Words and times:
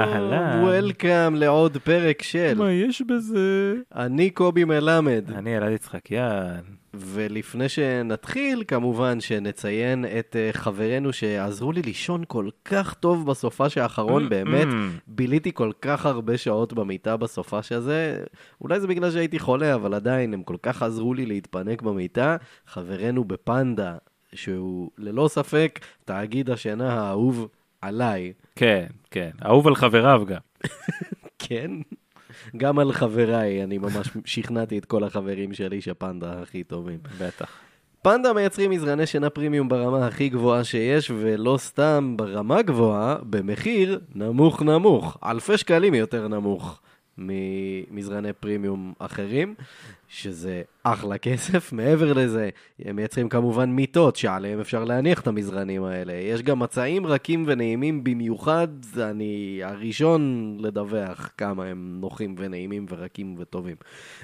אהלן. 0.00 0.60
וולקאם 0.62 1.34
לעוד 1.34 1.76
פרק 1.76 2.22
של 2.22 2.54
מה 2.58 2.72
יש 2.72 3.02
בזה? 3.02 3.74
אני 3.94 4.30
קובי 4.30 4.64
מלמד. 4.64 5.24
אני 5.34 5.56
אלעד 5.56 5.72
יצחקיאן. 5.72 6.60
ולפני 6.94 7.68
שנתחיל, 7.68 8.64
כמובן 8.68 9.20
שנציין 9.20 10.04
את 10.18 10.36
אה, 10.36 10.50
חברינו 10.52 11.12
שעזרו 11.12 11.72
לי 11.72 11.82
לישון 11.82 12.24
כל 12.28 12.48
כך 12.64 12.94
טוב 12.94 13.26
בסופש 13.26 13.78
האחרון, 13.78 14.28
באמת. 14.28 14.66
Mm. 14.68 15.00
ביליתי 15.06 15.52
כל 15.52 15.72
כך 15.80 16.06
הרבה 16.06 16.38
שעות 16.38 16.72
במיטה 16.72 17.16
בסופש 17.16 17.72
הזה, 17.72 18.24
אולי 18.60 18.80
זה 18.80 18.86
בגלל 18.86 19.10
שהייתי 19.10 19.38
חולה, 19.38 19.74
אבל 19.74 19.94
עדיין 19.94 20.34
הם 20.34 20.42
כל 20.42 20.56
כך 20.62 20.82
עזרו 20.82 21.14
לי 21.14 21.26
להתפנק 21.26 21.82
במיטה. 21.82 22.36
חברנו 22.66 23.24
בפנדה, 23.24 23.94
שהוא 24.34 24.90
ללא 24.98 25.28
ספק 25.28 25.80
תאגיד 26.04 26.50
השינה 26.50 26.92
האהוב 26.92 27.48
עליי. 27.80 28.32
כן, 28.56 28.86
כן. 29.10 29.30
אהוב 29.44 29.66
על 29.66 29.74
חבריו 29.74 30.22
גם. 30.26 30.40
כן? 31.38 31.70
גם 32.56 32.78
על 32.78 32.92
חבריי, 32.92 33.64
אני 33.64 33.78
ממש 33.78 34.08
שכנעתי 34.24 34.78
את 34.78 34.84
כל 34.84 35.04
החברים 35.04 35.54
שלי 35.54 35.80
שפנדה 35.80 36.42
הכי 36.42 36.64
טובים. 36.64 36.98
בטח. 37.20 37.50
פנדה 38.02 38.32
מייצרים 38.32 38.70
מזרני 38.70 39.06
שינה 39.06 39.30
פרימיום 39.30 39.68
ברמה 39.68 40.06
הכי 40.06 40.28
גבוהה 40.28 40.64
שיש, 40.64 41.10
ולא 41.10 41.56
סתם 41.58 42.14
ברמה 42.16 42.62
גבוהה, 42.62 43.16
במחיר 43.22 44.00
נמוך 44.14 44.62
נמוך, 44.62 45.18
אלפי 45.24 45.58
שקלים 45.58 45.94
יותר 45.94 46.28
נמוך 46.28 46.80
ממזרני 47.18 48.32
פרימיום 48.32 48.92
אחרים, 48.98 49.54
שזה 50.12 50.62
אחלה 50.82 51.18
כסף. 51.18 51.72
מעבר 51.72 52.12
לזה, 52.12 52.50
הם 52.84 52.96
מייצרים 52.96 53.28
כמובן 53.28 53.70
מיטות 53.70 54.16
שעליהם 54.16 54.60
אפשר 54.60 54.84
להניח 54.84 55.20
את 55.20 55.26
המזרנים 55.26 55.84
האלה. 55.84 56.12
יש 56.12 56.42
גם 56.42 56.58
מצעים 56.58 57.06
רכים 57.06 57.44
ונעימים 57.46 58.04
במיוחד, 58.04 58.68
אני 58.98 59.60
הראשון 59.64 60.56
לדווח 60.60 61.30
כמה 61.38 61.64
הם 61.64 61.98
נוחים 62.00 62.34
ונעימים 62.38 62.86
ורקים 62.88 63.34
וטובים. 63.38 63.76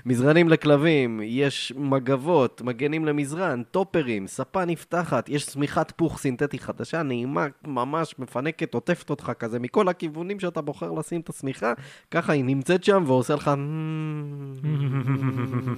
מזרנים 0.07 0.49
לכלבים, 0.49 1.21
יש 1.25 1.73
מגבות, 1.77 2.63
מגנים 2.63 3.05
למזרן, 3.05 3.63
טופרים, 3.71 4.27
ספה 4.27 4.65
נפתחת, 4.65 5.29
יש 5.29 5.45
שמיכת 5.45 5.93
פוך 5.97 6.19
סינתטי 6.19 6.59
חדשה, 6.59 7.03
נעימה, 7.03 7.47
ממש 7.67 8.15
מפנקת, 8.19 8.75
עוטפת 8.75 9.11
אותך 9.11 9.33
כזה 9.39 9.59
מכל 9.59 9.89
הכיוונים 9.89 10.41
שאתה 10.41 10.61
בוחר 10.61 10.93
לשים 10.93 11.21
את 11.21 11.29
השמיכה, 11.29 11.73
ככה 12.11 12.33
היא 12.33 12.45
נמצאת 12.45 12.85
שם 12.85 13.05
ועושה 13.07 13.35
לך... 13.35 13.51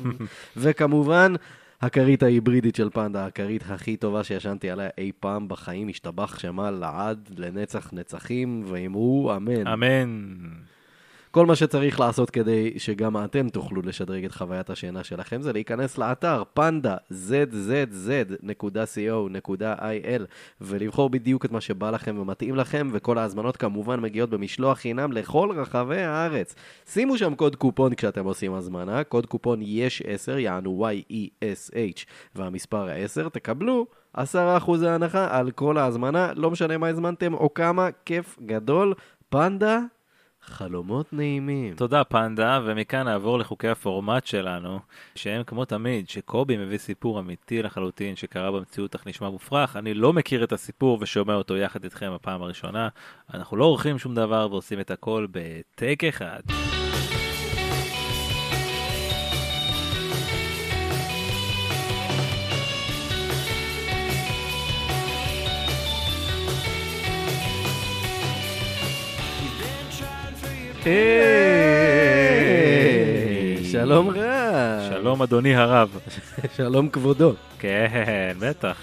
וכמובן, 0.57 1.33
הכרית 1.81 2.23
ההיברידית 2.23 2.77
של 2.77 2.91
פנדה, 2.91 3.27
הכרית 3.27 3.63
הכי 3.69 3.97
טובה 3.97 4.25
שישנתי 4.25 4.71
עליה 4.71 4.89
אי 4.99 5.13
פעם 5.21 5.49
בחיים, 5.49 5.89
השתבח 5.89 6.39
שמה 6.39 6.71
לעד, 6.71 7.31
לנצח 7.37 7.91
נצחים, 7.93 8.63
ואמרו 8.67 9.33
אמן. 9.37 9.67
אמן. 9.67 10.37
כל 11.31 11.47
מה 11.47 11.57
שצריך 11.57 12.01
לעשות 12.01 12.31
כדי 12.31 12.75
שגם 12.79 13.25
אתם 13.25 13.49
תוכלו 13.49 13.83
לשדרג 13.83 14.25
את 14.25 14.33
חוויית 14.33 14.71
השינה 14.71 15.05
שלכם 15.05 15.43
זה 15.43 15.53
להיכנס 15.53 15.99
לאתר 15.99 16.43
פנדה 16.55 16.97
zzz.co.il 17.13 18.73
ולבחור 20.61 21.11
בדיוק 21.11 21.45
את 21.45 21.53
מה 21.53 21.61
שבא 21.61 21.91
לכם 21.91 22.19
ומתאים 22.19 22.57
לכם, 22.57 22.89
וכל 22.93 23.19
ההזמנות 23.19 23.57
כמובן 23.57 24.01
מגיעות 24.01 24.31
במשלוח 24.31 24.79
חינם 24.79 25.13
לכל 25.13 25.51
רחבי 25.57 26.01
הארץ. 26.01 26.55
שימו 26.87 27.19
שם 27.19 27.35
קוד 27.35 27.57
קופון 27.57 27.95
כשאתם 27.95 28.25
עושים 28.25 28.55
הזמנה, 28.55 29.05
קוד 29.05 29.27
קופון 29.27 29.61
יש 29.63 30.03
10, 30.07 30.39
יענו 30.39 30.87
Y-E-S-H 30.91 32.05
והמספר 32.35 32.89
10, 32.91 33.29
תקבלו 33.29 33.87
10% 34.17 34.21
הנחה 34.87 35.39
על 35.39 35.51
כל 35.51 35.79
ההזמנה, 35.79 36.33
לא 36.37 36.51
משנה 36.51 36.79
מה 36.79 36.89
הזמנתם 36.89 37.35
או 37.35 37.55
כמה, 37.55 37.89
כיף 38.05 38.39
גדול. 38.47 38.95
פנדה, 39.31 39.81
חלומות 40.49 41.13
נעימים. 41.13 41.75
תודה 41.75 42.05
פנדה, 42.05 42.61
ומכאן 42.65 43.03
נעבור 43.03 43.39
לחוקי 43.39 43.69
הפורמט 43.69 44.27
שלנו, 44.27 44.79
שהם 45.15 45.43
כמו 45.45 45.65
תמיד, 45.65 46.09
שקובי 46.09 46.57
מביא 46.57 46.79
סיפור 46.79 47.21
אמיתי 47.21 47.63
לחלוטין 47.63 48.17
שקרה 48.17 48.53
במציאות 48.53 48.95
אך 48.95 49.07
נשמע 49.07 49.31
מופרך. 49.31 49.77
אני 49.77 49.95
לא 49.95 50.13
מכיר 50.13 50.45
את 50.45 50.53
הסיפור 50.53 50.99
ושומע 51.01 51.35
אותו 51.35 51.57
יחד 51.57 51.85
איתכם 51.85 52.15
בפעם 52.15 52.43
הראשונה. 52.43 52.89
אנחנו 53.35 53.57
לא 53.57 53.65
עורכים 53.65 53.99
שום 53.99 54.15
דבר 54.15 54.49
ועושים 54.51 54.81
את 54.81 54.91
הכל 54.91 55.27
בטייק 55.31 56.05
אחד. 56.05 56.41
שלום 73.71 74.11
רב. 74.11 74.91
שלום 74.91 75.23
אדוני 75.23 75.55
הרב. 75.55 75.99
שלום 76.57 76.89
כבודו. 76.89 77.33
כן, 77.59 78.33
בטח. 78.39 78.77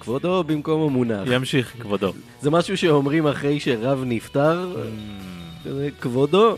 כבודו 0.00 0.44
במקום 0.44 0.82
המונח. 0.82 1.28
ימשיך 1.32 1.74
כבודו. 1.80 2.12
זה 2.40 2.50
משהו 2.50 2.76
שאומרים 2.76 3.26
אחרי 3.26 3.60
שרב 3.60 4.02
נפטר, 4.06 4.76
כזה, 5.64 5.88
כבודו 6.00 6.56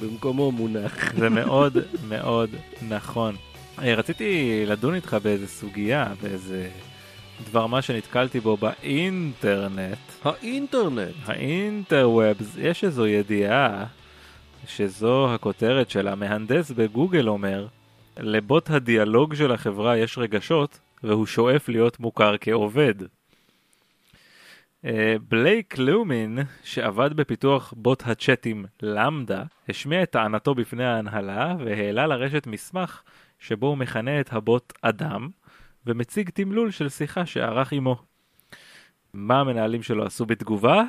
במקומו 0.00 0.52
מונח. 0.52 1.12
זה 1.16 1.28
מאוד 1.40 1.76
מאוד 2.08 2.50
נכון. 2.88 3.36
אה, 3.82 3.94
רציתי 3.94 4.62
לדון 4.66 4.94
איתך 4.94 5.16
באיזה 5.22 5.46
סוגיה, 5.46 6.06
באיזה 6.22 6.68
דבר 7.50 7.66
מה 7.66 7.82
שנתקלתי 7.82 8.40
בו 8.40 8.56
באינטרנט. 8.56 9.98
האינטרנט. 10.24 11.14
האינטרוובס, 11.26 12.56
יש 12.58 12.84
איזו 12.84 13.06
ידיעה 13.06 13.84
שזו 14.66 15.34
הכותרת 15.34 15.90
של 15.90 16.08
המהנדס 16.08 16.70
בגוגל 16.70 17.28
אומר, 17.28 17.66
לבוט 18.16 18.70
הדיאלוג 18.70 19.34
של 19.34 19.52
החברה 19.52 19.98
יש 19.98 20.18
רגשות 20.18 20.78
והוא 21.02 21.26
שואף 21.26 21.68
להיות 21.68 22.00
מוכר 22.00 22.34
כעובד. 22.40 22.94
אה, 24.84 25.16
בלייק 25.28 25.78
לומין, 25.78 26.38
שעבד 26.64 27.12
בפיתוח 27.12 27.74
בוט 27.76 28.02
הצ'אטים 28.06 28.64
למדה, 28.82 29.42
השמיע 29.68 30.02
את 30.02 30.10
טענתו 30.10 30.54
בפני 30.54 30.84
ההנהלה 30.84 31.56
והעלה 31.58 32.06
לרשת 32.06 32.46
מסמך 32.46 33.02
שבו 33.38 33.66
הוא 33.66 33.78
מכנה 33.78 34.20
את 34.20 34.32
הבוט 34.32 34.72
אדם 34.82 35.28
ומציג 35.86 36.30
תמלול 36.30 36.70
של 36.70 36.88
שיחה 36.88 37.26
שערך 37.26 37.72
עמו. 37.72 37.96
מה 39.12 39.40
המנהלים 39.40 39.82
שלו 39.82 40.06
עשו 40.06 40.26
בתגובה? 40.26 40.82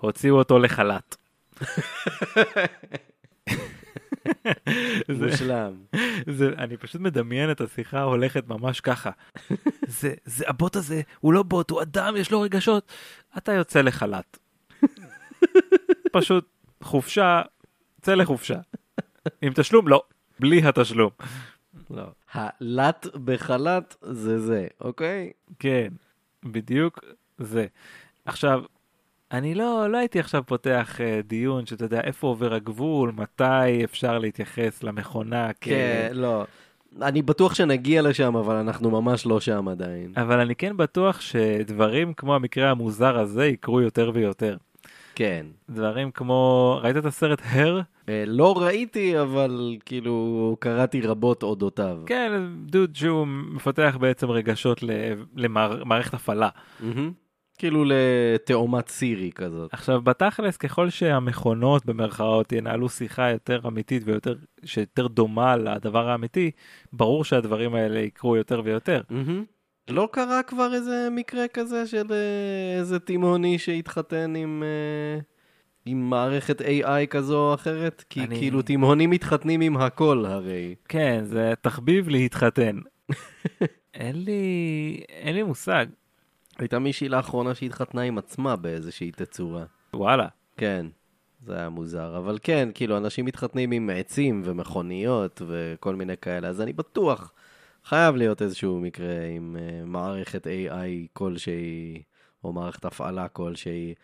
הוציאו 0.00 0.36
אותו 0.36 0.58
לחל"ת. 0.58 1.21
זה, 5.08 5.26
מושלם. 5.26 5.72
זה, 6.30 6.48
אני 6.58 6.76
פשוט 6.76 7.00
מדמיין 7.00 7.50
את 7.50 7.60
השיחה 7.60 8.02
הולכת 8.02 8.48
ממש 8.48 8.80
ככה. 8.80 9.10
זה, 9.86 10.14
זה, 10.24 10.44
הבוט 10.48 10.76
הזה, 10.76 11.02
הוא 11.20 11.32
לא 11.32 11.42
בוט, 11.42 11.70
הוא 11.70 11.82
אדם, 11.82 12.14
יש 12.16 12.30
לו 12.30 12.40
רגשות. 12.40 12.92
אתה 13.38 13.52
יוצא 13.52 13.80
לחל"ת. 13.80 14.38
פשוט 16.12 16.48
חופשה, 16.82 17.42
צא 18.00 18.14
לחופשה. 18.14 18.58
עם 19.42 19.52
תשלום? 19.54 19.88
לא. 19.88 20.02
בלי 20.40 20.68
התשלום. 20.68 21.10
לא. 21.90 22.04
הלט 22.32 23.06
בחל"ת 23.24 23.96
זה 24.02 24.38
זה, 24.38 24.66
אוקיי? 24.80 25.32
כן, 25.58 25.88
בדיוק 26.44 27.04
זה. 27.38 27.66
עכשיו, 28.24 28.62
אני 29.32 29.54
לא, 29.54 29.86
לא 29.90 29.98
הייתי 29.98 30.20
עכשיו 30.20 30.42
פותח 30.46 30.96
uh, 30.98 31.26
דיון 31.26 31.66
שאתה 31.66 31.84
יודע 31.84 32.00
איפה 32.00 32.26
עובר 32.26 32.54
הגבול, 32.54 33.12
מתי 33.16 33.84
אפשר 33.84 34.18
להתייחס 34.18 34.82
למכונה 34.82 35.50
כ... 35.52 35.64
כן, 35.64 36.10
לא. 36.14 36.44
אני 37.02 37.22
בטוח 37.22 37.54
שנגיע 37.54 38.02
לשם, 38.02 38.36
אבל 38.36 38.54
אנחנו 38.54 38.90
ממש 38.90 39.26
לא 39.26 39.40
שם 39.40 39.68
עדיין. 39.68 40.12
אבל 40.16 40.40
אני 40.40 40.54
כן 40.54 40.76
בטוח 40.76 41.20
שדברים 41.20 42.14
כמו 42.14 42.34
המקרה 42.34 42.70
המוזר 42.70 43.18
הזה 43.18 43.46
יקרו 43.46 43.80
יותר 43.80 44.10
ויותר. 44.14 44.56
כן. 45.14 45.46
דברים 45.70 46.10
כמו, 46.10 46.80
ראית 46.82 46.96
את 46.96 47.06
הסרט 47.06 47.42
הר? 47.44 47.80
אה, 48.08 48.24
לא 48.26 48.62
ראיתי, 48.62 49.20
אבל 49.20 49.76
כאילו 49.86 50.56
קראתי 50.60 51.00
רבות 51.00 51.42
אודותיו. 51.42 51.98
כן, 52.06 52.32
דוד 52.66 52.96
שהוא 52.96 53.26
מפתח 53.26 53.96
בעצם 54.00 54.30
רגשות 54.30 54.80
למערכת 55.36 56.14
הפעלה. 56.14 56.48
מהמם. 56.80 57.21
כאילו 57.62 57.84
לתאומת 57.86 58.88
סירי 58.88 59.30
כזאת. 59.34 59.74
עכשיו 59.74 60.00
בתכלס 60.02 60.56
ככל 60.56 60.90
שהמכונות 60.90 61.86
במרכאות 61.86 62.52
ינהלו 62.52 62.88
שיחה 62.88 63.30
יותר 63.30 63.60
אמיתית 63.66 64.02
ויותר 64.06 64.34
שיותר 64.64 65.06
דומה 65.06 65.56
לדבר 65.56 66.08
האמיתי 66.08 66.50
ברור 66.92 67.24
שהדברים 67.24 67.74
האלה 67.74 68.00
יקרו 68.00 68.36
יותר 68.36 68.60
ויותר. 68.64 69.00
מהמם. 69.10 69.44
לא 69.90 70.08
קרה 70.12 70.42
כבר 70.42 70.74
איזה 70.74 71.08
מקרה 71.10 71.48
כזה 71.48 71.86
של 71.86 72.06
אה, 72.10 72.78
איזה 72.78 72.98
תימהוני 72.98 73.58
שהתחתן 73.58 74.34
עם, 74.36 74.62
אה, 74.62 75.20
עם 75.86 76.10
מערכת 76.10 76.60
AI 76.60 77.06
כזו 77.10 77.48
או 77.48 77.54
אחרת? 77.54 78.04
כי 78.10 78.20
אני- 78.20 78.36
כאילו 78.38 78.62
תימהונים 78.62 79.10
מתחתנים 79.10 79.60
עם 79.60 79.76
הכל 79.76 80.24
הרי. 80.28 80.74
כן 80.88 81.20
זה 81.24 81.52
תחביב 81.60 82.08
להתחתן. 82.08 82.76
אין 83.94 84.24
לי 84.24 85.00
אין 85.08 85.34
לי 85.34 85.42
מושג 85.42 85.86
הייתה 86.62 86.78
מישהי 86.78 87.08
לאחרונה 87.08 87.54
שהתחתנה 87.54 88.02
עם 88.02 88.18
עצמה 88.18 88.56
באיזושהי 88.56 89.12
תצורה. 89.12 89.64
וואלה 89.94 90.28
כן. 90.56 90.86
זה 91.46 91.56
היה 91.56 91.68
מוזר. 91.68 92.18
אבל 92.18 92.38
כן, 92.42 92.68
כאילו, 92.74 92.96
אנשים 92.96 93.24
מתחתנים 93.24 93.72
עם 93.72 93.90
עצים 93.94 94.42
ומכוניות 94.44 95.42
וכל 95.46 95.94
מיני 95.94 96.16
כאלה, 96.16 96.48
אז 96.48 96.60
אני 96.60 96.72
בטוח, 96.72 97.32
חייב 97.84 98.16
להיות 98.16 98.42
איזשהו 98.42 98.80
מקרה 98.80 99.26
עם 99.36 99.56
uh, 99.58 99.86
מערכת 99.86 100.46
AI 100.46 101.08
כלשהי, 101.12 102.02
או 102.44 102.52
מערכת 102.52 102.84
הפעלה 102.84 103.28
כלשהי. 103.28 103.94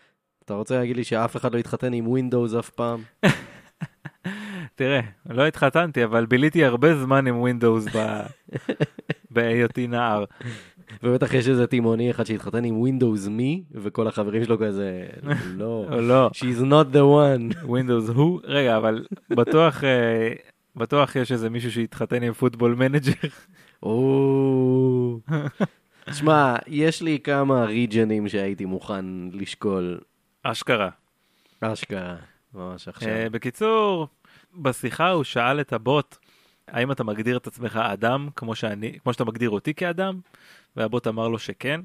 אתה 0.45 0.55
רוצה 0.55 0.79
להגיד 0.79 0.97
לי 0.97 1.05
שאף 1.05 1.37
אחד 1.37 1.55
לא 1.55 1.59
יתחתן 1.59 1.93
עם 1.93 2.07
Windows 2.07 2.59
אף 2.59 2.71
פעם? 2.71 3.03
תראה, 4.75 5.01
לא 5.27 5.47
התחתנתי, 5.47 6.05
אבל 6.05 6.27
ביליתי 6.27 6.65
הרבה 6.65 6.95
זמן 6.95 7.27
עם 7.27 7.45
Windows 7.45 7.97
ב... 7.97 8.21
בהיותי 9.31 9.87
נער. 9.87 10.25
ובטח 11.03 11.35
יש 11.35 11.49
איזה 11.49 11.67
תימוני 11.67 12.11
אחד 12.11 12.25
שהתחתן 12.25 12.65
עם 12.65 12.83
Windows 12.85 13.27
Me, 13.27 13.73
וכל 13.75 14.09
החברים 14.09 14.45
שלו 14.45 14.59
כזה, 14.59 15.07
לא, 15.59 16.01
לא, 16.01 16.31
she's 16.35 16.63
not 16.63 16.95
the 16.95 16.99
one. 16.99 17.65
Windows 17.65 18.13
הוא, 18.15 18.41
רגע, 18.45 18.77
אבל 18.77 19.05
בטוח, 19.31 19.85
אה, 19.85 20.33
בטוח 20.77 21.17
יש 21.17 21.33
איזה 21.33 21.51
מישהו 21.51 21.73
שהתחתן 21.73 22.23
עם 22.23 22.33
Football 22.33 22.75
Manager. 22.75 23.29
או... 23.83 25.21
שמע, 26.19 26.57
יש 26.67 27.03
לי 27.03 27.19
כמה 27.25 27.65
regenים 27.65 28.29
שהייתי 28.29 28.65
מוכן 28.65 29.05
לשקול. 29.33 30.01
אשכרה. 30.43 30.89
אשכרה, 31.61 32.17
ממש 32.55 32.89
עכשיו. 32.89 33.09
אה, 33.09 33.31
בקיצור, 33.31 34.09
בשיחה 34.55 35.11
הוא 35.11 35.25
שאל 35.25 35.61
את 35.61 35.73
הבוט, 35.73 36.17
האם 36.69 36.93
אתה 36.93 37.05
מגדיר 37.05 37.37
את 37.37 37.47
עצמך 37.47 37.77
אדם 37.77 38.29
כמו, 38.37 38.55
שאני, 38.55 38.99
כמו 39.03 39.13
שאתה 39.13 39.25
מגדיר 39.25 39.51
אותי 39.51 39.75
כאדם? 39.75 40.21
והבוט 40.79 41.07
אמר 41.07 41.29
לו 41.29 41.39
שכן. 41.39 41.81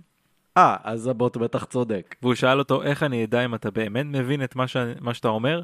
אה, 0.57 0.78
אז 0.84 1.07
הבוט 1.07 1.38
בטח 1.38 1.66
צודק. 1.66 2.16
והוא 2.22 2.36
שאל 2.36 2.60
אותו 2.60 2.84
איך 2.84 3.04
אני 3.04 3.24
אדע 3.24 3.45
אם 3.45 3.56
אתה 3.56 3.72
באמת 3.72 4.06
מבין 4.06 4.44
את 4.44 4.56
מה, 4.56 4.68
ש... 4.68 4.78
מה 5.01 5.13
שאתה 5.13 5.28
אומר? 5.28 5.62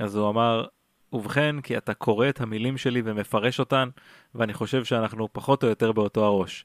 אז 0.00 0.16
הוא 0.16 0.28
אמר, 0.28 0.64
ובכן, 1.12 1.60
כי 1.60 1.76
אתה 1.76 1.94
קורא 1.94 2.28
את 2.28 2.40
המילים 2.40 2.76
שלי 2.76 3.02
ומפרש 3.04 3.60
אותן, 3.60 3.88
ואני 4.34 4.54
חושב 4.54 4.84
שאנחנו 4.84 5.28
פחות 5.32 5.62
או 5.62 5.68
יותר 5.68 5.92
באותו 5.92 6.24
הראש. 6.24 6.64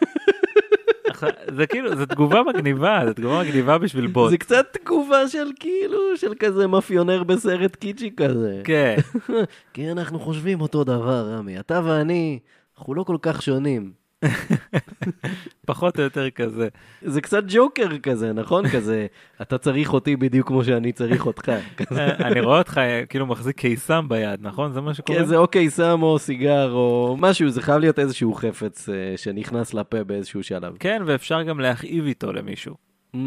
זה 1.56 1.66
כאילו, 1.66 1.96
זו 1.96 2.06
תגובה 2.06 2.42
מגניבה, 2.42 3.00
זו 3.06 3.12
תגובה 3.12 3.42
מגניבה 3.42 3.78
בשביל 3.78 4.06
בוט. 4.06 4.30
זה 4.30 4.38
קצת 4.38 4.76
תגובה 4.82 5.28
של 5.28 5.50
כאילו, 5.60 6.16
של 6.16 6.34
כזה 6.38 6.66
מאפיונר 6.66 7.24
בסרט 7.24 7.76
קיצ'י 7.76 8.10
כזה. 8.16 8.60
כן, 8.64 8.96
כי 9.74 9.90
אנחנו 9.90 10.20
חושבים 10.20 10.60
אותו 10.60 10.84
דבר, 10.84 11.28
רמי. 11.32 11.60
אתה 11.60 11.80
ואני, 11.84 12.38
אנחנו 12.78 12.94
לא 12.94 13.02
כל 13.02 13.16
כך 13.22 13.42
שונים. 13.42 14.01
פחות 15.66 15.98
או 15.98 16.04
יותר 16.04 16.30
כזה. 16.30 16.68
זה 17.02 17.20
קצת 17.20 17.44
ג'וקר 17.48 17.98
כזה, 17.98 18.32
נכון? 18.32 18.68
כזה, 18.68 19.06
אתה 19.42 19.58
צריך 19.58 19.92
אותי 19.92 20.16
בדיוק 20.16 20.48
כמו 20.48 20.64
שאני 20.64 20.92
צריך 20.92 21.26
אותך. 21.26 21.52
אני 22.26 22.40
רואה 22.40 22.58
אותך 22.58 22.80
כאילו 23.08 23.26
מחזיק 23.26 23.56
קיסם 23.56 24.08
ביד, 24.08 24.40
נכון? 24.42 24.72
זה 24.72 24.80
מה 24.80 24.94
שקורה? 24.94 25.18
כן, 25.18 25.24
זה 25.24 25.36
או 25.36 25.46
קיסם 25.48 25.98
או 26.02 26.18
סיגר 26.18 26.72
או 26.72 27.16
משהו, 27.18 27.50
זה 27.50 27.62
חייב 27.62 27.78
להיות 27.78 27.98
איזשהו 27.98 28.34
חפץ 28.34 28.88
אה, 28.88 28.94
שנכנס 29.16 29.74
לפה 29.74 30.04
באיזשהו 30.04 30.42
שלב. 30.42 30.76
כן, 30.78 31.02
ואפשר 31.06 31.42
גם 31.42 31.60
להכאיב 31.60 32.06
איתו 32.06 32.32
למישהו. 32.32 32.74
Mm, 33.14 33.18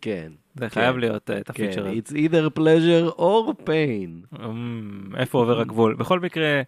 כן. 0.00 0.32
זה 0.54 0.68
כן. 0.68 0.68
חייב 0.68 0.96
להיות 0.96 1.30
אה, 1.30 1.38
את 1.38 1.50
כן, 1.50 1.64
הפיצ'ר 1.64 1.86
הזה. 1.86 1.96
it's 1.98 2.12
either 2.12 2.58
pleasure 2.58 3.18
or 3.18 3.66
pain. 3.66 4.38
אמ, 4.44 5.10
איפה 5.16 5.38
עובר 5.38 5.60
הגבול? 5.60 5.94
בכל 5.94 6.20
מקרה, 6.20 6.62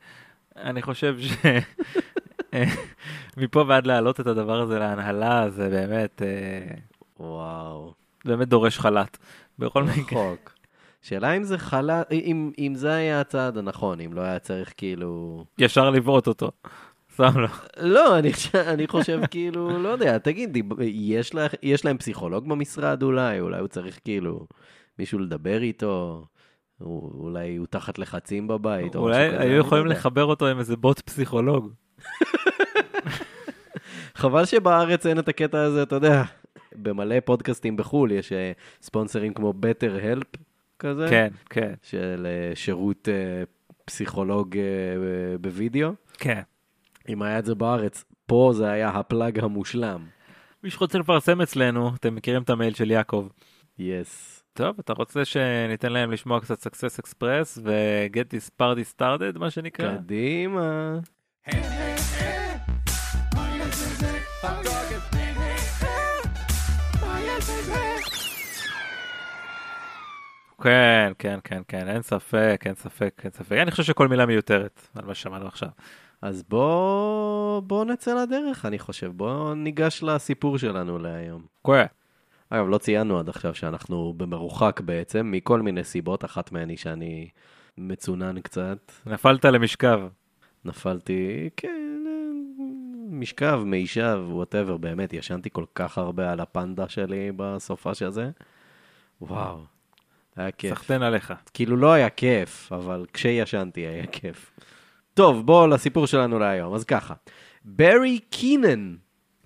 אני 0.56 0.82
חושב 0.82 1.17
ש... 1.20 1.32
מפה 3.37 3.64
ועד 3.69 3.87
להעלות 3.87 4.20
את 4.20 4.26
הדבר 4.26 4.60
הזה 4.60 4.78
להנהלה, 4.78 5.50
זה 5.50 5.69
באמת, 5.69 6.22
אה, 6.22 6.75
וואו. 7.20 7.93
באמת 8.25 8.49
דורש 8.49 8.78
חל"ת. 8.78 9.19
בכל 9.58 9.82
מקרה. 9.84 10.32
שאלה 11.02 11.32
אם 11.32 11.44
זה 11.44 11.58
חלה, 11.58 12.02
אם, 12.12 12.50
אם 12.58 12.75
זה 12.75 12.93
היה 12.94 13.20
הצעד 13.20 13.58
הנכון, 13.58 14.00
אם 14.00 14.12
לא 14.12 14.20
היה 14.20 14.38
צריך 14.38 14.72
כאילו... 14.76 15.44
ישר 15.58 15.90
לבעוט 15.90 16.26
אותו. 16.26 16.50
שם 17.16 17.38
לו. 17.38 17.49
לא, 17.81 18.19
אני, 18.19 18.31
אני 18.66 18.87
חושב 18.87 19.20
כאילו, 19.31 19.78
לא 19.82 19.88
יודע, 19.88 20.19
תגיד, 20.19 20.52
דיב- 20.52 20.81
יש, 20.82 21.34
לה, 21.34 21.46
יש 21.62 21.84
להם 21.84 21.99
פסיכולוג 21.99 22.49
במשרד 22.49 23.02
אולי? 23.02 23.40
אולי 23.40 23.60
הוא 23.60 23.69
צריך 23.69 23.99
כאילו 24.04 24.46
מישהו 24.99 25.19
לדבר 25.19 25.62
איתו? 25.62 26.25
אולי 26.81 27.56
הוא 27.56 27.66
תחת 27.70 27.99
לחצים 27.99 28.49
בבית? 28.49 28.96
או 28.96 29.00
אולי 29.00 29.16
היו 29.38 29.52
לא 29.54 29.60
יכולים. 29.60 29.87
לחבר 29.87 30.25
אותו 30.25 30.46
עם 30.46 30.58
איזה 30.58 30.76
בוט 30.76 31.00
פסיכולוג. 31.00 31.72
חבל 34.14 34.44
שבארץ 34.44 35.06
אין 35.06 35.19
את 35.19 35.28
הקטע 35.28 35.62
הזה, 35.62 35.82
אתה 35.82 35.94
יודע, 35.94 36.22
במלא 36.76 37.20
פודקאסטים 37.25 37.76
בחו"ל 37.76 38.12
יש 38.12 38.32
אה, 38.32 38.52
ספונסרים 38.82 39.34
כמו 39.34 39.54
better 39.62 40.02
help 40.02 40.38
כזה. 40.78 41.06
כן, 41.10 41.28
כן, 41.50 41.75
של 41.82 42.26
אה, 42.26 42.56
שירות 42.56 43.08
אה, 43.08 43.43
פסיכולוג 43.84 44.56
בווידאו. 45.40 45.90
כן. 46.19 46.40
אם 47.08 47.22
היה 47.22 47.38
את 47.38 47.44
זה 47.44 47.54
בארץ, 47.54 48.04
פה 48.26 48.52
זה 48.54 48.70
היה 48.70 48.88
הפלאג 48.88 49.38
המושלם. 49.38 50.06
מי 50.64 50.70
שרוצה 50.70 50.99
לפרסם 50.99 51.40
אצלנו, 51.40 51.90
אתם 51.94 52.14
מכירים 52.14 52.43
את 52.43 52.50
המייל 52.50 52.75
של 52.75 52.90
יעקב. 52.90 53.28
יס. 53.78 54.43
טוב, 54.52 54.76
אתה 54.81 54.93
רוצה 54.93 55.25
שניתן 55.25 55.93
להם 55.93 56.10
לשמוע 56.10 56.40
קצת 56.40 56.66
Success 56.66 57.04
Express 57.04 57.60
ו-Get 57.62 58.34
this 58.34 58.50
party 58.60 58.99
started, 58.99 59.38
מה 59.38 59.50
שנקרא? 59.50 59.96
קדימה. 59.96 60.99
כן, 70.62 71.12
כן, 71.18 71.38
כן, 71.44 71.62
כן, 71.68 71.88
אין 71.88 72.02
ספק, 72.02 72.62
אין 72.66 72.74
ספק, 72.74 73.20
אין 73.24 73.32
ספק. 73.32 73.52
אני 73.52 73.70
חושב 73.70 73.82
שכל 73.82 74.08
מילה 74.08 74.26
מיותרת 74.26 74.88
על 74.94 75.04
מה 75.04 75.14
ששמענו 75.14 75.46
עכשיו. 75.46 75.68
אז 76.22 76.42
בוא, 76.42 77.60
בוא 77.60 77.84
נצא 77.84 78.22
לדרך, 78.22 78.66
אני 78.66 78.78
חושב. 78.78 79.12
בוא 79.14 79.54
ניגש 79.54 80.02
לסיפור 80.02 80.58
שלנו 80.58 80.98
להיום. 80.98 81.46
כן. 81.66 81.86
אגב, 82.50 82.68
לא 82.68 82.78
ציינו 82.78 83.18
עד 83.18 83.28
עכשיו 83.28 83.54
שאנחנו 83.54 84.14
במרוחק 84.16 84.80
בעצם, 84.80 85.30
מכל 85.30 85.60
מיני 85.60 85.84
סיבות. 85.84 86.24
אחת 86.24 86.52
מהן 86.52 86.68
היא 86.68 86.78
שאני 86.78 87.28
מצונן 87.78 88.40
קצת. 88.40 88.92
נפלת 89.06 89.44
למשכב. 89.44 90.00
נפלתי, 90.64 91.50
כן, 91.56 92.05
משכב, 93.11 93.62
מישב, 93.67 94.23
whatever, 94.28 94.76
באמת, 94.76 95.12
ישנתי 95.12 95.49
כל 95.53 95.64
כך 95.75 95.99
הרבה 95.99 96.32
על 96.32 96.41
הפנדה 96.41 96.88
שלי 96.88 97.31
בסופה 97.37 97.94
של 97.94 98.11
זה. 98.11 98.31
וואו, 99.21 99.59
היה 100.37 100.50
כיף. 100.50 100.75
סחטיין 100.75 101.02
עליך. 101.02 101.35
כאילו 101.54 101.76
לא 101.76 101.92
היה 101.92 102.11
כיף, 102.11 102.73
אבל 102.73 103.07
כשישנתי 103.12 103.81
היה 103.81 104.07
כיף. 104.07 104.50
טוב, 105.14 105.47
בואו 105.47 105.66
לסיפור 105.66 106.07
שלנו 106.07 106.38
להיום. 106.38 106.75
אז 106.75 106.85
ככה, 106.85 107.14
ברי 107.64 108.19
קינן 108.19 108.97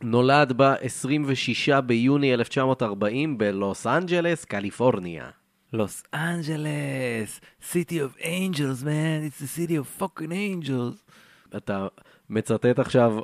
נולד 0.02 0.52
ב-26 0.56 1.80
ביוני 1.80 2.35
1940 2.35 3.38
בלוס 3.38 3.87
אנג'לס, 3.87 4.44
קליפורניה. 4.44 5.30
לוס 5.76 6.02
אנג'לס, 6.14 7.40
City 7.73 7.95
of 7.95 8.23
Angels, 8.23 8.83
man, 8.85 9.28
it's 9.28 9.40
the 9.40 9.59
city 9.59 9.76
of 9.76 10.02
fucking 10.02 10.30
angels. 10.30 11.12
אתה 11.56 11.87
מצטט 12.30 12.78
עכשיו 12.78 13.18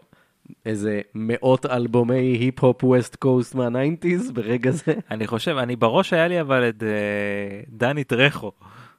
איזה 0.67 1.01
מאות 1.15 1.67
אלבומי 1.67 2.15
היפ-הופ 2.15 2.85
West 2.85 3.17
Coast 3.17 3.55
מה 3.55 3.70
nineties 3.70 4.31
ברגע 4.31 4.71
זה? 4.71 4.95
אני 5.11 5.27
חושב, 5.27 5.57
אני 5.57 5.77
בראש 5.77 6.13
היה 6.13 6.29
לי 6.29 6.41
אבל 6.41 6.69
את 6.69 6.83
אה, 6.83 7.61
דני 7.69 8.05
טרחו. 8.05 8.53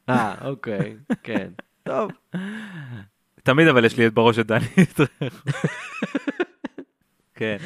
אה, 0.09 0.35
אוקיי, 0.45 0.95
כן. 1.23 1.51
טוב. 1.83 2.11
תמיד 3.43 3.67
אבל 3.67 3.85
יש 3.85 3.97
לי 3.97 4.07
את 4.07 4.13
בראש 4.13 4.39
את 4.39 4.47
דני 4.47 4.85
טרחו. 4.95 5.49
כן. 7.35 7.57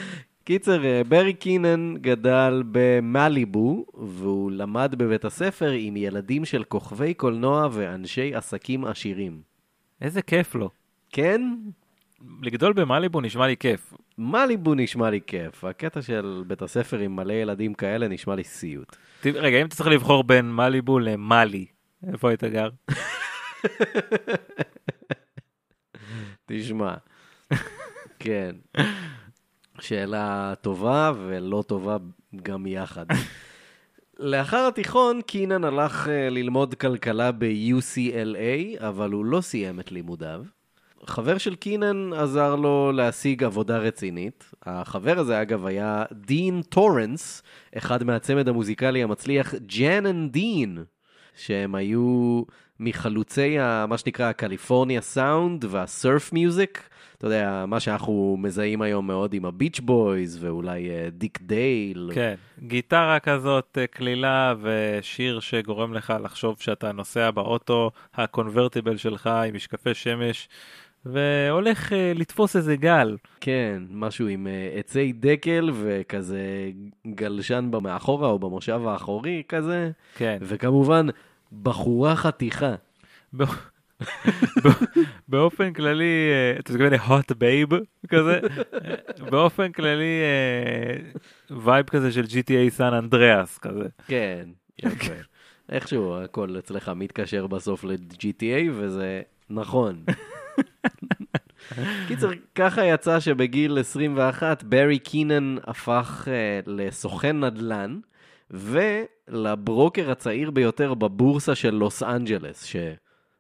קיצר, 0.48 0.86
אה, 0.86 1.02
ברי 1.04 1.34
קינן 1.34 1.94
גדל 2.02 2.64
במליבו, 2.72 3.86
והוא 3.94 4.52
למד 4.52 4.96
בבית 4.98 5.26
הספר 5.26 5.70
עם 5.72 5.98
ילדים 5.98 6.46
של 6.46 6.64
כוכבי 6.64 7.14
קולנוע 7.14 7.68
ואנשי 7.72 8.36
עסקים 8.36 8.86
עשירים. 8.86 9.42
איזה 10.02 10.22
כיף 10.22 10.56
לו. 10.56 10.70
כן? 11.10 11.42
לגדול 12.42 12.74
במאליבו 12.74 13.22
נשמע 13.22 13.48
לי 13.48 13.58
כיף. 13.58 13.94
מליבו 14.18 14.76
נשמע 14.76 15.10
לי 15.10 15.20
כיף. 15.28 15.64
הקטע 15.64 16.02
של 16.02 16.44
בית 16.48 16.62
הספר 16.62 16.98
עם 17.00 17.16
מלא 17.16 17.34
ילדים 17.34 17.74
כאלה 17.74 18.08
נשמע 18.08 18.36
לי 18.36 18.44
סיוט. 18.44 18.96
ת- 19.22 19.26
רגע, 19.26 19.62
אם 19.62 19.66
אתה 19.66 19.76
צריך 19.76 19.90
לבחור 19.90 20.24
בין 20.24 20.46
מאליבו 20.46 21.00
למאלי, 21.00 21.66
איפה 22.12 22.30
היית 22.30 22.44
גר? 22.44 22.70
תשמע. 26.46 26.94
כן. 28.20 28.56
שאלה 29.80 30.54
טובה 30.62 31.12
ולא 31.28 31.64
טובה 31.68 31.98
גם 32.44 32.66
יחד. 32.68 33.06
לאחר 34.20 34.68
התיכון, 34.68 35.22
קינן 35.22 35.64
הלך 35.64 36.08
אה, 36.08 36.30
ללמוד 36.30 36.76
כלכלה 36.76 37.32
ב-UCLA, 37.32 38.88
אבל 38.88 39.12
הוא 39.12 39.26
לא 39.26 39.42
סיים 39.42 39.80
את 39.80 39.92
לימודיו. 39.92 40.42
חבר 41.06 41.38
של 41.38 41.56
קינן 41.56 42.14
עזר 42.14 42.56
לו 42.56 42.92
להשיג 42.92 43.44
עבודה 43.44 43.78
רצינית. 43.78 44.52
החבר 44.64 45.20
הזה, 45.20 45.42
אגב, 45.42 45.66
היה 45.66 46.04
דין 46.12 46.62
טורנס, 46.62 47.44
אחד 47.78 48.04
מהצמד 48.04 48.50
המוזיקלי 48.50 49.04
המצליח 49.04 49.54
ג'ן 49.56 50.06
אנד 50.06 50.32
דין, 50.32 50.84
שהם 51.36 51.76
היו 51.76 52.42
מחלוצי 52.80 53.60
ה, 53.60 53.86
מה 53.90 53.98
שנקרא 53.98 54.26
ה 54.26 54.33
California 54.33 55.02
sound 55.02 55.66
וה 55.66 55.88
surf 55.88 56.34
music. 56.34 56.90
אתה 57.18 57.28
יודע, 57.28 57.66
מה 57.68 57.80
שאנחנו 57.80 58.38
מזהים 58.40 58.82
היום 58.82 59.08
מאוד 59.08 59.34
עם 59.34 59.46
הביץ' 59.46 59.80
בויז 59.80 60.44
ואולי 60.44 60.90
אה, 60.90 61.08
דיק 61.12 61.40
דייל. 61.42 62.12
כן, 62.14 62.36
גיטרה 62.60 63.20
כזאת 63.20 63.78
אה, 63.82 63.88
קלילה 63.88 64.54
ושיר 64.62 65.40
שגורם 65.40 65.94
לך 65.94 66.14
לחשוב 66.24 66.56
שאתה 66.60 66.92
נוסע 66.92 67.32
באוטו 67.32 67.92
ה 68.14 68.21
convertible 68.21 68.98
שלך 68.98 69.28
עם 69.28 69.56
משקפי 69.56 69.94
שמש 69.94 70.50
והולך 71.06 71.94
אה, 71.94 72.12
לתפוס 72.16 72.56
איזה 72.56 72.76
גל. 72.76 73.18
כן, 73.42 73.84
משהו 73.90 74.28
עם 74.28 74.48
אה, 74.48 74.80
עצי 74.80 75.14
דקל 75.14 75.72
וכזה 75.74 76.72
גלשן 77.08 77.70
מאחורה 77.82 78.30
או 78.30 78.40
במושב 78.40 78.82
האחורי 78.86 79.44
כזה. 79.50 79.92
כן. 80.16 80.38
וכמובן, 80.42 81.08
בחורה 81.64 82.16
חתיכה. 82.16 82.76
באופן 85.28 85.74
כללי, 85.74 86.30
אה, 86.32 86.60
אתה 86.60 86.74
מתכוון 86.74 86.94
ל-hot 86.94 87.32
babe 87.32 87.76
כזה, 88.10 88.40
אה, 88.74 89.30
באופן 89.30 89.72
כללי 89.72 90.22
וייב 91.64 91.86
כזה 91.86 92.12
של 92.12 92.24
GTA 92.24 92.70
סן 92.70 92.94
אנדריאס 92.94 93.58
כזה. 93.58 93.88
כן, 94.08 94.50
יפה. 94.80 95.14
איכשהו 95.72 96.24
הכל 96.24 96.56
אצלך 96.60 96.92
מתקשר 96.96 97.48
בסוף 97.48 97.84
ל-GTA 97.84 98.72
וזה 98.74 99.22
נכון. 99.50 100.04
קיצר, 102.08 102.30
ככה 102.56 102.86
יצא 102.86 103.20
שבגיל 103.20 103.80
21 103.80 104.64
ברי 104.64 105.00
קינן 105.00 105.56
הפך 105.64 106.28
uh, 106.28 106.70
לסוכן 106.70 107.40
נדל"ן 107.40 108.00
ולברוקר 108.52 110.12
הצעיר 110.12 110.52
ביותר 110.52 110.94
בבורסה 110.94 111.56
של 111.56 111.76
לוס 111.76 112.04
אנג'לס, 112.04 112.64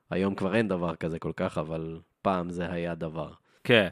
שהיום 0.09 0.35
כבר 0.35 0.55
אין 0.55 0.67
דבר 0.67 0.95
כזה 0.95 1.19
כל 1.19 1.31
כך, 1.35 1.57
אבל 1.57 1.99
פעם 2.21 2.49
זה 2.49 2.71
היה 2.71 2.95
דבר. 2.95 3.29
כן. 3.63 3.87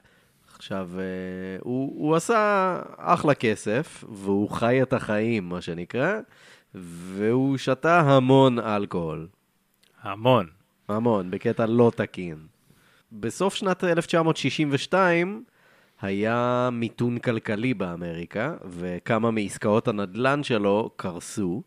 עכשיו, 0.56 0.90
uh, 0.94 1.62
הוא, 1.64 2.08
הוא 2.08 2.16
עשה 2.16 2.82
אחלה 2.98 3.34
כסף, 3.34 4.04
והוא 4.10 4.50
חי 4.50 4.82
את 4.82 4.94
החיים, 4.94 5.50
מה 5.50 5.62
שנקרא, 5.62 6.20
והוא 6.76 7.58
שתה 7.58 8.00
המון 8.00 8.60
אלכוהול. 8.60 9.28
המון. 10.02 10.48
המון, 10.90 11.32
בקטע 11.32 11.66
לא 11.66 11.92
תקין. 11.96 12.38
בסוף 13.12 13.56
שנת 13.56 13.84
1962 13.84 15.44
היה 16.02 16.70
מיתון 16.72 17.18
כלכלי 17.20 17.74
באמריקה, 17.74 18.54
וכמה 18.66 19.32
מעסקאות 19.32 19.88
הנדל"ן 19.88 20.44
שלו 20.44 20.90
קרסו, 20.96 21.64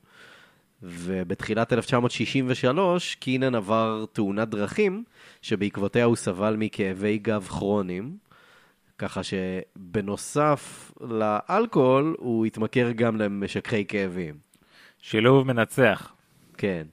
ובתחילת 0.82 1.72
1963 1.72 3.14
קינן 3.14 3.54
עבר 3.54 4.04
תאונת 4.12 4.48
דרכים, 4.48 5.04
שבעקבותיה 5.42 6.04
הוא 6.04 6.16
סבל 6.16 6.56
מכאבי 6.58 7.18
גב 7.18 7.46
כרוניים, 7.48 8.16
ככה 8.98 9.20
שבנוסף 9.22 10.92
לאלכוהול, 11.00 12.16
הוא 12.18 12.46
התמכר 12.46 12.90
גם 12.90 13.16
למשככי 13.16 13.84
כאבים. 13.84 14.34
שילוב 15.00 15.46
מנצח. 15.46 16.12
כן. 16.56 16.86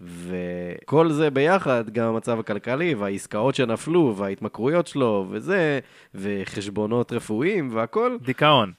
וכל 0.00 1.12
זה 1.12 1.30
ביחד, 1.30 1.90
גם 1.90 2.06
המצב 2.08 2.40
הכלכלי 2.40 2.94
והעסקאות 2.94 3.54
שנפלו 3.54 4.14
וההתמכרויות 4.16 4.86
שלו 4.86 5.26
וזה, 5.30 5.80
וחשבונות 6.14 7.12
רפואיים 7.12 7.68
והכל, 7.72 8.16
דיכאון. 8.22 8.72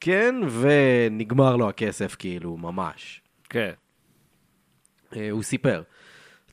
כן, 0.00 0.34
ונגמר 0.60 1.56
לו 1.56 1.68
הכסף 1.68 2.16
כאילו, 2.18 2.56
ממש. 2.56 3.20
כן. 3.48 3.70
אה, 5.16 5.30
הוא 5.30 5.42
סיפר. 5.42 5.82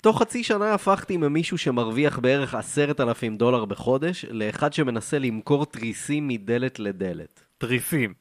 תוך 0.01 0.19
חצי 0.21 0.43
שנה 0.43 0.73
הפכתי 0.73 1.17
ממישהו 1.17 1.57
שמרוויח 1.57 2.19
בערך 2.19 2.55
עשרת 2.55 2.99
אלפים 2.99 3.37
דולר 3.37 3.65
בחודש, 3.65 4.25
לאחד 4.29 4.73
שמנסה 4.73 5.19
למכור 5.19 5.65
תריסים 5.65 6.27
מדלת 6.27 6.79
לדלת. 6.79 7.43
תריסים. 7.57 8.13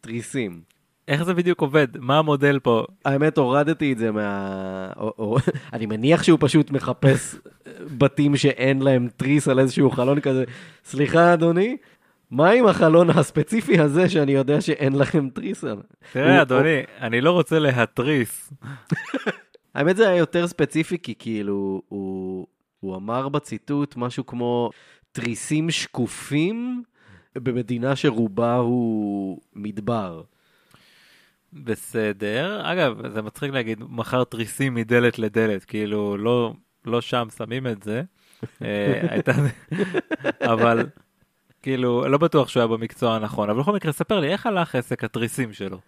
תריסים. 0.00 0.60
איך 1.08 1.22
זה 1.22 1.34
בדיוק 1.34 1.60
עובד? 1.60 1.86
מה 1.98 2.18
המודל 2.18 2.58
פה? 2.58 2.84
האמת, 3.04 3.38
הורדתי 3.38 3.92
את 3.92 3.98
זה 3.98 4.12
מה... 4.12 4.92
או, 4.96 5.12
או, 5.18 5.36
אני 5.72 5.86
מניח 5.86 6.22
שהוא 6.22 6.38
פשוט 6.40 6.70
מחפש 6.70 7.36
בתים 7.98 8.36
שאין 8.36 8.82
להם 8.82 9.08
תריס 9.16 9.48
על 9.48 9.58
איזשהו 9.58 9.90
חלון 9.90 10.20
כזה. 10.20 10.44
סליחה, 10.84 11.34
אדוני, 11.34 11.76
מה 12.30 12.50
עם 12.50 12.66
החלון 12.66 13.10
הספציפי 13.10 13.78
הזה 13.78 14.08
שאני 14.08 14.32
יודע 14.32 14.60
שאין 14.60 14.92
לכם 14.98 15.28
תריס 15.28 15.64
על? 15.64 15.82
תראה, 16.12 16.42
אדוני, 16.42 16.82
אני 17.00 17.20
לא 17.20 17.30
רוצה 17.30 17.58
להתריס. 17.58 18.52
האמת 19.74 19.96
זה 19.96 20.08
היה 20.08 20.16
יותר 20.16 20.46
ספציפי, 20.46 20.98
כי 20.98 21.14
כאילו, 21.18 21.82
הוא, 21.88 22.46
הוא 22.80 22.96
אמר 22.96 23.28
בציטוט 23.28 23.96
משהו 23.96 24.26
כמו 24.26 24.70
תריסים 25.12 25.70
שקופים 25.70 26.82
במדינה 27.36 27.96
שרובה 27.96 28.54
הוא 28.54 29.40
מדבר. 29.54 30.22
בסדר. 31.52 32.60
אגב, 32.64 33.08
זה 33.08 33.22
מצחיק 33.22 33.52
להגיד, 33.52 33.78
מכר 33.88 34.24
תריסים 34.24 34.74
מדלת 34.74 35.18
לדלת, 35.18 35.64
כאילו, 35.64 36.16
לא, 36.16 36.54
לא 36.84 37.00
שם 37.00 37.28
שמים 37.36 37.66
את 37.66 37.82
זה. 37.82 38.02
אה, 38.62 39.06
הייתה... 39.10 39.32
אבל, 40.52 40.86
כאילו, 41.64 42.08
לא 42.08 42.18
בטוח 42.18 42.48
שהוא 42.48 42.60
היה 42.60 42.66
במקצוע 42.66 43.14
הנכון. 43.14 43.50
אבל 43.50 43.60
בכל 43.60 43.72
מקרה, 43.72 43.92
ספר 43.92 44.20
לי, 44.20 44.32
איך 44.32 44.46
הלך 44.46 44.74
עסק 44.74 45.04
התריסים 45.04 45.52
שלו? 45.52 45.78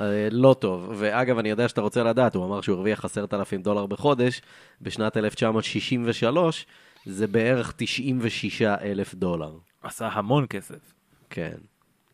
אה, 0.00 0.28
לא 0.30 0.56
טוב, 0.58 0.92
ואגב, 0.94 1.38
אני 1.38 1.48
יודע 1.50 1.68
שאתה 1.68 1.80
רוצה 1.80 2.02
לדעת, 2.02 2.34
הוא 2.34 2.44
אמר 2.44 2.60
שהוא 2.60 2.74
הרוויח 2.76 3.04
עשרת 3.04 3.34
אלפים 3.34 3.62
דולר 3.62 3.86
בחודש, 3.86 4.42
בשנת 4.82 5.16
1963 5.16 6.66
זה 7.06 7.26
בערך 7.26 7.72
96 7.76 8.62
אלף 8.62 9.14
דולר. 9.14 9.52
עשה 9.82 10.08
המון 10.08 10.46
כסף. 10.50 10.94
כן, 11.30 11.56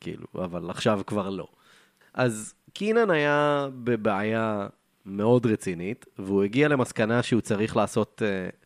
כאילו, 0.01 0.27
אבל 0.35 0.71
עכשיו 0.71 1.01
כבר 1.07 1.31
לא. 1.31 1.47
אז 2.15 2.55
קינן 2.73 3.11
היה 3.11 3.69
בבעיה 3.85 4.67
מאוד 5.07 5.47
רצינית, 5.47 6.07
והוא 6.19 6.43
הגיע 6.43 6.69
למסקנה 6.69 7.23
שהוא 7.23 7.41
צריך 7.41 7.77
לעשות 7.77 8.23
uh, 8.23 8.62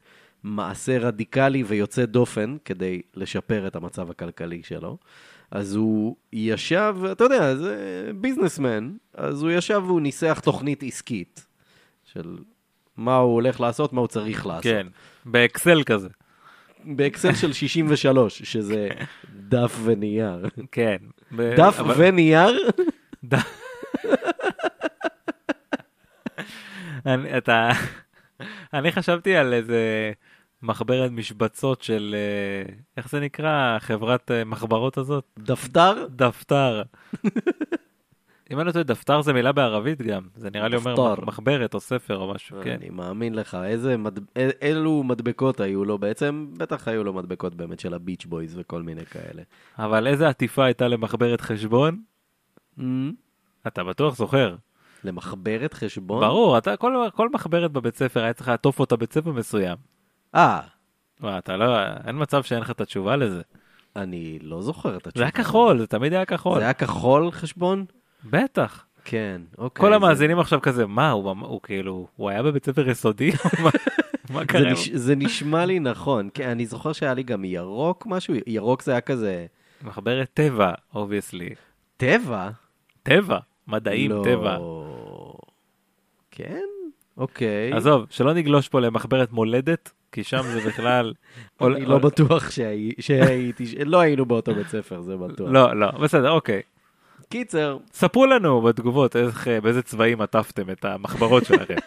מעשה 0.51 0.99
רדיקלי 0.99 1.63
ויוצא 1.63 2.05
דופן 2.05 2.57
כדי 2.65 3.03
לשפר 3.15 3.67
את 3.67 3.77
המצב 3.77 4.11
הכלכלי 4.11 4.63
שלו. 4.63 4.99
אז 5.51 5.75
הוא 5.75 6.17
ישב, 6.33 6.97
אתה 7.13 7.25
יודע, 7.25 7.57
זה 7.57 7.77
ביזנסמן, 8.15 8.93
אז 9.15 9.43
הוא 9.43 9.51
ישב 9.51 9.83
והוא 9.87 10.01
ניסח 10.01 10.41
תוכנית 10.45 10.83
עסקית 10.83 11.47
של 12.05 12.37
מה 12.97 13.17
הוא 13.17 13.35
הולך 13.35 13.61
לעשות, 13.61 13.93
מה 13.93 14.01
הוא 14.01 14.09
צריך 14.09 14.47
לעשות. 14.47 14.63
כן, 14.63 14.87
באקסל 15.25 15.83
כזה. 15.87 16.09
באקסל 16.85 17.35
של 17.35 17.53
63, 17.63 18.43
שזה 18.43 18.89
דף 19.49 19.79
ונייר. 19.85 20.47
כן. 20.73 20.97
ב- 21.37 21.55
דף 21.57 21.77
אבל- 21.81 21.95
ונייר? 21.99 22.69
אני, 27.07 27.39
אתה, 27.39 27.71
אני 28.75 28.93
חשבתי 28.93 29.37
על 29.37 29.53
איזה 29.55 30.13
מחברת 30.63 31.11
משבצות 31.11 31.83
של, 31.83 32.15
אה, 32.19 32.73
איך 32.97 33.09
זה 33.11 33.21
נקרא, 33.21 33.79
חברת 33.79 34.31
אה, 34.31 34.45
מחברות 34.45 34.99
הזאת? 34.99 35.25
דפתר? 35.39 36.07
דפתר. 36.11 36.83
אם 38.51 38.59
אני 38.61 38.67
לא 38.67 38.73
טועה, 38.73 38.83
דפתר 38.85 39.23
זה 39.23 39.33
מילה 39.33 39.53
בערבית 39.53 40.03
גם, 40.03 40.23
זה 40.37 40.51
נראה 40.51 40.69
לי 40.69 40.77
אומר. 40.77 41.15
מחברת 41.25 41.75
או 41.75 41.81
ספר 41.81 42.17
או 42.17 42.35
משהו, 42.35 42.57
כן. 42.65 42.77
אני 42.81 42.91
מאמין 42.91 43.35
לך, 43.35 43.59
איזה 43.65 43.97
מד... 43.97 44.19
אל- 44.37 44.51
אילו 44.63 45.03
מדבקות 45.03 45.61
היו 45.61 45.85
לו 45.85 45.99
בעצם? 45.99 46.47
בטח 46.59 46.89
היו 46.89 47.05
לו 47.05 47.13
מדבקות 47.13 47.55
באמת 47.55 47.81
של 47.81 47.95
הביץ' 47.95 48.25
בויז 48.27 48.59
וכל 48.59 48.83
מיני 48.83 49.07
כאלה. 49.07 49.43
אבל 49.79 50.07
איזה 50.07 50.29
עטיפה 50.29 50.65
הייתה 50.65 50.89
למחברת 50.89 51.41
חשבון? 51.41 52.01
Mm, 52.79 52.83
אתה 53.67 53.85
בטוח 53.85 54.17
זוכר. 54.17 54.57
למחברת 55.05 55.75
חשבון? 55.75 56.21
ברור, 56.21 56.59
אתה, 56.59 56.77
כל, 56.77 56.95
כל 57.15 57.29
מחברת 57.29 57.73
בבית 57.73 57.97
ספר 57.97 58.23
היה 58.23 58.33
צריך 58.33 58.49
לעטוף 58.49 58.81
אותה 58.81 58.97
בית 58.97 59.13
ספר 59.13 59.33
מסוים. 59.33 59.77
אה, 60.35 60.61
וואי, 61.21 61.39
אתה 61.39 61.57
לא, 61.57 61.77
אין 62.07 62.23
מצב 62.23 62.43
שאין 62.43 62.61
לך 62.61 62.71
את 62.71 62.81
התשובה 62.81 63.17
לזה. 63.17 63.43
אני 63.97 64.39
לא 64.43 64.63
זוכר 64.63 64.89
את 64.97 65.03
זה 65.03 65.09
התשובה. 65.09 65.25
היה 65.25 65.31
כחול, 65.33 65.79
זה 65.79 65.87
תמיד 65.87 66.13
היה 66.13 66.25
כחול. 66.25 66.59
זה 66.59 66.65
היה 66.65 66.73
כחול 66.73 67.31
חשבון? 67.31 67.85
בטח. 68.25 68.85
כן, 69.05 69.41
אוקיי. 69.59 69.81
כל 69.85 69.91
זה- 69.91 69.95
המאזינים 69.97 70.39
עכשיו 70.39 70.61
כזה, 70.63 70.87
מה, 70.87 71.11
הוא, 71.11 71.61
כאילו, 71.63 72.07
הוא 72.17 72.31
היה 72.31 72.43
בבית 72.43 72.65
ספר 72.67 72.89
יסודי? 72.89 73.31
מה- 73.63 73.71
זה, 74.41 74.47
קרה? 74.47 74.71
זה 74.93 75.17
נשמע 75.17 75.65
לי 75.65 75.79
נכון. 75.81 76.29
כן, 76.35 76.49
אני 76.49 76.67
זוכר 76.67 76.93
שהיה 76.93 77.15
לי 77.15 77.23
גם 77.23 77.45
ירוק 77.45 78.07
משהו, 78.07 78.35
ירוק 78.47 78.83
זה 78.83 78.93
היה 78.93 79.01
כזה... 79.01 79.47
מחברת 79.85 80.31
טבע, 80.35 80.73
obviously. 80.95 81.55
טבע? 81.97 82.51
טבע, 83.03 83.39
מדעים, 83.69 84.11
לא... 84.11 84.23
טבע. 84.25 84.59
כן? 86.31 86.63
אוקיי. 87.17 87.73
עזוב, 87.73 88.07
שלא 88.11 88.33
נגלוש 88.35 88.69
פה 88.69 88.81
למחברת 88.81 89.33
מולדת, 89.33 89.93
כי 90.13 90.25
שם 90.25 90.43
זה 90.43 90.61
בכלל... 90.67 91.13
אני 91.61 91.87
לא 91.87 91.99
בטוח 91.99 92.51
שהי- 92.51 92.95
שהייתי, 92.99 93.85
לא 93.85 94.01
היינו 94.01 94.27
באותו 94.27 94.55
בית 94.55 94.69
ספר, 94.69 95.01
זה 95.01 95.17
בטוח. 95.17 95.49
לא, 95.53 95.77
לא, 95.77 95.91
בסדר, 95.91 96.31
אוקיי. 96.31 96.63
קיצר, 97.29 97.79
ספרו 97.93 98.27
לנו 98.27 98.61
בתגובות 98.63 99.17
איך, 99.17 99.49
באיזה 99.63 99.83
צבעים 99.83 100.21
עטפתם 100.21 100.71
את 100.71 100.85
המחברות 100.85 101.45
שלכם. 101.45 101.75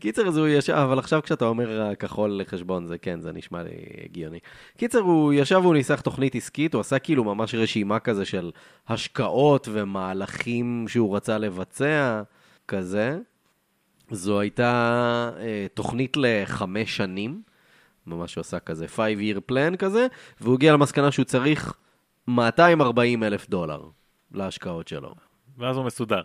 קיצר, 0.00 0.28
אז 0.28 0.36
הוא 0.36 0.48
ישב, 0.48 0.72
אבל 0.72 0.98
עכשיו 0.98 1.22
כשאתה 1.22 1.44
אומר 1.44 1.82
הכחול 1.82 2.30
לחשבון, 2.40 2.86
זה 2.86 2.98
כן, 2.98 3.20
זה 3.20 3.32
נשמע 3.32 3.62
לי 3.62 3.70
הגיוני. 4.04 4.38
קיצר, 4.76 4.98
הוא 4.98 5.32
ישב 5.32 5.60
והוא 5.62 5.74
ניסח 5.74 6.00
תוכנית 6.00 6.34
עסקית, 6.34 6.74
הוא 6.74 6.80
עשה 6.80 6.98
כאילו 6.98 7.24
ממש 7.24 7.54
רשימה 7.54 7.98
כזה 7.98 8.24
של 8.24 8.50
השקעות 8.88 9.68
ומהלכים 9.72 10.84
שהוא 10.88 11.16
רצה 11.16 11.38
לבצע, 11.38 12.22
כזה. 12.68 13.18
זו 14.10 14.40
הייתה 14.40 15.30
אה, 15.38 15.66
תוכנית 15.74 16.16
לחמש 16.16 16.96
שנים, 16.96 17.42
ממש 18.06 18.34
הוא 18.34 18.40
עשה 18.40 18.58
כזה 18.58 18.86
5-year 18.96 19.52
plan 19.52 19.76
כזה, 19.76 20.06
והוא 20.40 20.54
הגיע 20.54 20.72
למסקנה 20.72 21.10
שהוא 21.12 21.24
צריך 21.24 21.74
240 22.28 23.22
אלף 23.22 23.48
דולר 23.48 23.82
להשקעות 24.32 24.88
שלו. 24.88 25.14
ואז 25.58 25.76
הוא 25.76 25.84
מסודר. 25.84 26.22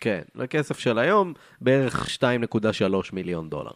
כן, 0.00 0.22
לכסף 0.34 0.78
של 0.78 0.98
היום, 0.98 1.32
בערך 1.60 2.06
2.3 2.06 2.86
מיליון 3.12 3.50
דולר. 3.50 3.70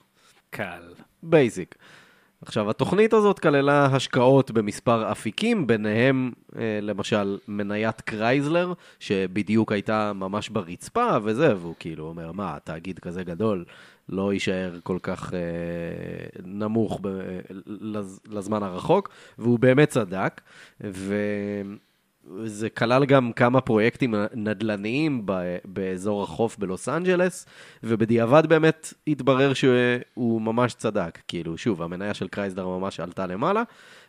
קל. 0.51 0.83
basic. 1.23 1.75
עכשיו, 2.43 2.71
התוכנית 2.71 3.13
הזאת 3.13 3.39
כללה 3.39 3.87
השקעות 3.87 4.51
במספר 4.51 5.13
אפיקים, 5.13 5.67
ביניהם 5.67 6.33
אה, 6.57 6.79
למשל 6.83 7.39
מניית 7.49 8.01
קרייזלר, 8.01 8.73
שבדיוק 9.01 9.73
הייתה 9.73 10.13
ממש 10.13 10.49
ברצפה 10.49 11.17
וזה, 11.23 11.57
והוא 11.57 11.75
כאילו 11.79 12.05
אומר, 12.05 12.33
מה, 12.33 12.59
תאגיד 12.65 12.99
כזה 12.99 13.25
גדול 13.25 13.65
לא 14.09 14.33
יישאר 14.33 14.79
כל 14.83 14.99
כך 15.03 15.35
אה, 15.35 15.41
נמוך 16.45 17.01
ב, 17.03 17.09
לז, 17.67 18.21
לזמן 18.29 18.63
הרחוק, 18.63 19.09
והוא 19.39 19.59
באמת 19.59 19.89
צדק, 19.89 20.41
וזה 22.29 22.71
כלל 22.71 23.05
גם 23.05 23.33
כמה 23.33 23.61
פרויקטים 23.61 24.15
נדל"ניים 24.35 25.27
באזור 25.65 26.23
החוף 26.23 26.59
בלוס 26.59 26.89
אנג'לס, 26.89 27.47
ובדיעבד 27.83 28.47
באמת 28.47 28.95
התברר 29.07 29.55
שהוא 29.55 30.41
ממש 30.41 30.75
צדק. 30.75 31.19
כאילו, 31.29 31.59
שוב, 31.59 31.83
המניה 31.83 32.15
של 32.15 32.29
קרייזלר 32.29 32.69
ממש 32.69 33.01
עלתה 33.01 33.27
למעלה, 33.27 33.63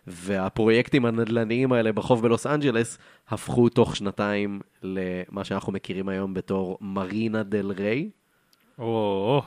והפרויקטים 0.07 1.05
הנדל"ניים 1.05 1.71
האלה 1.71 1.91
בחוף 1.91 2.21
בלוס 2.21 2.47
אנג'לס 2.47 2.97
הפכו 3.29 3.69
תוך 3.69 3.95
שנתיים 3.95 4.61
למה 4.83 5.43
שאנחנו 5.43 5.73
מכירים 5.73 6.09
היום 6.09 6.33
בתור 6.33 6.77
מרינה 6.81 7.43
דל 7.43 7.71
ריי. 7.71 8.09
או, 8.79 9.41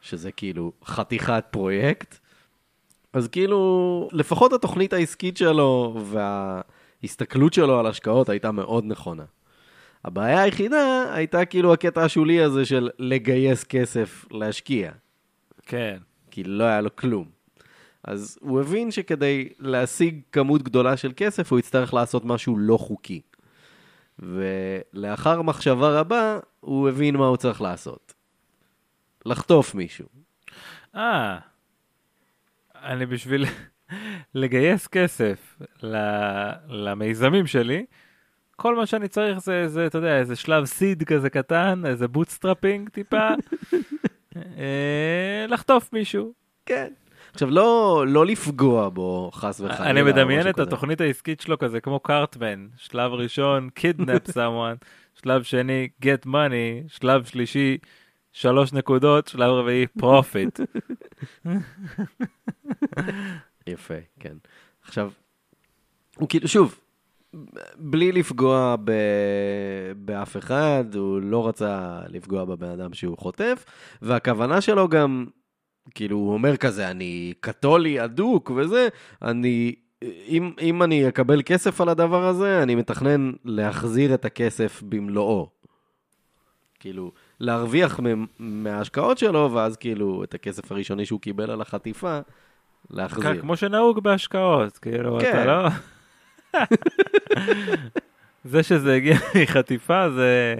שזה 0.00 0.32
כאילו 0.32 0.72
חתיכת 0.84 1.44
פרויקט. 1.50 2.18
אז 3.12 3.28
כאילו, 3.28 4.08
לפחות 4.12 4.52
התוכנית 4.52 4.92
העסקית 4.92 5.36
שלו 5.36 6.00
וההסתכלות 7.02 7.52
שלו 7.52 7.78
על 7.78 7.86
השקעות 7.86 8.28
הייתה 8.28 8.52
מאוד 8.52 8.84
נכונה. 8.84 9.24
הבעיה 10.04 10.42
היחידה 10.42 11.14
הייתה 11.14 11.44
כאילו 11.44 11.72
הקטע 11.72 12.04
השולי 12.04 12.40
הזה 12.40 12.64
של 12.64 12.90
לגייס 12.98 13.64
כסף 13.64 14.24
להשקיע. 14.30 14.92
כן. 15.62 15.98
כי 16.30 16.44
לא 16.44 16.64
היה 16.64 16.80
לו 16.80 16.96
כלום. 16.96 17.28
אז 18.04 18.38
הוא 18.40 18.60
הבין 18.60 18.90
שכדי 18.90 19.48
להשיג 19.58 20.20
כמות 20.32 20.62
גדולה 20.62 20.96
של 20.96 21.12
כסף, 21.16 21.52
הוא 21.52 21.58
יצטרך 21.58 21.94
לעשות 21.94 22.24
משהו 22.24 22.58
לא 22.58 22.76
חוקי. 22.76 23.20
ולאחר 24.18 25.42
מחשבה 25.42 26.00
רבה, 26.00 26.38
הוא 26.60 26.88
הבין 26.88 27.16
מה 27.16 27.26
הוא 27.26 27.36
צריך 27.36 27.60
לעשות. 27.60 28.14
לחטוף 29.26 29.74
מישהו. 29.74 30.06
אה, 30.94 31.38
אני 32.74 33.06
בשביל 33.06 33.44
לגייס 34.36 34.86
כסף 34.86 35.58
למיזמים 36.68 37.46
שלי, 37.46 37.84
כל 38.56 38.76
מה 38.76 38.86
שאני 38.86 39.08
צריך 39.08 39.38
זה, 39.38 39.68
זה, 39.68 39.86
אתה 39.86 39.98
יודע, 39.98 40.18
איזה 40.18 40.36
שלב 40.36 40.64
seed 40.64 41.02
כזה 41.02 41.30
קטן, 41.30 41.82
איזה 41.86 42.08
bootstrapping 42.08 42.88
טיפה, 42.88 43.28
אה, 44.36 45.46
לחטוף 45.48 45.92
מישהו. 45.92 46.32
כן. 46.66 46.92
עכשיו, 47.32 47.50
לא, 47.50 48.04
לא 48.08 48.26
לפגוע 48.26 48.88
בו, 48.88 49.30
חס 49.34 49.60
וחלילה. 49.60 49.90
אני 49.90 50.02
מדמיין 50.02 50.48
את 50.48 50.58
התוכנית 50.58 51.00
העסקית 51.00 51.40
שלו 51.40 51.58
כזה 51.58 51.80
כמו 51.80 52.00
קארטמן, 52.00 52.66
שלב 52.76 53.12
ראשון, 53.12 53.68
kidnap 53.78 54.30
someone, 54.36 54.86
שלב 55.22 55.42
שני, 55.42 55.88
get 56.02 56.26
money, 56.26 56.88
שלב 56.88 57.24
שלישי, 57.24 57.78
שלוש 58.32 58.72
נקודות, 58.72 59.28
שלב 59.28 59.50
רביעי, 59.50 59.86
profit. 59.86 60.60
יפה, 63.66 63.94
כן. 64.20 64.36
עכשיו, 64.82 65.10
הוא 66.16 66.28
כאילו, 66.28 66.48
שוב, 66.48 66.80
בלי 67.76 68.12
לפגוע 68.12 68.76
ב... 68.84 68.92
באף 69.96 70.36
אחד, 70.36 70.84
הוא 70.94 71.20
לא 71.20 71.48
רצה 71.48 72.00
לפגוע 72.08 72.44
בבן 72.44 72.70
אדם 72.70 72.94
שהוא 72.94 73.18
חוטף, 73.18 73.64
והכוונה 74.02 74.60
שלו 74.60 74.88
גם, 74.88 75.26
כאילו, 75.94 76.16
הוא 76.16 76.32
אומר 76.32 76.56
כזה, 76.56 76.90
אני 76.90 77.32
קתולי 77.40 78.04
אדוק 78.04 78.50
וזה, 78.56 78.88
אני... 79.22 79.74
אם, 80.28 80.52
אם 80.60 80.82
אני 80.82 81.08
אקבל 81.08 81.42
כסף 81.42 81.80
על 81.80 81.88
הדבר 81.88 82.24
הזה, 82.24 82.62
אני 82.62 82.74
מתכנן 82.74 83.32
להחזיר 83.44 84.14
את 84.14 84.24
הכסף 84.24 84.82
במלואו. 84.82 85.50
כאילו, 86.80 87.12
להרוויח 87.40 88.00
מההשקעות 88.38 89.18
שלו, 89.18 89.52
ואז 89.52 89.76
כאילו 89.76 90.24
את 90.24 90.34
הכסף 90.34 90.72
הראשוני 90.72 91.06
שהוא 91.06 91.20
קיבל 91.20 91.50
על 91.50 91.60
החטיפה, 91.60 92.20
להחזיר. 92.90 93.40
כמו 93.40 93.56
שנהוג 93.56 94.00
בהשקעות, 94.00 94.78
כאילו, 94.78 95.18
כן. 95.20 95.30
אתה 95.30 95.44
לא... 95.44 95.68
זה 98.50 98.62
שזה 98.62 98.94
הגיע 98.94 99.16
מחטיפה 99.42 100.10
זה 100.10 100.54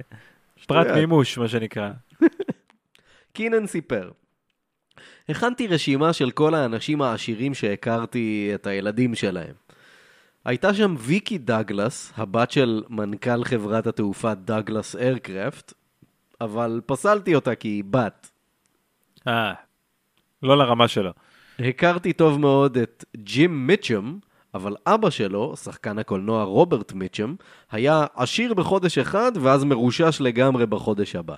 פרט 0.67 0.87
מימוש, 0.87 1.39
מה 1.39 1.49
שנקרא. 1.49 1.91
קינן 3.33 3.67
סיפר, 3.67 4.11
הכנתי 5.29 5.67
רשימה 5.67 6.13
של 6.13 6.31
כל 6.31 6.55
האנשים 6.55 7.03
העשירים 7.03 7.55
שהכרתי 7.55 8.51
את 8.55 8.67
הילדים 8.67 9.15
שלהם. 9.15 9.55
הייתה 10.45 10.75
שם 10.75 10.95
ויקי 10.99 11.39
דגלס, 11.39 12.13
הבת 12.17 12.51
של 12.51 12.83
מנכ"ל 12.89 13.45
חברת 13.45 13.87
התעופה 13.87 14.35
דגלס 14.35 14.97
איירקרפט, 14.97 15.73
אבל 16.41 16.81
פסלתי 16.87 17.35
אותה 17.35 17.55
כי 17.55 17.69
היא 17.69 17.85
בת. 17.91 18.31
אה, 19.29 19.53
לא 20.43 20.59
לרמה 20.59 20.89
שלו. 20.89 21.11
הכרתי 21.59 22.13
טוב 22.13 22.41
מאוד 22.41 22.79
את 22.79 23.05
ג'ים 23.17 23.67
מיצ'ם, 23.67 24.19
אבל 24.55 24.77
אבא 24.87 25.11
שלו, 25.11 25.57
שחקן 25.57 25.99
הקולנוע 25.99 26.45
רוברט 26.45 26.93
מיצ'ם, 26.93 27.35
היה 27.71 28.07
עשיר 28.15 28.55
בחודש 28.55 28.99
אחד 28.99 29.33
ואז 29.41 29.65
מרושש 29.65 30.21
לגמרי 30.21 30.67
בחודש 30.67 31.17
הבא. 31.17 31.35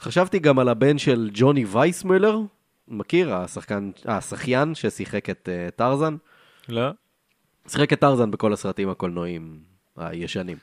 חשבתי 0.00 0.38
גם 0.38 0.58
על 0.58 0.68
הבן 0.68 0.98
של 0.98 1.30
ג'וני 1.32 1.64
וייסמולר, 1.64 2.40
מכיר? 2.88 3.34
השחקן, 3.34 3.90
השחיין 4.04 4.74
ששיחק 4.74 5.30
את 5.30 5.48
אה, 5.48 5.70
טרזן? 5.70 6.16
לא. 6.68 6.90
שיחק 7.68 7.92
את 7.92 8.00
טרזן 8.00 8.30
בכל 8.30 8.52
הסרטים 8.52 8.88
הקולנועיים 8.88 9.60
הישנים. 9.96 10.56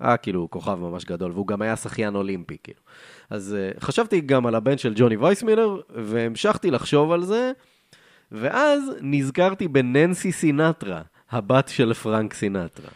היה 0.00 0.16
כאילו 0.16 0.48
כוכב 0.50 0.74
ממש 0.74 1.04
גדול, 1.04 1.32
והוא 1.32 1.46
גם 1.46 1.62
היה 1.62 1.76
שחיין 1.76 2.14
אולימפי, 2.14 2.56
כאילו. 2.62 2.80
אז 3.30 3.56
אה, 3.76 3.80
חשבתי 3.80 4.20
גם 4.20 4.46
על 4.46 4.54
הבן 4.54 4.78
של 4.78 4.92
ג'וני 4.96 5.16
וייסמולר, 5.16 5.80
והמשכתי 5.94 6.70
לחשוב 6.70 7.12
על 7.12 7.22
זה, 7.22 7.52
ואז 8.32 8.82
נזכרתי 9.00 9.68
בננסי 9.68 10.32
סינטרה, 10.32 11.02
הבת 11.30 11.68
של 11.68 11.94
פרנק 11.94 12.34
סינטרה. 12.34 12.90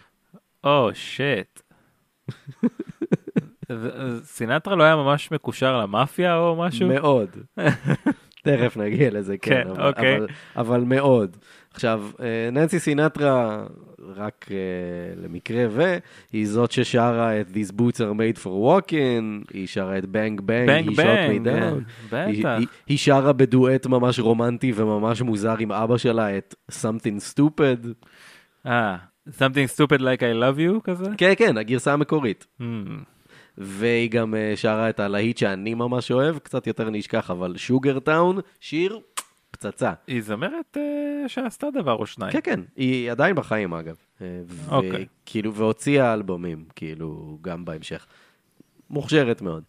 או, 0.64 0.90
oh, 0.90 0.94
shit. 0.94 1.60
סינטרה 4.22 4.76
לא 4.76 4.82
היה 4.82 4.96
ממש 4.96 5.30
מקושר 5.32 5.80
למאפיה 5.80 6.36
או 6.36 6.56
משהו? 6.56 6.88
מאוד. 6.88 7.28
תכף 8.44 8.76
נגיע 8.76 9.10
לזה, 9.10 9.38
כן, 9.38 9.64
כן 9.64 9.70
אבל, 9.70 9.88
אוקיי. 9.88 10.16
אבל, 10.16 10.26
אבל 10.56 10.80
מאוד. 10.80 11.36
עכשיו, 11.74 12.04
אה, 12.20 12.50
ננסי 12.52 12.78
סינטרה, 12.78 13.64
רק 14.16 14.46
uh, 14.48 15.24
למקרה 15.24 15.64
ו, 15.70 15.98
היא 16.32 16.48
זאת 16.48 16.72
ששרה 16.72 17.40
את 17.40 17.46
These 17.48 17.72
Boots 17.72 17.96
are 17.96 18.14
made 18.14 18.42
for 18.44 18.46
walking, 18.46 19.52
היא 19.54 19.66
שרה 19.66 19.98
את 19.98 20.04
Bang 20.04 20.40
Bang, 20.40 20.68
Bang 20.68 20.88
היא 20.88 20.96
Bang, 20.96 21.00
shot 21.00 21.44
me 21.44 21.44
כן. 21.44 22.16
היא. 22.16 22.46
היא, 22.46 22.66
היא 22.86 22.98
שרה 22.98 23.32
בדואט 23.32 23.86
ממש 23.86 24.20
רומנטי 24.20 24.72
וממש 24.74 25.22
מוזר 25.22 25.54
עם 25.58 25.72
אבא 25.72 25.96
שלה 25.96 26.38
את 26.38 26.54
Something 26.70 27.34
Stupid. 27.34 28.08
אה, 28.66 28.96
something 29.28 29.68
stupid 29.76 30.00
like 30.00 30.20
I 30.20 30.34
love 30.42 30.58
you 30.58 30.80
כזה? 30.84 31.10
כן, 31.16 31.32
כן, 31.36 31.58
הגרסה 31.58 31.92
המקורית. 31.92 32.46
Hmm. 32.60 32.64
והיא 33.58 34.10
גם 34.10 34.34
אה, 34.34 34.52
שרה 34.56 34.90
את 34.90 35.00
הלהיט 35.00 35.38
שאני 35.38 35.74
ממש 35.74 36.10
אוהב, 36.10 36.38
קצת 36.38 36.66
יותר 36.66 36.90
נשכח, 36.90 37.30
אבל 37.30 37.56
שוגר 37.56 37.98
טאון, 37.98 38.38
שיר 38.60 39.00
פצצה. 39.52 39.92
היא 40.06 40.22
זמרת 40.22 40.76
אה, 40.76 41.28
שעשתה 41.28 41.66
דבר 41.70 41.94
או 41.94 42.06
שניים. 42.06 42.32
כן, 42.32 42.40
כן, 42.42 42.60
היא 42.76 43.10
עדיין 43.10 43.36
בחיים 43.36 43.74
אגב. 43.74 43.96
אה, 44.20 44.26
אוקיי. 44.68 45.06
וכאילו, 45.24 45.54
והוציאה 45.54 46.14
אלבומים, 46.14 46.64
כאילו, 46.76 47.38
גם 47.42 47.64
בהמשך. 47.64 48.06
מוכשרת 48.90 49.42
מאוד. 49.42 49.62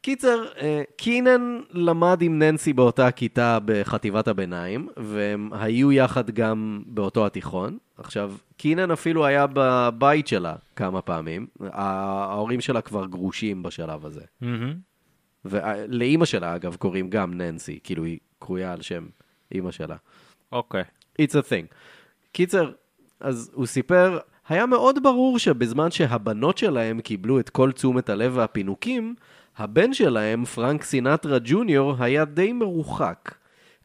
קיצר, 0.00 0.44
אה, 0.60 0.82
קינן 0.96 1.60
למד 1.70 2.22
עם 2.22 2.38
ננסי 2.38 2.72
באותה 2.72 3.10
כיתה 3.10 3.58
בחטיבת 3.64 4.28
הביניים, 4.28 4.88
והם 4.96 5.50
היו 5.52 5.92
יחד 5.92 6.30
גם 6.30 6.82
באותו 6.86 7.26
התיכון. 7.26 7.78
עכשיו, 7.98 8.32
קינן 8.56 8.90
אפילו 8.90 9.26
היה 9.26 9.46
בבית 9.52 10.26
שלה 10.26 10.54
כמה 10.76 11.02
פעמים. 11.02 11.46
ההורים 11.60 12.60
שלה 12.60 12.80
כבר 12.80 13.06
גרושים 13.06 13.62
בשלב 13.62 14.06
הזה. 14.06 14.20
מהמם. 14.40 14.93
ולאימא 15.44 16.24
שלה, 16.24 16.56
אגב, 16.56 16.76
קוראים 16.76 17.10
גם 17.10 17.34
ננסי, 17.34 17.78
כאילו 17.84 18.04
היא 18.04 18.18
קרויה 18.38 18.72
על 18.72 18.82
שם 18.82 19.06
אימא 19.52 19.70
שלה. 19.70 19.96
אוקיי. 20.52 20.84
It's 21.22 21.32
a 21.32 21.50
thing. 21.50 21.74
קיצר, 22.32 22.72
אז 23.20 23.50
הוא 23.54 23.66
סיפר, 23.66 24.18
היה 24.48 24.66
מאוד 24.66 25.02
ברור 25.02 25.38
שבזמן 25.38 25.90
שהבנות 25.90 26.58
שלהם 26.58 27.00
קיבלו 27.00 27.40
את 27.40 27.50
כל 27.50 27.72
תשומת 27.72 28.08
הלב 28.08 28.32
והפינוקים, 28.36 29.14
הבן 29.56 29.94
שלהם, 29.94 30.44
פרנק 30.44 30.82
סינטרה 30.82 31.38
ג'וניור, 31.44 31.94
היה 31.98 32.24
די 32.24 32.52
מרוחק. 32.52 33.34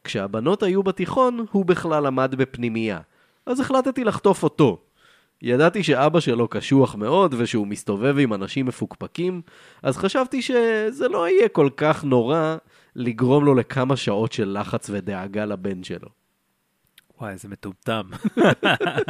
כשהבנות 0.04 0.62
היו 0.62 0.82
בתיכון, 0.82 1.44
הוא 1.52 1.64
בכלל 1.64 2.06
למד 2.06 2.34
בפנימייה. 2.34 3.00
אז 3.46 3.60
החלטתי 3.60 4.04
לחטוף 4.04 4.42
אותו. 4.42 4.78
ידעתי 5.42 5.82
שאבא 5.82 6.20
שלו 6.20 6.48
קשוח 6.48 6.94
מאוד 6.94 7.34
ושהוא 7.38 7.66
מסתובב 7.66 8.18
עם 8.18 8.34
אנשים 8.34 8.66
מפוקפקים, 8.66 9.42
אז 9.82 9.96
חשבתי 9.96 10.42
שזה 10.42 11.08
לא 11.08 11.28
יהיה 11.28 11.48
כל 11.48 11.68
כך 11.76 12.04
נורא 12.04 12.56
לגרום 12.96 13.44
לו 13.44 13.54
לכמה 13.54 13.96
שעות 13.96 14.32
של 14.32 14.58
לחץ 14.60 14.90
ודאגה 14.90 15.44
לבן 15.44 15.82
שלו. 15.82 16.08
וואי, 17.20 17.32
איזה 17.32 17.48
מטומטם. 17.48 18.02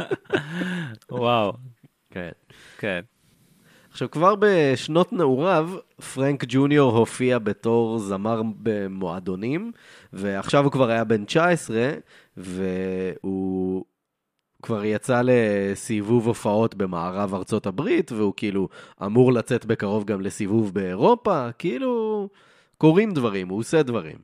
וואו, 1.11 1.53
כן. 2.09 2.31
כן. 2.77 3.01
עכשיו, 3.91 4.11
כבר 4.11 4.35
בשנות 4.39 5.13
נעוריו, 5.13 5.69
פרנק 6.13 6.43
ג'וניור 6.47 6.97
הופיע 6.97 7.39
בתור 7.39 7.99
זמר 7.99 8.41
במועדונים, 8.63 9.71
ועכשיו 10.13 10.63
הוא 10.63 10.71
כבר 10.71 10.89
היה 10.89 11.03
בן 11.03 11.25
19, 11.25 11.91
והוא 12.37 13.85
כבר 14.61 14.85
יצא 14.85 15.21
לסיבוב 15.25 16.27
הופעות 16.27 16.75
במערב 16.75 17.33
ארצות 17.33 17.65
הברית, 17.65 18.11
והוא 18.11 18.33
כאילו 18.37 18.69
אמור 19.05 19.33
לצאת 19.33 19.65
בקרוב 19.65 20.05
גם 20.05 20.21
לסיבוב 20.21 20.73
באירופה, 20.73 21.51
כאילו 21.59 22.29
קורים 22.77 23.13
דברים, 23.13 23.47
הוא 23.47 23.59
עושה 23.59 23.83
דברים. 23.83 24.17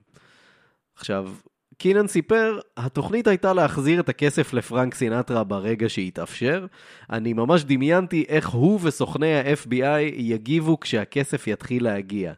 עכשיו, 0.95 1.29
קינן 1.77 2.07
סיפר, 2.07 2.59
התוכנית 2.77 3.27
הייתה 3.27 3.53
להחזיר 3.53 3.99
את 3.99 4.09
הכסף 4.09 4.53
לפרנק 4.53 4.93
סינטרה 4.93 5.43
ברגע 5.43 5.89
שהתאפשר. 5.89 6.65
אני 7.09 7.33
ממש 7.33 7.63
דמיינתי 7.63 8.25
איך 8.27 8.49
הוא 8.49 8.79
וסוכני 8.83 9.35
ה-FBI 9.35 9.99
יגיבו 10.15 10.79
כשהכסף 10.79 11.47
יתחיל 11.47 11.83
להגיע. 11.83 12.33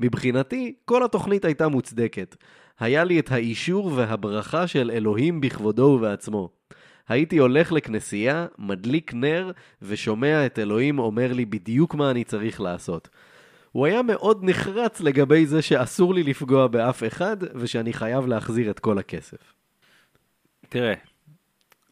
מבחינתי, 0.00 0.74
כל 0.84 1.04
התוכנית 1.04 1.44
הייתה 1.44 1.68
מוצדקת. 1.68 2.36
היה 2.80 3.04
לי 3.04 3.18
את 3.18 3.32
האישור 3.32 3.92
והברכה 3.94 4.66
של 4.66 4.90
אלוהים 4.94 5.40
בכבודו 5.40 5.82
ובעצמו. 5.82 6.48
הייתי 7.08 7.38
הולך 7.38 7.72
לכנסייה, 7.72 8.46
מדליק 8.58 9.14
נר, 9.14 9.50
ושומע 9.82 10.46
את 10.46 10.58
אלוהים 10.58 10.98
אומר 10.98 11.32
לי 11.32 11.44
בדיוק 11.44 11.94
מה 11.94 12.10
אני 12.10 12.24
צריך 12.24 12.60
לעשות. 12.60 13.08
הוא 13.72 13.86
היה 13.86 14.02
מאוד 14.02 14.38
נחרץ 14.42 15.00
לגבי 15.00 15.46
זה 15.46 15.62
שאסור 15.62 16.14
לי 16.14 16.22
לפגוע 16.22 16.66
באף 16.66 17.02
אחד, 17.06 17.36
ושאני 17.54 17.92
חייב 17.92 18.26
להחזיר 18.26 18.70
את 18.70 18.78
כל 18.78 18.98
הכסף. 18.98 19.54
תראה, 20.68 20.94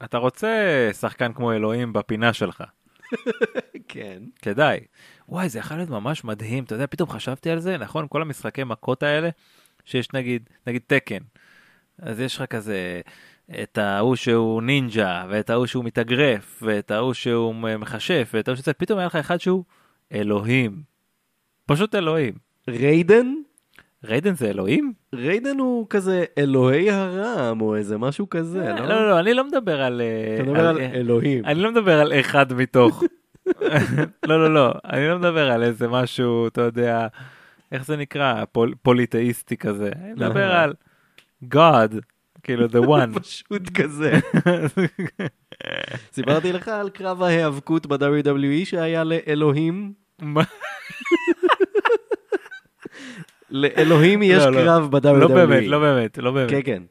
אתה 0.05 0.19
רוצה 0.19 0.89
שחקן 0.93 1.33
כמו 1.33 1.53
אלוהים 1.53 1.93
בפינה 1.93 2.33
שלך. 2.33 2.65
כן. 3.89 4.23
כדאי. 4.43 4.81
וואי, 5.29 5.49
זה 5.49 5.59
יכול 5.59 5.77
להיות 5.77 5.91
ממש 5.91 6.25
מדהים. 6.25 6.65
אתה 6.65 6.75
יודע, 6.75 6.87
פתאום 6.87 7.11
חשבתי 7.11 7.51
על 7.51 7.59
זה, 7.59 7.79
נכון? 7.79 8.07
כל 8.09 8.23
המשחקי 8.23 8.65
מכות 8.65 9.03
האלה, 9.03 9.29
שיש 9.85 10.13
נגיד, 10.13 10.51
נגיד 10.67 10.83
תקן. 10.87 11.19
אז 12.03 12.21
יש 12.21 12.37
לך 12.37 12.43
כזה, 12.43 13.01
את 13.63 13.79
ההוא 13.79 14.17
שהוא 14.17 14.63
נינג'ה, 14.63 15.25
ואת 15.29 15.51
ההוא 15.51 15.67
שהוא 15.67 15.85
מתאגרף, 15.85 16.63
ואת 16.63 16.91
ההוא 16.91 17.15
שהוא 17.15 17.55
מכשף, 17.55 18.31
ואת 18.35 18.49
ההוא 18.49 18.57
שזה, 18.57 18.73
פתאום 18.73 18.99
היה 18.99 19.07
לך 19.07 19.17
אחד 19.17 19.41
שהוא 19.41 19.65
אלוהים. 20.13 20.83
פשוט 21.67 21.95
אלוהים. 21.95 22.35
ריידן? 22.69 23.35
ריידן 24.05 24.35
זה 24.35 24.51
אלוהים? 24.51 24.93
ריידן 25.15 25.59
הוא 25.59 25.87
כזה 25.91 26.25
אלוהי 26.39 26.91
הרעם, 26.91 27.61
או 27.61 27.77
איזה 27.77 27.99
משהו 27.99 28.31
כזה, 28.31 28.59
לא, 28.59 28.75
לא? 28.75 28.87
לא, 28.87 29.09
לא, 29.09 29.21
אני 29.21 29.35
לא 29.35 29.45
מדבר 29.45 29.83
על... 29.83 30.01
אה, 30.01 30.35
אתה 30.35 30.43
מדבר 30.43 30.69
על 30.69 30.79
אה, 30.79 30.91
אלוהים. 30.95 31.45
אני 31.45 31.63
לא 31.63 31.71
מדבר 31.71 32.01
על 32.01 32.21
אחד 32.21 32.53
מתוך. 32.53 33.03
לא, 34.29 34.41
לא, 34.41 34.55
לא, 34.55 34.73
אני 34.85 35.09
לא 35.09 35.19
מדבר 35.19 35.51
על 35.51 35.63
איזה 35.63 35.89
משהו, 35.89 36.47
אתה 36.47 36.61
יודע, 36.61 37.07
איך 37.73 37.87
זה 37.87 37.97
נקרא? 37.97 38.45
פול, 38.53 38.75
פוליטאיסטי 38.83 39.57
כזה. 39.57 39.91
אני 40.05 40.13
מדבר 40.13 40.53
על 40.53 40.75
God, 41.55 41.95
כאילו 42.57 42.67
the 42.67 42.87
one. 42.89 43.19
פשוט 43.21 43.69
כזה. 43.75 44.13
סיפרתי 46.13 46.53
לך 46.53 46.69
על 46.69 46.91
קרב 46.91 47.23
ההיאבקות 47.23 47.87
ב-WWE 47.87 48.65
שהיה 48.65 49.05
לאלוהים? 49.05 49.93
מה? 50.23 50.43
לאלוהים 53.51 54.23
יש 54.23 54.43
לא, 54.45 54.53
לא. 54.53 54.61
קרב 54.61 54.97
ב-WWE. 54.97 55.13
לא 55.19 55.29
באמת, 55.29 55.63
לא 55.67 55.79
באמת, 55.81 56.19
לא 56.19 56.31
באמת. 56.31 56.51
כן, 56.51 56.61
כן, 56.65 56.83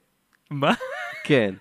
מה? 0.51 0.73
כן. 1.23 1.53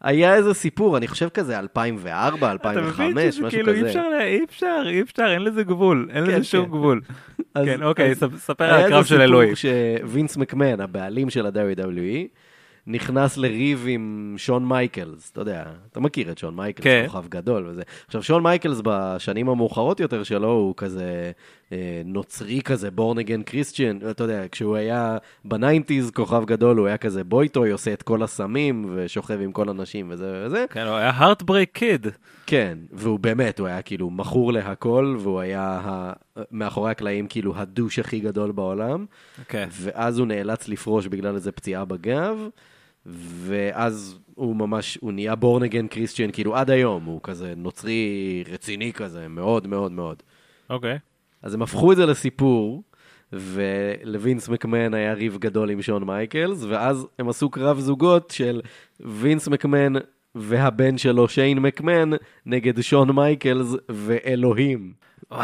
היה 0.00 0.34
איזה 0.34 0.54
סיפור, 0.54 0.96
אני 0.96 1.08
חושב 1.08 1.28
כזה 1.28 1.58
2004, 1.58 2.36
אתה 2.54 2.70
2005, 2.70 3.00
מבין 3.10 3.32
שזה 3.32 3.42
משהו 3.46 3.50
כאילו 3.50 3.72
אי 3.72 3.78
כזה. 3.78 3.88
אפשר, 3.88 4.08
לה- 4.08 4.24
אי 4.24 4.44
אפשר, 4.44 4.82
אי 4.86 5.02
אפשר, 5.02 5.26
אין 5.32 5.42
לזה 5.44 5.62
גבול, 5.62 6.08
אין 6.12 6.26
כן, 6.26 6.30
לזה 6.32 6.44
שום 6.44 6.64
כן. 6.64 6.70
גבול. 6.70 7.00
אז- 7.54 7.66
כן, 7.66 7.82
אוקיי, 7.82 8.10
אז 8.10 8.22
ספ- 8.22 8.36
ספר 8.36 8.64
על 8.64 8.74
היה 8.74 8.86
הקרב 8.86 8.96
איזה 8.98 9.08
של 9.08 9.20
אלוהים. 9.20 9.54
סיפור 9.54 9.72
שווינס 10.06 10.36
מקמן, 10.36 10.80
הבעלים 10.80 11.30
של 11.30 11.46
ה-WWE, 11.46 12.26
נכנס 12.92 13.36
לריב 13.36 13.84
עם 13.88 14.34
שון 14.38 14.64
מייקלס, 14.68 15.30
אתה 15.30 15.40
יודע, 15.40 15.64
אתה 15.92 16.00
מכיר 16.00 16.32
את 16.32 16.38
שון 16.38 16.56
מייקלס, 16.56 16.84
כן. 16.84 17.04
כוכב 17.06 17.28
גדול 17.28 17.66
וזה. 17.66 17.82
עכשיו, 18.06 18.22
שון 18.22 18.42
מייקלס 18.42 18.80
בשנים 18.84 19.48
המאוחרות 19.48 20.00
יותר 20.00 20.22
שלו, 20.22 20.48
הוא 20.48 20.74
כזה 20.76 21.32
אה, 21.72 22.02
נוצרי 22.04 22.60
כזה, 22.62 22.90
born 22.90 23.18
again 23.18 23.42
Christian, 23.42 23.98
אתה 24.10 24.24
יודע, 24.24 24.42
כשהוא 24.52 24.76
היה 24.76 25.18
ב 25.44 25.51
nineties 25.51 26.10
כוכב 26.10 26.44
גדול, 26.46 26.78
הוא 26.78 26.86
היה 26.86 26.96
כזה 26.96 27.24
boy 27.24 27.44
toy, 27.44 27.70
עושה 27.70 27.92
את 27.92 28.02
כל 28.02 28.22
הסמים, 28.22 28.92
ושוכב 28.94 29.40
עם 29.40 29.52
כל 29.52 29.68
הנשים 29.68 30.06
וזה 30.10 30.42
וזה. 30.46 30.64
כן, 30.70 30.86
הוא 30.86 30.96
היה 30.96 31.12
heartbreak 31.20 31.78
kid. 31.78 32.08
כן, 32.46 32.78
והוא 32.92 33.18
באמת, 33.18 33.58
הוא 33.58 33.66
היה 33.66 33.82
כאילו 33.82 34.10
מכור 34.10 34.52
להכל, 34.52 35.16
והוא 35.20 35.40
היה 35.40 35.80
ה... 35.84 36.12
מאחורי 36.50 36.90
הקלעים 36.90 37.26
כאילו 37.26 37.56
ה 37.56 37.62
douche 37.62 37.98
הכי 37.98 38.20
גדול 38.20 38.52
בעולם. 38.52 39.06
כן. 39.48 39.68
ואז 39.72 40.18
הוא 40.18 40.26
נאלץ 40.26 40.68
לפרוש 40.68 41.06
בגלל 41.06 41.34
איזה 41.34 41.52
פציעה 41.52 41.84
בגב, 41.84 42.48
ואז 43.06 44.18
הוא 44.34 44.56
ממש, 44.56 44.98
הוא 45.00 45.12
נהיה 45.12 45.34
born 45.34 45.62
again 45.62 45.86
Christian, 45.86 46.30
כאילו 46.32 46.56
עד 46.56 46.70
היום, 46.70 47.04
הוא 47.04 47.20
כזה 47.22 47.54
נוצרי 47.56 48.44
רציני 48.52 48.92
כזה, 48.92 49.28
מאוד 49.28 49.66
מאוד 49.66 49.92
מאוד. 49.92 50.22
אוקיי. 50.70 50.98
אז 51.42 51.54
הם 51.54 51.62
הפכו 51.62 51.92
את 51.92 51.96
זה 51.96 52.06
לסיפור, 52.06 52.82
ולווינס 53.32 54.48
מקמן 54.48 54.94
היה 54.94 55.12
ריב 55.12 55.38
גדול 55.38 55.70
עם 55.70 55.82
שון 55.82 56.04
מייקלס, 56.04 56.64
ואז 56.64 57.06
הם 57.18 57.28
עשו 57.28 57.50
קרב 57.50 57.78
זוגות 57.78 58.30
של 58.30 58.60
וינס 59.00 59.48
מקמן 59.48 59.92
והבן 60.34 60.98
שלו 60.98 61.28
שיין 61.28 61.58
מקמן 61.58 62.10
נגד 62.46 62.80
שון 62.80 63.10
מייקלס 63.10 63.76
ואלוהים. 63.88 64.92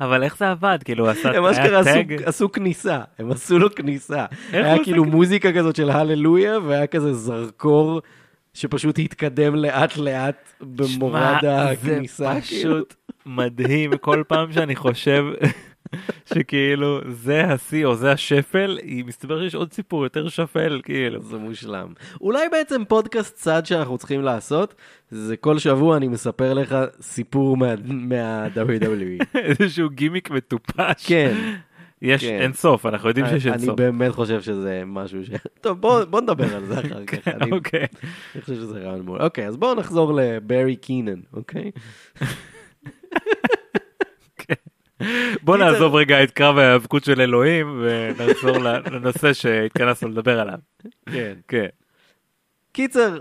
אבל 0.00 0.22
איך 0.22 0.36
זה 0.36 0.50
עבד? 0.50 0.78
כאילו, 0.84 1.08
עשה, 1.08 1.36
הם 1.36 1.44
אשכרה 1.44 1.78
עשו? 1.80 1.90
עשו 2.24 2.52
כניסה, 2.52 3.00
הם 3.18 3.30
עשו 3.30 3.58
לו 3.58 3.74
כניסה. 3.74 4.24
היה 4.52 4.84
כאילו 4.84 5.04
מוזיקה 5.04 5.52
כזאת 5.52 5.76
של 5.76 5.90
הללויה, 5.90 6.58
והיה 6.58 6.86
כזה 6.86 7.14
זרקור 7.14 8.00
שפשוט 8.54 8.98
התקדם 8.98 9.54
לאט 9.54 9.96
לאט 9.96 10.52
במורד 10.60 11.38
שמע, 11.40 11.70
הכניסה. 11.70 12.34
זה 12.34 12.40
כאילו. 12.40 12.74
פשוט 12.74 12.94
מדהים, 13.26 13.96
כל 13.96 14.22
פעם 14.28 14.52
שאני 14.52 14.76
חושב 14.76 15.24
שכאילו 16.34 17.00
זה 17.08 17.44
השיא 17.44 17.84
או 17.86 17.94
זה 17.94 18.12
השפל, 18.12 18.78
היא 18.82 19.04
מסתבר 19.04 19.42
שיש 19.42 19.54
עוד 19.54 19.72
סיפור 19.72 20.04
יותר 20.04 20.28
שפל, 20.28 20.80
כאילו. 20.84 21.22
זה 21.22 21.36
מושלם. 21.38 21.88
אולי 22.20 22.48
בעצם 22.52 22.82
פודקאסט 22.88 23.34
צד 23.36 23.66
שאנחנו 23.66 23.98
צריכים 23.98 24.22
לעשות, 24.22 24.74
זה 25.10 25.36
כל 25.36 25.58
שבוע 25.58 25.96
אני 25.96 26.08
מספר 26.08 26.54
לך 26.54 26.76
סיפור 27.00 27.56
מה- 27.56 27.74
מה-WWE. 27.84 29.24
איזשהו 29.60 29.90
גימיק 29.90 30.30
מטופש. 30.30 31.06
כן. 31.06 31.36
יש 32.02 32.24
כן. 32.24 32.38
אין 32.40 32.52
סוף, 32.52 32.86
אנחנו 32.86 33.08
יודעים 33.08 33.26
שיש 33.26 33.46
אין 33.46 33.54
אני 33.54 33.66
סוף. 33.66 33.76
באמת 33.76 34.12
חושב 34.12 34.40
שזה 34.42 34.82
משהו 34.86 35.24
ש... 35.24 35.30
טוב, 35.60 35.80
בוא 35.80 36.04
בוא 36.04 36.20
נדבר 36.20 36.56
על 36.56 36.64
זה 36.64 36.80
אחר 36.80 37.04
כך. 37.04 37.28
אני 37.42 37.50
אוקיי. 37.52 37.86
אני 38.34 38.42
חושב 38.42 38.54
שזה 38.54 38.78
רעיון 38.78 39.02
מעולה. 39.04 39.24
אוקיי, 39.24 39.46
אז 39.46 39.56
בואו 39.56 39.74
נחזור 39.74 40.12
לברי 40.14 40.76
קינן, 40.76 41.20
אוקיי? 41.32 41.70
בוא 45.42 45.56
נעזוב 45.56 45.94
רגע 45.94 46.22
את 46.22 46.30
קרב 46.30 46.58
ההיאבקות 46.58 47.04
של 47.04 47.20
אלוהים 47.20 47.84
ונחזור 47.84 48.58
לנושא 48.58 49.32
שהתכנסנו 49.40 50.08
לדבר 50.08 50.40
עליו. 50.40 50.58
כן. 51.06 51.34
כן. 51.48 51.66
קיצר, 52.72 53.18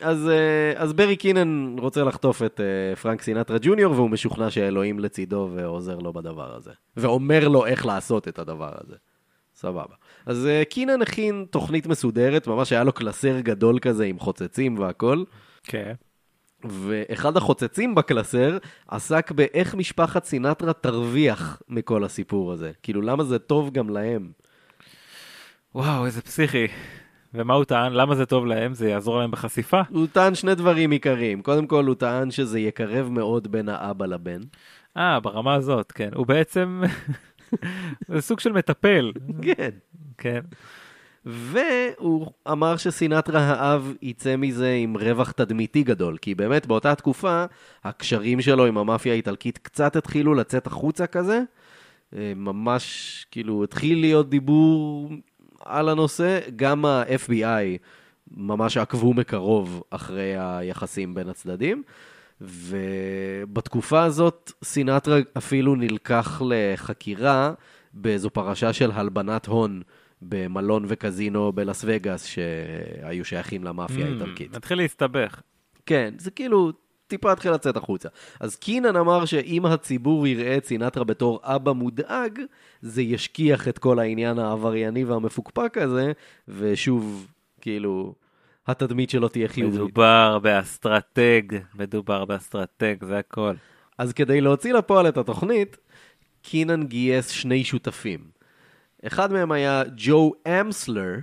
אז, 0.00 0.28
אה, 0.28 0.82
אז 0.82 0.92
ברי 0.92 1.16
קינן 1.16 1.76
רוצה 1.78 2.04
לחטוף 2.04 2.42
את 2.42 2.60
אה, 2.60 2.96
פרנק 2.96 3.22
סינטרה 3.22 3.56
ג'וניור, 3.62 3.92
והוא 3.92 4.10
משוכנע 4.10 4.50
שאלוהים 4.50 4.98
לצידו 4.98 5.50
ועוזר 5.54 5.98
לו 5.98 6.12
בדבר 6.12 6.56
הזה. 6.56 6.70
ואומר 6.96 7.48
לו 7.48 7.66
איך 7.66 7.86
לעשות 7.86 8.28
את 8.28 8.38
הדבר 8.38 8.72
הזה. 8.84 8.96
סבבה. 9.54 9.94
אז 10.26 10.46
אה, 10.46 10.62
קינן 10.64 11.02
הכין 11.02 11.46
תוכנית 11.50 11.86
מסודרת, 11.86 12.46
ממש 12.46 12.72
היה 12.72 12.84
לו 12.84 12.92
קלסר 12.92 13.40
גדול 13.40 13.78
כזה 13.78 14.04
עם 14.04 14.18
חוצצים 14.18 14.78
והכל. 14.78 15.22
כן. 15.62 15.92
ואחד 16.64 17.36
החוצצים 17.36 17.94
בקלסר 17.94 18.58
עסק 18.88 19.32
באיך 19.32 19.74
משפחת 19.74 20.24
סינטרה 20.24 20.72
תרוויח 20.72 21.62
מכל 21.68 22.04
הסיפור 22.04 22.52
הזה. 22.52 22.70
כאילו, 22.82 23.02
למה 23.02 23.24
זה 23.24 23.38
טוב 23.38 23.70
גם 23.72 23.90
להם? 23.90 24.30
וואו, 25.74 26.06
איזה 26.06 26.22
פסיכי. 26.22 26.66
ומה 27.34 27.54
הוא 27.54 27.64
טען? 27.64 27.92
למה 27.92 28.14
זה 28.14 28.26
טוב 28.26 28.46
להם? 28.46 28.74
זה 28.74 28.88
יעזור 28.88 29.18
להם 29.18 29.30
בחשיפה? 29.30 29.80
הוא 29.88 30.06
טען 30.12 30.34
שני 30.34 30.54
דברים 30.54 30.90
עיקריים. 30.90 31.42
קודם 31.42 31.66
כל, 31.66 31.86
הוא 31.86 31.94
טען 31.94 32.30
שזה 32.30 32.60
יקרב 32.60 33.08
מאוד 33.08 33.52
בין 33.52 33.68
האבא 33.68 34.06
לבן. 34.06 34.40
אה, 34.96 35.20
ברמה 35.20 35.54
הזאת, 35.54 35.92
כן. 35.92 36.10
הוא 36.14 36.26
בעצם... 36.26 36.82
זה 38.08 38.20
סוג 38.20 38.40
של 38.40 38.52
מטפל. 38.52 39.12
כן. 39.42 39.70
כן. 40.18 40.40
והוא 41.26 42.26
אמר 42.52 42.76
שסינטרה 42.76 43.40
האב 43.40 43.94
יצא 44.02 44.36
מזה 44.36 44.72
עם 44.72 44.96
רווח 44.96 45.30
תדמיתי 45.30 45.82
גדול, 45.82 46.16
כי 46.16 46.34
באמת 46.34 46.66
באותה 46.66 46.94
תקופה 46.94 47.44
הקשרים 47.84 48.40
שלו 48.40 48.66
עם 48.66 48.78
המאפיה 48.78 49.12
האיטלקית 49.12 49.58
קצת 49.58 49.96
התחילו 49.96 50.34
לצאת 50.34 50.66
החוצה 50.66 51.06
כזה. 51.06 51.42
אה, 52.16 52.32
ממש, 52.36 53.26
כאילו, 53.30 53.64
התחיל 53.64 54.00
להיות 54.00 54.28
דיבור 54.28 55.10
על 55.64 55.88
הנושא, 55.88 56.38
גם 56.56 56.84
ה-FBI 56.84 57.78
ממש 58.30 58.76
עקבו 58.76 59.14
מקרוב 59.14 59.82
אחרי 59.90 60.34
היחסים 60.38 61.14
בין 61.14 61.28
הצדדים. 61.28 61.82
ובתקופה 62.40 64.02
הזאת 64.02 64.52
סינטרה 64.64 65.18
אפילו 65.38 65.74
נלקח 65.74 66.42
לחקירה 66.44 67.52
באיזו 67.92 68.30
פרשה 68.30 68.72
של 68.72 68.90
הלבנת 68.90 69.46
הון 69.46 69.82
במלון 70.22 70.84
וקזינו 70.88 71.52
בלאס 71.52 71.84
וגאס 71.86 72.24
שהיו 72.26 73.24
שייכים 73.24 73.64
למאפיה 73.64 74.06
Mm, 74.06 74.08
האיטלקית. 74.08 74.56
מתחיל 74.56 74.78
להסתבך. 74.78 75.40
כן, 75.86 76.14
זה 76.18 76.30
כאילו 76.30 76.72
טיפה 77.06 77.32
התחיל 77.32 77.52
לצאת 77.52 77.76
החוצה. 77.76 78.08
אז 78.40 78.56
קינן 78.56 78.96
אמר 78.96 79.24
שאם 79.24 79.66
הציבור 79.66 80.26
יראה 80.26 80.56
את 80.56 80.64
סינטרה 80.64 81.04
בתור 81.04 81.40
אבא 81.42 81.72
מודאג, 81.72 82.40
זה 82.82 83.02
ישכיח 83.02 83.68
את 83.68 83.78
כל 83.78 83.98
העניין 83.98 84.38
העברייני 84.38 85.04
והמפוקפק 85.04 85.78
הזה, 85.78 86.12
ושוב, 86.48 87.26
כאילו, 87.60 88.14
התדמית 88.66 89.10
שלו 89.10 89.28
תהיה 89.28 89.48
חיובית. 89.48 89.74
מדובר 89.80 90.38
באסטרטג, 90.42 91.42
מדובר 91.74 92.24
באסטרטג, 92.24 92.96
זה 93.04 93.18
הכל. 93.18 93.52
אז 93.98 94.12
כדי 94.12 94.40
להוציא 94.40 94.72
לפועל 94.74 95.08
את 95.08 95.16
התוכנית, 95.16 95.76
קינן 96.42 96.86
גייס 96.86 97.28
שני 97.28 97.64
שותפים. 97.64 98.39
אחד 99.06 99.32
מהם 99.32 99.52
היה 99.52 99.82
ג'ו 99.96 100.32
אמסלר, 100.46 101.14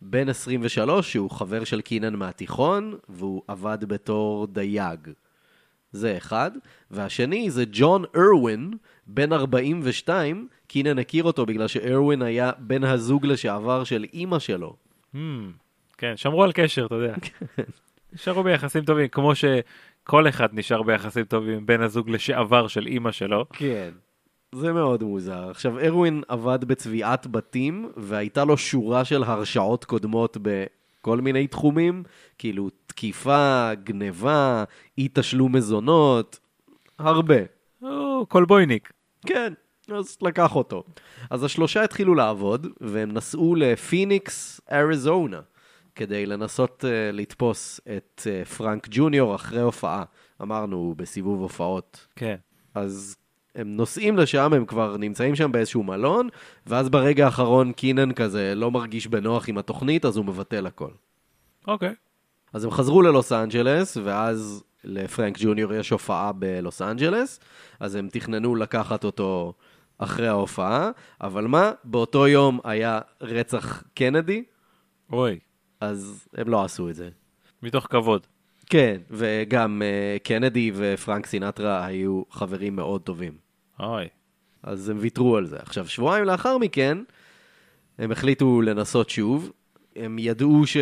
בן 0.00 0.28
23, 0.28 1.12
שהוא 1.12 1.30
חבר 1.30 1.64
של 1.64 1.80
קינן 1.80 2.14
מהתיכון, 2.14 2.94
והוא 3.08 3.42
עבד 3.48 3.84
בתור 3.84 4.46
דייג. 4.46 5.08
זה 5.92 6.16
אחד. 6.16 6.50
והשני 6.90 7.50
זה 7.50 7.64
ג'ון 7.72 8.04
ארווין, 8.16 8.72
בן 9.06 9.32
42, 9.32 10.48
קינן 10.66 10.98
הכיר 10.98 11.24
אותו 11.24 11.46
בגלל 11.46 11.68
שארווין 11.68 12.22
היה 12.22 12.50
בן 12.58 12.84
הזוג 12.84 13.26
לשעבר 13.26 13.84
של 13.84 14.04
אימא 14.12 14.38
שלו. 14.38 14.76
Hmm, 15.14 15.18
כן, 15.98 16.16
שמרו 16.16 16.44
על 16.44 16.52
קשר, 16.52 16.86
אתה 16.86 16.94
יודע. 16.94 17.14
נשארו 18.12 18.42
ביחסים 18.42 18.84
טובים, 18.84 19.08
כמו 19.08 19.32
שכל 19.34 20.28
אחד 20.28 20.48
נשאר 20.52 20.82
ביחסים 20.82 21.24
טובים 21.24 21.56
עם 21.56 21.66
בן 21.66 21.80
הזוג 21.80 22.10
לשעבר 22.10 22.68
של 22.68 22.86
אימא 22.86 23.12
שלו. 23.12 23.44
כן. 23.52 23.90
זה 24.54 24.72
מאוד 24.72 25.02
מוזר. 25.02 25.50
עכשיו, 25.50 25.78
ארווין 25.78 26.22
עבד 26.28 26.64
בצביעת 26.64 27.26
בתים, 27.26 27.90
והייתה 27.96 28.44
לו 28.44 28.56
שורה 28.56 29.04
של 29.04 29.22
הרשעות 29.22 29.84
קודמות 29.84 30.36
בכל 30.42 31.20
מיני 31.20 31.46
תחומים, 31.46 32.02
כאילו 32.38 32.70
תקיפה, 32.86 33.70
גניבה, 33.84 34.64
אי 34.98 35.08
תשלום 35.12 35.56
מזונות, 35.56 36.38
הרבה. 36.98 37.36
קולבויניק. 38.28 38.92
כן, 39.26 39.52
אז 39.92 40.16
לקח 40.22 40.56
אותו. 40.56 40.84
אז 41.30 41.44
השלושה 41.44 41.84
התחילו 41.84 42.14
לעבוד, 42.14 42.66
והם 42.80 43.12
נסעו 43.12 43.54
לפיניקס, 43.54 44.60
אריזונה, 44.72 45.40
כדי 45.94 46.26
לנסות 46.26 46.84
uh, 46.84 47.12
לתפוס 47.12 47.80
את 47.96 48.22
uh, 48.24 48.48
פרנק 48.48 48.88
ג'וניור 48.90 49.34
אחרי 49.34 49.60
הופעה. 49.60 50.04
אמרנו, 50.42 50.94
בסיבוב 50.96 51.40
הופעות 51.40 52.06
כן. 52.16 52.36
אז 52.74 53.16
הם 53.58 53.76
נוסעים 53.76 54.16
לשם, 54.16 54.52
הם 54.52 54.66
כבר 54.66 54.96
נמצאים 54.96 55.34
שם 55.34 55.52
באיזשהו 55.52 55.82
מלון, 55.82 56.28
ואז 56.66 56.88
ברגע 56.88 57.24
האחרון 57.24 57.72
קינן 57.72 58.12
כזה 58.12 58.54
לא 58.54 58.70
מרגיש 58.70 59.06
בנוח 59.06 59.48
עם 59.48 59.58
התוכנית, 59.58 60.04
אז 60.04 60.16
הוא 60.16 60.24
מבטל 60.24 60.66
הכל. 60.66 60.90
אוקיי. 61.66 61.94
אז 62.52 62.64
הם 62.64 62.70
חזרו 62.70 63.02
ללוס 63.02 63.32
אנג'לס, 63.32 63.96
ואז 64.04 64.64
לפרנק 64.84 65.36
ג'וניור 65.40 65.74
יש 65.74 65.90
הופעה 65.90 66.32
בלוס 66.32 66.82
אנג'לס, 66.82 67.40
אז 67.80 67.94
הם 67.94 68.08
תכננו 68.12 68.54
לקחת 68.54 69.04
אותו 69.04 69.52
אחרי 69.98 70.28
ההופעה, 70.28 70.90
אבל 71.20 71.46
מה? 71.46 71.72
באותו 71.84 72.28
יום 72.28 72.60
היה 72.64 73.00
רצח 73.20 73.82
קנדי, 73.94 74.44
אוי, 75.12 75.38
אז 75.80 76.28
הם 76.34 76.48
לא 76.48 76.64
עשו 76.64 76.88
את 76.88 76.94
זה. 76.94 77.08
מתוך 77.62 77.86
כבוד. 77.90 78.26
כן, 78.66 79.00
וגם 79.10 79.82
uh, 79.82 80.24
קנדי 80.24 80.72
ופרנק 80.74 81.26
סינטרה 81.26 81.86
היו 81.86 82.22
חברים 82.30 82.76
מאוד 82.76 83.00
טובים. 83.00 83.47
אוי. 83.80 84.08
אז 84.62 84.88
הם 84.88 84.96
ויתרו 85.00 85.36
על 85.36 85.46
זה. 85.46 85.56
עכשיו, 85.56 85.88
שבועיים 85.88 86.24
לאחר 86.24 86.58
מכן, 86.58 86.98
הם 87.98 88.12
החליטו 88.12 88.62
לנסות 88.62 89.10
שוב. 89.10 89.52
הם 89.96 90.18
ידעו 90.18 90.66
ש... 90.66 90.76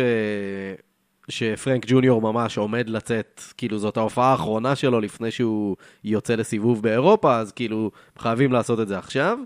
שפרנק 1.29 1.85
ג'וניור 1.87 2.21
ממש 2.21 2.57
עומד 2.57 2.89
לצאת, 2.89 3.41
כאילו 3.57 3.79
זאת 3.79 3.97
ההופעה 3.97 4.31
האחרונה 4.31 4.75
שלו 4.75 4.99
לפני 4.99 5.31
שהוא 5.31 5.75
יוצא 6.03 6.35
לסיבוב 6.35 6.83
באירופה, 6.83 7.37
אז 7.37 7.51
כאילו 7.51 7.91
חייבים 8.17 8.51
לעשות 8.51 8.79
את 8.79 8.87
זה 8.87 8.97
עכשיו. 8.97 9.39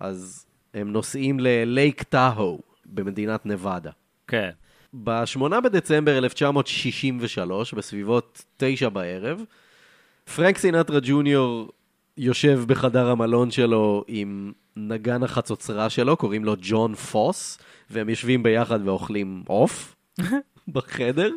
אז 0.00 0.46
הם 0.74 0.92
נוסעים 0.92 1.40
ללייק 1.40 2.02
טאהו 2.02 2.60
במדינת 2.86 3.46
נבדה. 3.46 3.90
כן. 4.26 4.50
ב-8 5.04 5.60
בדצמבר 5.64 6.18
1963, 6.18 7.74
בסביבות 7.74 8.44
תשע 8.56 8.88
בערב, 8.88 9.42
פרנק 10.36 10.58
סינטרה 10.58 10.98
ג'וניור 11.02 11.72
יושב 12.18 12.64
בחדר 12.66 13.10
המלון 13.10 13.50
שלו 13.50 14.04
עם 14.08 14.52
נגן 14.76 15.22
החצוצרה 15.22 15.90
שלו, 15.90 16.16
קוראים 16.16 16.44
לו 16.44 16.54
ג'ון 16.60 16.94
פוס, 16.94 17.58
והם 17.90 18.08
יושבים 18.08 18.42
ביחד 18.42 18.78
ואוכלים 18.84 19.42
עוף 19.46 19.96
בחדר, 20.74 21.30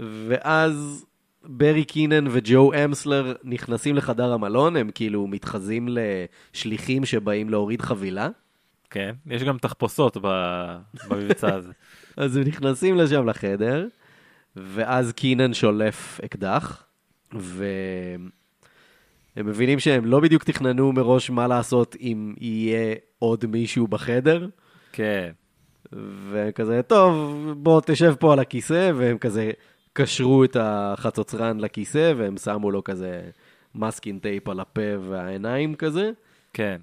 ואז 0.00 1.06
ברי 1.44 1.84
קינן 1.84 2.24
וג'ו 2.30 2.72
אמסלר 2.84 3.34
נכנסים 3.44 3.96
לחדר 3.96 4.32
המלון, 4.32 4.76
הם 4.76 4.90
כאילו 4.94 5.26
מתחזים 5.26 5.88
לשליחים 5.90 7.04
שבאים 7.04 7.50
להוריד 7.50 7.82
חבילה. 7.82 8.28
כן. 8.90 9.14
יש 9.26 9.42
גם 9.42 9.58
תחפושות 9.58 10.16
במבצע 11.10 11.54
הזה. 11.54 11.72
אז 12.16 12.36
הם 12.36 12.42
נכנסים 12.42 12.96
לשם 12.96 13.28
לחדר, 13.28 13.86
ואז 14.56 15.12
קינן 15.12 15.54
שולף 15.54 16.20
אקדח, 16.24 16.84
והם 19.36 19.46
מבינים 19.46 19.78
שהם 19.78 20.04
לא 20.04 20.20
בדיוק 20.20 20.44
תכננו 20.44 20.92
מראש 20.92 21.30
מה 21.30 21.46
לעשות 21.46 21.96
אם 22.00 22.34
יהיה 22.40 22.94
עוד 23.18 23.46
מישהו 23.46 23.86
בחדר, 23.86 24.48
כן. 24.92 25.30
וכזה, 26.30 26.82
טוב, 26.82 27.36
בוא 27.56 27.80
תשב 27.86 28.14
פה 28.20 28.32
על 28.32 28.38
הכיסא, 28.38 28.92
והם 28.94 29.18
כזה 29.18 29.50
קשרו 29.92 30.44
את 30.44 30.56
החצוצרן 30.60 31.60
לכיסא, 31.60 32.12
והם 32.16 32.36
שמו 32.36 32.70
לו 32.70 32.84
כזה 32.84 33.20
masking 33.74 34.18
tape 34.18 34.48
על 34.48 34.60
הפה 34.60 34.98
והעיניים 35.08 35.74
כזה. 35.74 36.10
כן. 36.52 36.80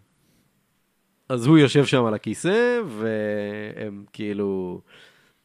אז 1.29 1.45
הוא 1.45 1.57
יושב 1.57 1.85
שם 1.85 2.05
על 2.05 2.13
הכיסא, 2.13 2.81
והם 2.87 4.05
כאילו 4.13 4.81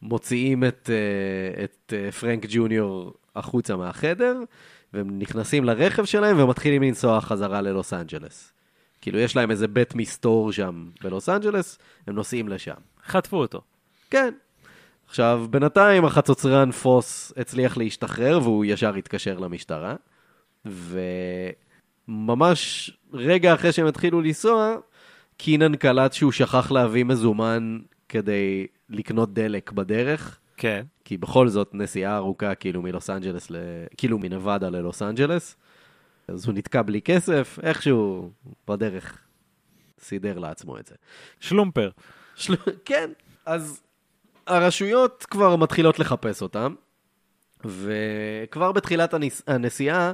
מוציאים 0.01 0.63
את, 0.63 0.89
אה, 0.93 1.63
את 1.63 1.93
אה, 1.95 2.11
פרנק 2.11 2.45
ג'וניור 2.49 3.13
החוצה 3.35 3.75
מהחדר, 3.75 4.37
והם 4.93 5.19
נכנסים 5.19 5.65
לרכב 5.65 6.05
שלהם 6.05 6.39
ומתחילים 6.39 6.83
לנסוע 6.83 7.21
חזרה 7.21 7.61
ללוס 7.61 7.93
אנג'לס. 7.93 8.53
כאילו, 9.01 9.19
יש 9.19 9.35
להם 9.35 9.51
איזה 9.51 9.67
בית 9.67 9.95
מסתור 9.95 10.51
שם 10.51 10.89
בלוס 11.03 11.29
אנג'לס, 11.29 11.77
הם 12.07 12.15
נוסעים 12.15 12.47
לשם. 12.47 12.73
חטפו 13.05 13.37
אותו. 13.37 13.61
כן. 14.09 14.33
עכשיו, 15.07 15.45
בינתיים 15.49 16.05
החצוצרן 16.05 16.71
פוס 16.71 17.33
הצליח 17.37 17.77
להשתחרר, 17.77 18.39
והוא 18.43 18.65
ישר 18.65 18.95
התקשר 18.95 19.37
למשטרה, 19.39 19.95
וממש 22.07 22.91
רגע 23.13 23.53
אחרי 23.53 23.71
שהם 23.71 23.87
התחילו 23.87 24.21
לנסוע, 24.21 24.75
קינן 25.37 25.75
קלט 25.75 26.13
שהוא 26.13 26.31
שכח 26.31 26.71
להביא 26.71 27.03
מזומן 27.03 27.79
כדי 28.09 28.67
לקנות 28.89 29.33
דלק 29.33 29.71
בדרך, 29.71 30.38
כן. 30.59 30.85
כי 31.05 31.17
בכל 31.17 31.47
זאת 31.47 31.69
נסיעה 31.73 32.17
ארוכה 32.17 32.55
כאילו 32.55 32.81
מלוס 32.81 33.09
אנג'לס, 33.09 33.51
ל... 33.51 33.55
כאילו 33.97 34.19
מנבדה 34.19 34.69
ללוס 34.69 35.01
אנג'לס, 35.01 35.55
אז 36.27 36.45
הוא 36.45 36.53
נתקע 36.53 36.81
בלי 36.81 37.01
כסף, 37.01 37.59
איכשהו 37.63 38.31
בדרך 38.67 39.17
סידר 39.99 40.39
לעצמו 40.39 40.77
את 40.77 40.85
זה. 40.87 40.95
שלומפר. 41.39 41.89
של... 42.35 42.55
כן, 42.85 43.11
אז 43.45 43.81
הרשויות 44.47 45.25
כבר 45.29 45.55
מתחילות 45.55 45.99
לחפש 45.99 46.41
אותם, 46.41 46.75
וכבר 47.65 48.71
בתחילת 48.71 49.13
הנס... 49.13 49.41
הנסיעה, 49.47 50.11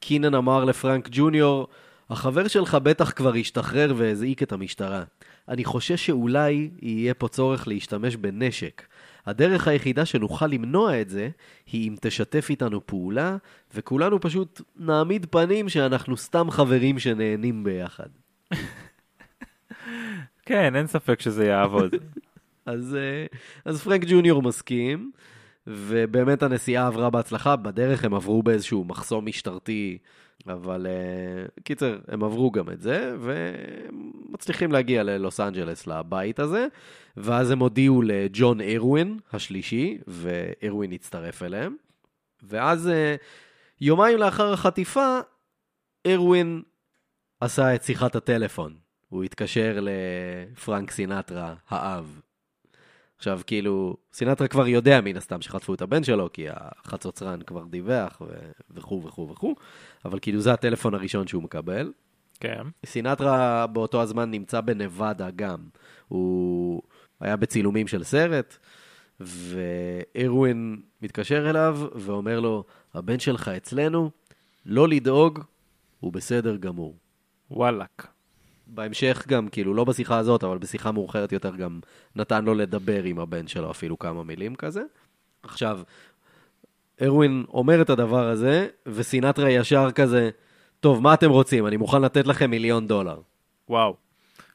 קינן 0.00 0.34
אמר 0.34 0.64
לפרנק 0.64 1.08
ג'וניור, 1.12 1.68
החבר 2.10 2.48
שלך 2.48 2.74
בטח 2.74 3.10
כבר 3.10 3.34
השתחרר 3.34 3.94
והזעיק 3.96 4.42
את 4.42 4.52
המשטרה. 4.52 5.04
אני 5.48 5.64
חושש 5.64 6.06
שאולי 6.06 6.70
יהיה 6.82 7.14
פה 7.14 7.28
צורך 7.28 7.68
להשתמש 7.68 8.16
בנשק. 8.16 8.82
הדרך 9.26 9.68
היחידה 9.68 10.06
שנוכל 10.06 10.46
למנוע 10.46 11.00
את 11.00 11.08
זה, 11.08 11.28
היא 11.72 11.88
אם 11.88 11.94
תשתף 12.00 12.46
איתנו 12.50 12.86
פעולה, 12.86 13.36
וכולנו 13.74 14.20
פשוט 14.20 14.60
נעמיד 14.76 15.26
פנים 15.30 15.68
שאנחנו 15.68 16.16
סתם 16.16 16.50
חברים 16.50 16.98
שנהנים 16.98 17.64
ביחד. 17.64 18.08
כן, 20.46 20.76
אין 20.76 20.86
ספק 20.86 21.20
שזה 21.20 21.46
יעבוד. 21.46 21.94
אז, 22.66 22.96
אה, 22.96 23.26
אז 23.64 23.82
פרנק 23.82 24.04
ג'וניור 24.06 24.42
מסכים, 24.42 25.10
ובאמת 25.66 26.42
הנסיעה 26.42 26.86
עברה 26.86 27.10
בהצלחה. 27.10 27.56
בדרך 27.56 28.04
הם 28.04 28.14
עברו 28.14 28.42
באיזשהו 28.42 28.84
מחסום 28.84 29.26
משטרתי, 29.26 29.98
אבל 30.46 30.86
uh, 30.86 31.62
קיצר, 31.62 31.98
הם 32.08 32.24
עברו 32.24 32.50
גם 32.50 32.70
את 32.70 32.80
זה, 32.80 33.16
ומצליחים 33.20 34.72
להגיע 34.72 35.02
ללוס 35.02 35.40
אנג'לס, 35.40 35.86
לבית 35.86 36.38
הזה, 36.38 36.66
ואז 37.16 37.50
הם 37.50 37.58
הודיעו 37.58 38.02
לג'ון 38.02 38.60
ארווין 38.60 39.18
השלישי, 39.32 39.98
וארווין 40.06 40.92
הצטרף 40.92 41.42
אליהם. 41.42 41.76
ואז 42.42 42.86
uh, 42.86 43.22
יומיים 43.80 44.18
לאחר 44.18 44.52
החטיפה, 44.52 45.18
ארווין 46.06 46.62
עשה 47.40 47.74
את 47.74 47.82
שיחת 47.82 48.16
הטלפון. 48.16 48.74
הוא 49.08 49.24
התקשר 49.24 49.78
לפרנק 49.80 50.90
סינטרה, 50.90 51.54
האב. 51.68 52.20
עכשיו, 53.18 53.40
כאילו, 53.46 53.96
סינטרה 54.12 54.48
כבר 54.48 54.66
יודע 54.66 55.00
מן 55.00 55.16
הסתם 55.16 55.42
שחטפו 55.42 55.74
את 55.74 55.82
הבן 55.82 56.04
שלו, 56.04 56.32
כי 56.32 56.46
החצוצרן 56.50 57.42
כבר 57.42 57.64
דיווח 57.64 58.22
וכו' 58.70 59.02
וכו' 59.04 59.28
וכו', 59.30 59.54
אבל 60.04 60.18
כאילו 60.18 60.40
זה 60.40 60.52
הטלפון 60.52 60.94
הראשון 60.94 61.26
שהוא 61.26 61.42
מקבל. 61.42 61.92
כן. 62.40 62.62
סינטרה 62.86 63.66
באותו 63.66 64.02
הזמן 64.02 64.30
נמצא 64.30 64.60
בנבדה 64.60 65.30
גם. 65.36 65.58
הוא 66.08 66.82
היה 67.20 67.36
בצילומים 67.36 67.88
של 67.88 68.04
סרט, 68.04 68.58
וארווין 69.20 70.80
מתקשר 71.02 71.50
אליו 71.50 71.78
ואומר 71.94 72.40
לו, 72.40 72.64
הבן 72.94 73.18
שלך 73.18 73.48
אצלנו, 73.48 74.10
לא 74.66 74.88
לדאוג, 74.88 75.40
הוא 76.00 76.12
בסדר 76.12 76.56
גמור. 76.56 76.96
וואלאק. 77.50 78.15
בהמשך 78.66 79.24
גם, 79.28 79.48
כאילו, 79.48 79.74
לא 79.74 79.84
בשיחה 79.84 80.18
הזאת, 80.18 80.44
אבל 80.44 80.58
בשיחה 80.58 80.92
מאוחרת 80.92 81.32
יותר 81.32 81.56
גם 81.56 81.80
נתן 82.16 82.44
לו 82.44 82.54
לדבר 82.54 83.02
עם 83.02 83.18
הבן 83.18 83.46
שלו 83.46 83.70
אפילו 83.70 83.98
כמה 83.98 84.22
מילים 84.22 84.54
כזה. 84.54 84.82
עכשיו, 85.42 85.80
ארווין 87.02 87.44
אומר 87.48 87.82
את 87.82 87.90
הדבר 87.90 88.28
הזה, 88.28 88.66
וסינטרה 88.86 89.50
ישר 89.50 89.90
כזה, 89.90 90.30
טוב, 90.80 91.02
מה 91.02 91.14
אתם 91.14 91.30
רוצים? 91.30 91.66
אני 91.66 91.76
מוכן 91.76 92.02
לתת 92.02 92.26
לכם 92.26 92.50
מיליון 92.50 92.86
דולר. 92.86 93.20
וואו. 93.68 93.96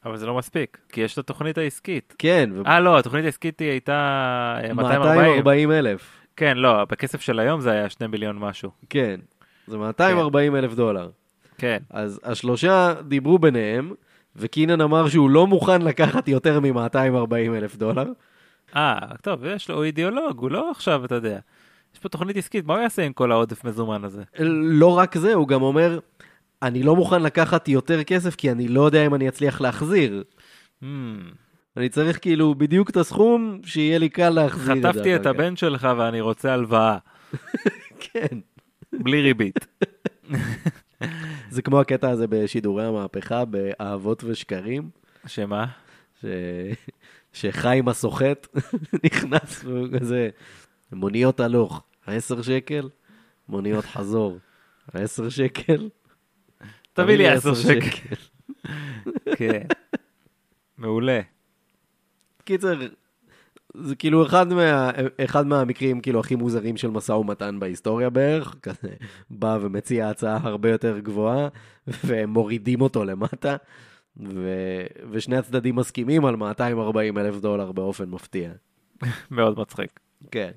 אבל 0.04 0.16
זה 0.16 0.26
לא 0.26 0.34
מספיק, 0.34 0.78
כי 0.88 1.00
יש 1.00 1.12
את 1.12 1.18
התוכנית 1.18 1.58
העסקית. 1.58 2.14
כן. 2.18 2.50
אה, 2.66 2.80
לא, 2.80 2.98
התוכנית 2.98 3.24
העסקית 3.24 3.60
היא 3.60 3.70
הייתה 3.70 3.92
אה, 4.64 4.74
240. 4.74 5.20
240 5.20 5.72
אלף. 5.72 6.10
כן, 6.36 6.56
לא, 6.56 6.84
בכסף 6.84 7.20
של 7.20 7.38
היום 7.38 7.60
זה 7.60 7.70
היה 7.70 7.90
2 7.90 8.10
מיליון 8.10 8.38
משהו. 8.38 8.70
כן. 8.90 9.20
זה 9.66 9.76
240 9.76 10.56
אלף 10.56 10.74
דולר. 10.74 11.10
כן. 11.58 11.78
אז 11.90 12.20
השלושה 12.24 12.94
דיברו 13.08 13.38
ביניהם, 13.38 13.92
וקינן 14.36 14.80
אמר 14.80 15.08
שהוא 15.08 15.30
לא 15.30 15.46
מוכן 15.46 15.82
לקחת 15.82 16.28
יותר 16.28 16.60
מ-240 16.60 17.34
אלף 17.56 17.76
דולר. 17.76 18.06
אה, 18.76 18.98
טוב, 19.22 19.44
יש 19.44 19.70
לו, 19.70 19.76
הוא 19.76 19.84
אידיאולוג, 19.84 20.38
הוא 20.38 20.50
לא 20.50 20.70
עכשיו, 20.70 21.04
אתה 21.04 21.14
יודע. 21.14 21.38
יש 21.94 21.98
פה 21.98 22.08
תוכנית 22.08 22.36
עסקית, 22.36 22.66
מה 22.66 22.74
הוא 22.74 22.82
יעשה 22.82 23.02
עם 23.02 23.12
כל 23.12 23.32
העודף 23.32 23.64
מזומן 23.64 24.04
הזה? 24.04 24.22
לא 24.78 24.98
רק 24.98 25.16
זה, 25.16 25.34
הוא 25.34 25.48
גם 25.48 25.62
אומר, 25.62 25.98
אני 26.62 26.82
לא 26.82 26.96
מוכן 26.96 27.22
לקחת 27.22 27.68
יותר 27.68 28.04
כסף 28.04 28.34
כי 28.34 28.50
אני 28.50 28.68
לא 28.68 28.86
יודע 28.86 29.06
אם 29.06 29.14
אני 29.14 29.28
אצליח 29.28 29.60
להחזיר. 29.60 30.24
Hmm, 30.82 30.86
אני 31.76 31.88
צריך 31.88 32.18
כאילו 32.22 32.54
בדיוק 32.54 32.90
את 32.90 32.96
הסכום 32.96 33.60
שיהיה 33.64 33.98
לי 33.98 34.08
קל 34.08 34.30
להחזיר. 34.30 34.74
חטפתי 34.74 35.16
את 35.16 35.20
אחר 35.20 35.32
כך." 35.32 35.40
הבן 35.40 35.56
שלך 35.56 35.88
ואני 35.98 36.20
רוצה 36.20 36.52
הלוואה, 36.52 36.98
כן. 38.00 38.38
בלי 38.92 39.22
ריבית. 39.22 39.66
זה 41.50 41.62
כמו 41.62 41.80
הקטע 41.80 42.10
הזה 42.10 42.26
בשידורי 42.26 42.84
המהפכה, 42.84 43.44
באהבות 43.44 44.24
ושקרים, 44.24 44.90
שמה? 45.26 45.66
ש... 46.20 46.24
שחיים 47.32 47.88
הסוחט 47.88 48.46
נכנס 49.04 49.64
והוא 49.64 49.88
כזה, 50.00 50.28
מוניות 50.92 51.40
הלוך, 51.40 51.82
עשר 52.06 52.42
שקל, 52.42 52.88
מוניות 53.48 53.84
חזור, 53.84 54.38
עשר 54.94 55.28
שקל. 55.28 55.88
תביא 56.92 57.16
לי 57.16 57.28
10 57.28 57.54
שקל. 57.54 58.14
כן. 59.36 59.66
מעולה. 60.78 61.20
קיצר, 62.44 62.72
זה 63.74 63.96
כאילו 63.96 64.26
אחד, 64.26 64.52
מה, 64.52 64.90
אחד 65.24 65.46
מהמקרים 65.46 66.00
כאילו 66.00 66.20
הכי 66.20 66.34
מוזרים 66.34 66.76
של 66.76 66.90
משא 66.90 67.12
ומתן 67.12 67.60
בהיסטוריה 67.60 68.10
בערך, 68.10 68.56
כזה 68.62 68.88
בא 69.30 69.58
ומציע 69.60 70.08
הצעה 70.08 70.38
הרבה 70.42 70.70
יותר 70.70 70.98
גבוהה, 70.98 71.48
והם 72.04 72.30
מורידים 72.30 72.80
אותו 72.80 73.04
למטה, 73.04 73.56
ו, 74.16 74.50
ושני 75.10 75.36
הצדדים 75.36 75.76
מסכימים 75.76 76.24
על 76.24 76.36
240 76.36 77.18
אלף 77.18 77.40
דולר 77.40 77.72
באופן 77.72 78.10
מפתיע. 78.10 78.50
מאוד 79.30 79.58
מצחיק. 79.58 80.00
כן. 80.30 80.50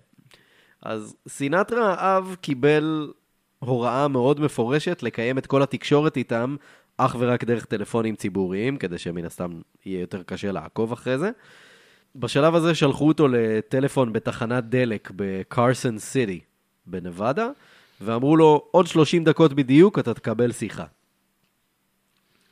אז 0.81 1.15
סינטרה 1.27 1.93
האב 1.93 2.35
קיבל 2.41 3.13
הוראה 3.59 4.07
מאוד 4.07 4.39
מפורשת 4.39 5.03
לקיים 5.03 5.37
את 5.37 5.45
כל 5.45 5.61
התקשורת 5.61 6.17
איתם 6.17 6.55
אך 6.97 7.15
ורק 7.19 7.43
דרך 7.43 7.65
טלפונים 7.65 8.15
ציבוריים, 8.15 8.77
כדי 8.77 8.97
שמן 8.97 9.25
הסתם 9.25 9.61
יהיה 9.85 10.01
יותר 10.01 10.23
קשה 10.23 10.51
לעקוב 10.51 10.91
אחרי 10.91 11.17
זה. 11.17 11.31
בשלב 12.15 12.55
הזה 12.55 12.75
שלחו 12.75 13.07
אותו 13.07 13.27
לטלפון 13.27 14.13
בתחנת 14.13 14.63
דלק 14.63 15.11
בקרסון 15.15 15.99
סיטי 15.99 16.39
בנבדה, 16.85 17.47
ואמרו 18.01 18.37
לו, 18.37 18.67
עוד 18.71 18.87
30 18.87 19.23
דקות 19.23 19.53
בדיוק 19.53 19.99
אתה 19.99 20.13
תקבל 20.13 20.51
שיחה. 20.51 20.85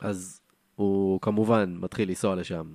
אז 0.00 0.40
הוא 0.76 1.20
כמובן 1.20 1.76
מתחיל 1.80 2.08
לנסוע 2.08 2.34
לשם. 2.34 2.66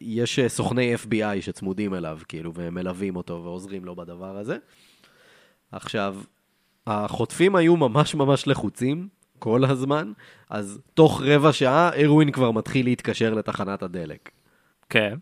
יש 0.00 0.38
אה, 0.38 0.48
סוכני 0.48 0.94
FBI 0.94 1.40
שצמודים 1.40 1.94
אליו, 1.94 2.18
כאילו, 2.28 2.54
והם 2.54 2.74
מלווים 2.74 3.16
אותו 3.16 3.40
ועוזרים 3.44 3.84
לו 3.84 3.96
בדבר 3.96 4.36
הזה. 4.36 4.56
עכשיו, 5.72 6.16
החוטפים 6.86 7.56
היו 7.56 7.76
ממש 7.76 8.14
ממש 8.14 8.46
לחוצים 8.46 9.08
כל 9.38 9.64
הזמן, 9.64 10.12
אז 10.50 10.80
תוך 10.94 11.22
רבע 11.24 11.52
שעה 11.52 11.90
ארווין 12.04 12.30
כבר 12.30 12.50
מתחיל 12.50 12.86
להתקשר 12.86 13.34
לתחנת 13.34 13.82
הדלק. 13.82 14.30
כן. 14.88 15.18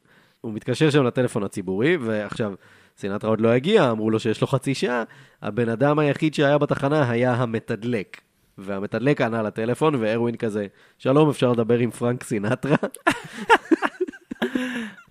הוא 0.47 0.55
מתקשר 0.55 0.91
שם 0.91 1.05
לטלפון 1.05 1.43
הציבורי, 1.43 1.97
ועכשיו, 1.97 2.53
סינטרה 2.99 3.31
עוד 3.31 3.41
לא 3.41 3.49
הגיע, 3.49 3.91
אמרו 3.91 4.11
לו 4.11 4.21
שיש 4.21 4.41
לו 4.41 4.47
חצי 4.47 4.75
שעה, 4.75 5.03
הבן 5.43 5.69
אדם 5.69 5.99
היחיד 5.99 6.35
שהיה 6.35 6.59
בתחנה 6.59 7.11
היה 7.11 7.35
המתדלק. 7.35 8.21
והמתדלק 8.59 9.21
ענה 9.21 9.43
לטלפון, 9.43 9.95
וארווין 9.95 10.37
כזה, 10.37 10.67
שלום, 10.99 11.31
אפשר 11.31 11.53
לדבר 11.53 11.79
עם 11.79 11.91
פרנק 11.91 12.25
סינטרה? 12.25 12.77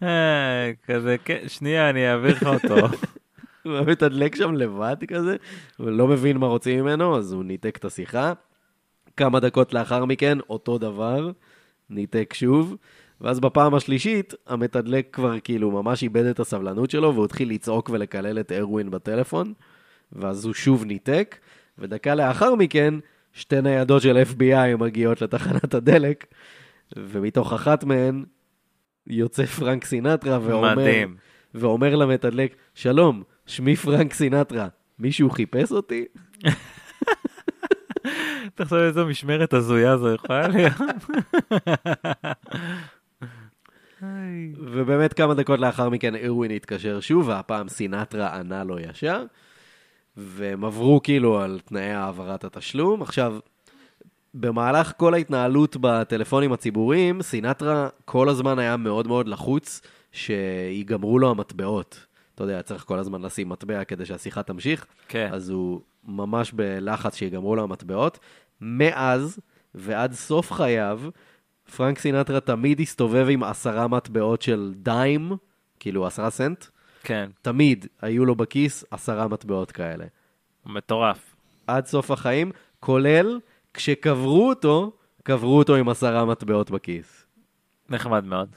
אה, 0.04 0.71
כזה, 0.88 1.15
כן, 1.26 1.43
שנייה, 1.48 1.89
אני 1.89 2.12
אעביר 2.12 2.36
לך 2.36 2.43
אותו. 2.43 2.88
והמתדלק 3.65 4.36
שם 4.36 4.54
לבד 4.54 4.98
כזה, 5.08 5.36
ולא 5.80 6.08
מבין 6.08 6.38
מה 6.38 6.48
רוצים 6.48 6.80
ממנו, 6.80 7.17
אז 7.17 7.34
הוא 7.34 7.43
ניתק 7.43 7.78
את 7.78 7.86
השיחה. 7.86 8.34
כמה 9.17 9.39
דקות 9.39 9.74
לאחר 9.74 10.06
מכן, 10.06 10.38
אותו 10.50 10.78
דבר, 10.78 11.32
ניתק 11.89 12.34
שוב. 12.34 12.76
ואז 13.21 13.39
בפעם 13.39 13.75
השלישית, 13.75 14.34
המתדלק 14.47 15.08
כבר 15.12 15.39
כאילו 15.39 15.71
ממש 15.71 16.04
איבד 16.04 16.25
את 16.25 16.39
הסבלנות 16.39 16.89
שלו, 16.89 17.13
והוא 17.13 17.25
התחיל 17.25 17.49
לצעוק 17.49 17.89
ולקלל 17.89 18.39
את 18.39 18.51
ארווין 18.51 18.91
בטלפון, 18.91 19.54
ואז 20.12 20.45
הוא 20.45 20.54
שוב 20.54 20.86
ניתק, 20.86 21.37
ודקה 21.77 22.15
לאחר 22.15 22.56
מכן, 22.56 22.94
שתי 23.33 23.62
ניידות 23.62 24.02
של 24.02 24.23
FBI 24.31 24.77
מגיעות 24.77 25.21
לתחנת 25.21 25.73
הדלק, 25.73 26.25
ומתוך 26.96 27.54
אחת 27.54 27.83
מהן 27.83 28.25
יוצא 29.08 29.46
פרנק 29.46 29.85
סינטרה 29.85 30.39
ואומר, 30.42 30.75
מדהים. 30.75 31.15
ואומר 31.54 31.96
למתדלק, 31.96 32.56
שלום, 32.73 33.23
שמי 33.46 33.75
פרנק 33.75 34.13
סינטרה, 34.13 34.67
מישהו 35.00 35.29
חיפש 35.29 35.71
אותי? 35.71 36.06
תחשוב 38.56 38.77
איזו 38.77 39.06
משמרת 39.06 39.54
הזויה 39.54 39.98
זו 39.98 40.13
יכולה 40.13 40.48
להיות. 40.48 40.73
היי. 44.02 44.54
ובאמת 44.58 45.13
כמה 45.13 45.33
דקות 45.33 45.60
לאחר 45.60 45.89
מכן 45.89 46.15
ארווין 46.15 46.52
התקשר 46.52 47.00
שוב, 47.00 47.27
והפעם 47.27 47.69
סינטרה 47.69 48.35
ענה 48.35 48.63
לו 48.63 48.79
ישר, 48.79 49.23
והם 50.17 50.65
עברו 50.65 51.00
כאילו 51.04 51.39
על 51.39 51.60
תנאי 51.65 51.91
העברת 51.91 52.43
התשלום. 52.43 53.02
עכשיו, 53.02 53.37
במהלך 54.33 54.93
כל 54.98 55.13
ההתנהלות 55.13 55.77
בטלפונים 55.81 56.54
הציבוריים, 56.54 57.21
סינטרה 57.21 57.89
כל 58.06 58.29
הזמן 58.29 58.60
היה 58.60 58.77
מאוד 58.77 59.08
מאוד 59.08 59.27
לחוץ 59.27 59.81
שיגמרו 60.12 61.19
לו 61.19 61.29
המטבעות. 61.29 62.06
אתה 62.35 62.43
יודע, 62.43 62.62
צריך 62.62 62.83
כל 62.83 63.00
הזמן 63.00 63.21
לשים 63.21 63.50
מטבע 63.50 63.83
כדי 63.83 64.06
שהשיחה 64.06 64.43
תמשיך, 64.43 64.85
כן. 65.08 65.29
אז 65.33 65.50
הוא 65.50 65.81
ממש 66.04 66.52
בלחץ 66.52 67.15
שיגמרו 67.15 67.56
לו 67.56 67.63
המטבעות. 67.63 68.19
מאז 68.62 69.39
ועד 69.75 70.13
סוף 70.13 70.52
חייו, 70.52 71.02
פרנק 71.75 71.99
סינטרה 71.99 72.39
תמיד 72.39 72.79
הסתובב 72.79 73.27
עם 73.29 73.43
עשרה 73.43 73.87
מטבעות 73.87 74.41
של 74.41 74.73
דיים, 74.75 75.31
כאילו 75.79 76.07
עשרה 76.07 76.29
סנט, 76.29 76.65
כן. 77.03 77.29
תמיד 77.41 77.85
היו 78.01 78.25
לו 78.25 78.35
בכיס 78.35 78.85
עשרה 78.91 79.27
מטבעות 79.27 79.71
כאלה. 79.71 80.05
מטורף. 80.65 81.35
עד 81.67 81.85
סוף 81.85 82.11
החיים, 82.11 82.51
כולל 82.79 83.39
כשקברו 83.73 84.49
אותו, 84.49 84.91
קברו 85.23 85.57
אותו 85.57 85.75
עם 85.75 85.89
עשרה 85.89 86.25
מטבעות 86.25 86.71
בכיס. 86.71 87.25
נחמד 87.89 88.25
מאוד. 88.25 88.55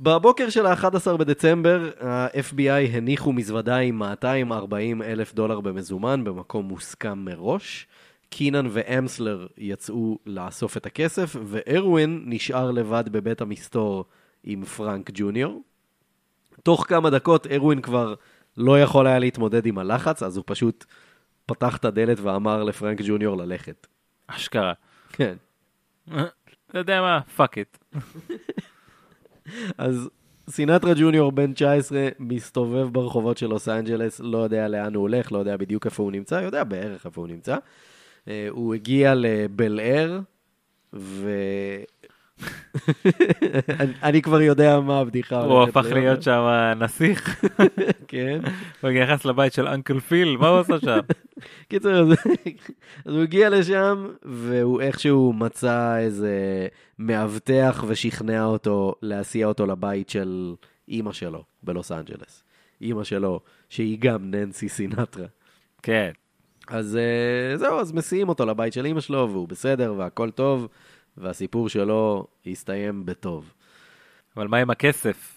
בבוקר 0.00 0.50
של 0.50 0.66
ה-11 0.66 1.16
בדצמבר, 1.16 1.90
ה-FBI 2.00 2.88
הניחו 2.92 3.32
מזוודה 3.32 3.76
עם 3.76 3.98
240 3.98 5.02
אלף 5.02 5.34
דולר 5.34 5.60
במזומן 5.60 6.24
במקום 6.24 6.64
מוסכם 6.64 7.18
מראש. 7.18 7.86
קינן 8.30 8.66
ואמסלר 8.70 9.46
יצאו 9.58 10.18
לאסוף 10.26 10.76
את 10.76 10.86
הכסף, 10.86 11.36
וארווין 11.44 12.22
נשאר 12.26 12.70
לבד 12.70 13.04
בבית 13.08 13.40
המסתור 13.40 14.04
עם 14.44 14.64
פרנק 14.64 15.10
ג'וניור. 15.14 15.62
תוך 16.62 16.86
כמה 16.88 17.10
דקות 17.10 17.46
ארווין 17.46 17.80
כבר 17.80 18.14
לא 18.56 18.80
יכול 18.80 19.06
היה 19.06 19.18
להתמודד 19.18 19.66
עם 19.66 19.78
הלחץ, 19.78 20.22
אז 20.22 20.36
הוא 20.36 20.44
פשוט 20.46 20.84
פתח 21.46 21.76
את 21.76 21.84
הדלת 21.84 22.20
ואמר 22.20 22.64
לפרנק 22.64 23.00
ג'וניור 23.04 23.36
ללכת. 23.36 23.86
אשכרה. 24.26 24.72
כן. 25.12 25.36
אתה 26.06 26.78
יודע 26.78 27.00
מה? 27.00 27.20
fuck 27.36 27.58
it. 27.58 27.78
אז 29.78 30.10
סינטרה 30.50 30.92
ג'וניור 30.96 31.32
בן 31.32 31.52
19 31.52 32.08
מסתובב 32.18 32.88
ברחובות 32.92 33.38
של 33.38 33.46
לוס 33.46 33.68
אנג'לס, 33.68 34.20
לא 34.20 34.38
יודע 34.38 34.68
לאן 34.68 34.94
הוא 34.94 35.02
הולך, 35.02 35.32
לא 35.32 35.38
יודע 35.38 35.56
בדיוק 35.56 35.86
איפה 35.86 36.02
הוא 36.02 36.12
נמצא, 36.12 36.34
יודע 36.34 36.64
בערך 36.64 37.06
איפה 37.06 37.20
הוא 37.20 37.28
נמצא. 37.28 37.56
אה, 38.28 38.46
הוא 38.50 38.74
הגיע 38.74 39.14
לבל 39.16 39.80
אייר, 39.80 40.20
ו... 40.92 41.30
אני, 44.02 44.22
כבר 44.22 44.40
יודע 44.40 44.80
מה 44.80 44.98
הבדיחה. 44.98 45.44
הוא 45.44 45.62
הפך 45.62 45.86
להיות 45.92 46.22
שם 46.22 46.72
נסיך. 46.76 47.44
כן. 48.08 48.40
הוא 48.80 48.90
נכנס 48.90 49.24
לבית 49.24 49.52
של 49.52 49.66
אנקל 49.66 50.00
פיל, 50.00 50.36
מה 50.36 50.48
הוא 50.48 50.60
עושה 50.60 50.80
שם? 50.80 50.98
קיצר, 51.68 52.00
אז, 52.00 52.08
אז 53.04 53.14
הוא 53.14 53.22
הגיע 53.22 53.50
לשם, 53.50 54.08
והוא 54.22 54.80
איכשהו 54.80 55.32
מצא 55.32 55.98
איזה 55.98 56.68
מאבטח 56.98 57.84
ושכנע 57.88 58.44
אותו 58.44 58.94
להסיע 59.02 59.46
אותו 59.46 59.66
לבית 59.66 60.08
של 60.08 60.54
אימא 60.88 61.12
שלו 61.12 61.44
בלוס 61.62 61.92
אנג'לס. 61.92 62.44
אימא 62.80 63.04
שלו, 63.04 63.40
שהיא 63.68 63.98
גם 64.00 64.30
ננסי 64.30 64.68
סינטרה. 64.68 65.26
כן. 65.82 66.10
אז 66.70 66.96
אה, 66.96 67.56
זהו, 67.56 67.80
אז 67.80 67.92
מסיעים 67.92 68.28
אותו 68.28 68.46
לבית 68.46 68.72
של 68.72 68.84
אימא 68.84 69.00
שלו, 69.00 69.28
והוא 69.32 69.48
בסדר, 69.48 69.94
והכל 69.96 70.30
טוב, 70.30 70.68
והסיפור 71.16 71.68
שלו 71.68 72.26
הסתיים 72.46 73.06
בטוב. 73.06 73.52
אבל 74.36 74.48
מה 74.48 74.56
עם 74.56 74.70
הכסף? 74.70 75.34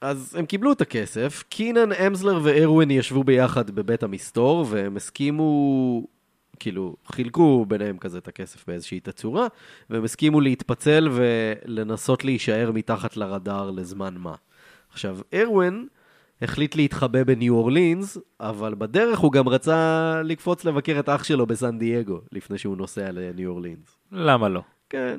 אז 0.00 0.36
הם 0.38 0.46
קיבלו 0.46 0.72
את 0.72 0.80
הכסף, 0.80 1.44
קינן, 1.48 1.92
אמזלר 1.92 2.40
וארווין 2.42 2.90
ישבו 2.90 3.24
ביחד 3.24 3.70
בבית 3.70 4.02
המסתור, 4.02 4.66
והם 4.68 4.96
הסכימו, 4.96 6.06
כאילו, 6.58 6.96
חילקו 7.12 7.64
ביניהם 7.68 7.98
כזה 7.98 8.18
את 8.18 8.28
הכסף 8.28 8.66
באיזושהי 8.66 9.00
תצורה, 9.00 9.46
והם 9.90 10.04
הסכימו 10.04 10.40
להתפצל 10.40 11.08
ולנסות 11.12 12.24
להישאר 12.24 12.70
מתחת 12.74 13.16
לרדאר 13.16 13.70
לזמן 13.70 14.14
מה. 14.18 14.34
עכשיו, 14.90 15.18
ארווין 15.34 15.86
החליט 16.42 16.76
להתחבא 16.76 17.24
בניו 17.24 17.54
אורלינס, 17.54 18.18
אבל 18.40 18.74
בדרך 18.74 19.18
הוא 19.18 19.32
גם 19.32 19.48
רצה 19.48 20.22
לקפוץ 20.24 20.64
לבקר 20.64 21.00
את 21.00 21.08
אח 21.08 21.24
שלו 21.24 21.46
בסן 21.46 21.78
דייגו, 21.78 22.20
לפני 22.32 22.58
שהוא 22.58 22.76
נוסע 22.76 23.12
לניו 23.12 23.50
אורלינס. 23.50 23.98
למה 24.12 24.48
לא? 24.48 24.62
כן. 24.90 25.16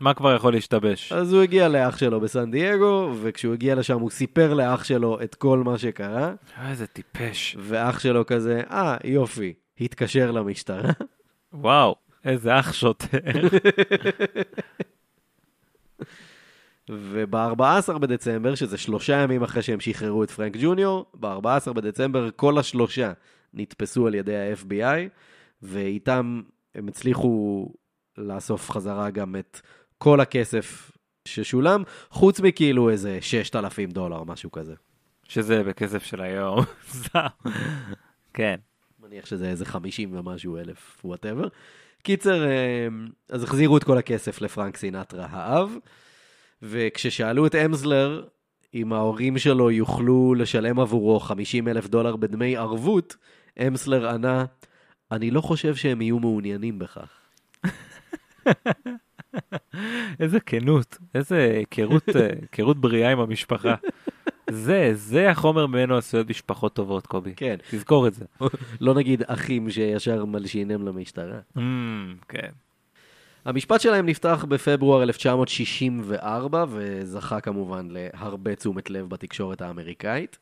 מה 0.00 0.14
כבר 0.14 0.34
יכול 0.34 0.52
להשתבש? 0.52 1.12
אז 1.12 1.32
הוא 1.32 1.42
הגיע 1.42 1.68
לאח 1.68 1.96
שלו 1.98 2.20
בסן 2.20 2.50
דייגו, 2.50 3.14
וכשהוא 3.22 3.54
הגיע 3.54 3.74
לשם 3.74 4.00
הוא 4.00 4.10
סיפר 4.10 4.54
לאח 4.54 4.84
שלו 4.84 5.22
את 5.22 5.34
כל 5.34 5.58
מה 5.58 5.78
שקרה, 5.78 6.32
איזה 6.68 6.86
טיפש. 6.86 7.56
ואח 7.60 8.00
שלו 8.00 8.26
כזה, 8.26 8.60
אה, 8.70 8.96
יופי, 9.04 9.52
התקשר 9.80 10.30
למשטרה. 10.30 10.90
וואו, 11.52 11.94
איזה 12.24 12.58
אח 12.58 12.72
שוטר. 12.72 13.18
וב-14 16.90 17.98
בדצמבר, 17.98 18.54
שזה 18.54 18.78
שלושה 18.78 19.16
ימים 19.16 19.42
אחרי 19.42 19.62
שהם 19.62 19.80
שחררו 19.80 20.24
את 20.24 20.30
פרנק 20.30 20.56
ג'וניור, 20.60 21.06
ב-14 21.14 21.72
בדצמבר 21.72 22.28
כל 22.36 22.58
השלושה 22.58 23.12
נתפסו 23.54 24.06
על 24.06 24.14
ידי 24.14 24.36
ה-FBI, 24.36 25.08
ואיתם 25.62 26.42
הם 26.74 26.88
הצליחו 26.88 27.68
לאסוף 28.18 28.70
חזרה 28.70 29.10
גם 29.10 29.36
את 29.36 29.60
כל 29.98 30.20
הכסף 30.20 30.90
ששולם, 31.24 31.82
חוץ 32.10 32.40
מכאילו 32.40 32.90
איזה 32.90 33.18
6,000 33.20 33.90
דולר, 33.90 34.24
משהו 34.24 34.52
כזה. 34.52 34.74
שזה 35.28 35.62
בכסף 35.62 36.02
של 36.02 36.20
היום. 36.20 36.58
סתם. 37.02 37.26
כן. 38.34 38.56
מניח 39.00 39.26
שזה 39.26 39.50
איזה 39.50 39.64
50 39.64 40.16
ומשהו 40.16 40.56
אלף, 40.56 41.00
whatever. 41.04 41.48
קיצר, 42.02 42.44
אה, 42.44 42.88
אז 43.30 43.42
החזירו 43.42 43.76
את 43.76 43.84
כל 43.84 43.98
הכסף 43.98 44.40
לפרנק 44.40 44.76
סינטרה 44.76 45.26
האב, 45.30 45.70
וכששאלו 46.62 47.46
את 47.46 47.54
אמזלר 47.54 48.24
אם 48.74 48.92
ההורים 48.92 49.38
שלו 49.38 49.70
יוכלו 49.70 50.34
לשלם 50.34 50.78
עבורו 50.78 51.20
50 51.20 51.68
אלף 51.68 51.88
דולר 51.88 52.16
בדמי 52.16 52.56
ערבות, 52.56 53.16
אמסלר 53.66 54.08
ענה, 54.08 54.44
אני 55.12 55.30
לא 55.30 55.40
חושב 55.40 55.74
שהם 55.74 56.02
יהיו 56.02 56.18
מעוניינים 56.18 56.78
בכך. 56.78 57.10
איזה 60.20 60.40
כנות, 60.40 60.98
איזה 61.14 61.54
היכרות, 61.56 62.08
אה, 62.16 62.28
היכרות 62.42 62.76
בריאה 62.76 63.12
עם 63.12 63.20
המשפחה. 63.20 63.74
זה, 64.50 64.90
זה 64.94 65.30
החומר 65.30 65.66
ממנו 65.66 65.96
עשויות 65.96 66.30
משפחות 66.30 66.74
טובות, 66.74 67.06
קובי. 67.06 67.34
כן, 67.36 67.56
תזכור 67.70 68.06
את 68.06 68.14
זה. 68.14 68.24
לא 68.80 68.94
נגיד 68.94 69.22
אחים 69.26 69.70
שישר 69.70 70.24
מלשינים 70.24 70.86
למשטרה. 70.86 71.38
Mm, 71.56 71.60
כן. 72.28 72.50
המשפט 73.44 73.80
שלהם 73.80 74.06
נפתח 74.06 74.44
בפברואר 74.48 75.02
1964, 75.02 76.64
וזכה 76.68 77.40
כמובן 77.40 77.88
להרבה 77.90 78.54
תשומת 78.54 78.90
לב 78.90 79.08
בתקשורת 79.08 79.62
האמריקאית. 79.62 80.38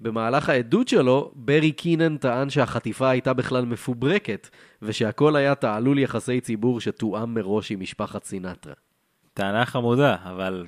במהלך 0.00 0.48
העדות 0.48 0.88
שלו, 0.88 1.30
ברי 1.34 1.72
קינן 1.72 2.16
טען 2.16 2.50
שהחטיפה 2.50 3.10
הייתה 3.10 3.32
בכלל 3.32 3.64
מפוברקת, 3.64 4.48
ושהכל 4.82 5.36
היה 5.36 5.54
תעלול 5.54 5.98
יחסי 5.98 6.40
ציבור 6.40 6.80
שתואם 6.80 7.34
מראש 7.34 7.72
עם 7.72 7.80
משפחת 7.80 8.24
סינטרה. 8.24 8.74
טענה 9.34 9.66
חמודה, 9.66 10.16
אבל 10.24 10.66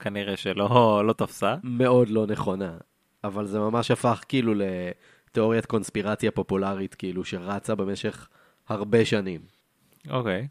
כנראה 0.00 0.36
שלא 0.36 1.02
לא 1.06 1.12
תפסה. 1.12 1.56
מאוד 1.64 2.08
לא 2.08 2.26
נכונה, 2.26 2.76
אבל 3.24 3.46
זה 3.46 3.58
ממש 3.58 3.90
הפך 3.90 4.22
כאילו 4.28 4.54
לתיאוריית 4.54 5.66
קונספירציה 5.66 6.30
פופולרית, 6.30 6.94
כאילו 6.94 7.24
שרצה 7.24 7.74
במשך 7.74 8.28
הרבה 8.68 9.04
שנים. 9.04 9.40
אוקיי. 10.10 10.48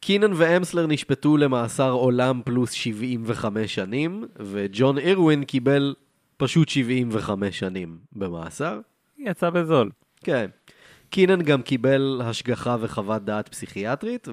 קינן 0.00 0.32
ואמסלר 0.34 0.86
נשפטו 0.86 1.36
למאסר 1.36 1.90
עולם 1.90 2.40
פלוס 2.44 2.72
75 2.72 3.74
שנים, 3.74 4.24
וג'ון 4.40 4.98
אירווין 4.98 5.44
קיבל 5.44 5.94
פשוט 6.36 6.68
75 6.68 7.58
שנים 7.58 7.98
במאסר. 8.12 8.80
יצא 9.18 9.50
בזול. 9.50 9.90
כן. 10.24 10.46
קינן 11.10 11.42
גם 11.42 11.62
קיבל 11.62 12.20
השגחה 12.24 12.76
וחוות 12.80 13.24
דעת 13.24 13.48
פסיכיאטרית, 13.48 14.28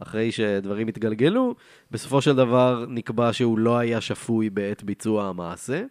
ואחרי 0.00 0.32
שדברים 0.32 0.88
התגלגלו, 0.88 1.54
בסופו 1.90 2.20
של 2.22 2.36
דבר 2.36 2.84
נקבע 2.88 3.32
שהוא 3.32 3.58
לא 3.58 3.78
היה 3.78 4.00
שפוי 4.00 4.50
בעת 4.50 4.82
ביצוע 4.82 5.24
המעשה, 5.24 5.84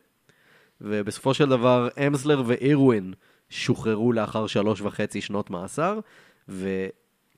ובסופו 0.82 1.34
של 1.34 1.49
דבר 1.49 1.88
אמסלר 2.07 2.43
ואירווין 2.45 3.13
שוחררו 3.49 4.13
לאחר 4.13 4.47
שלוש 4.47 4.82
וחצי 4.82 5.21
שנות 5.21 5.49
מאסר, 5.49 5.99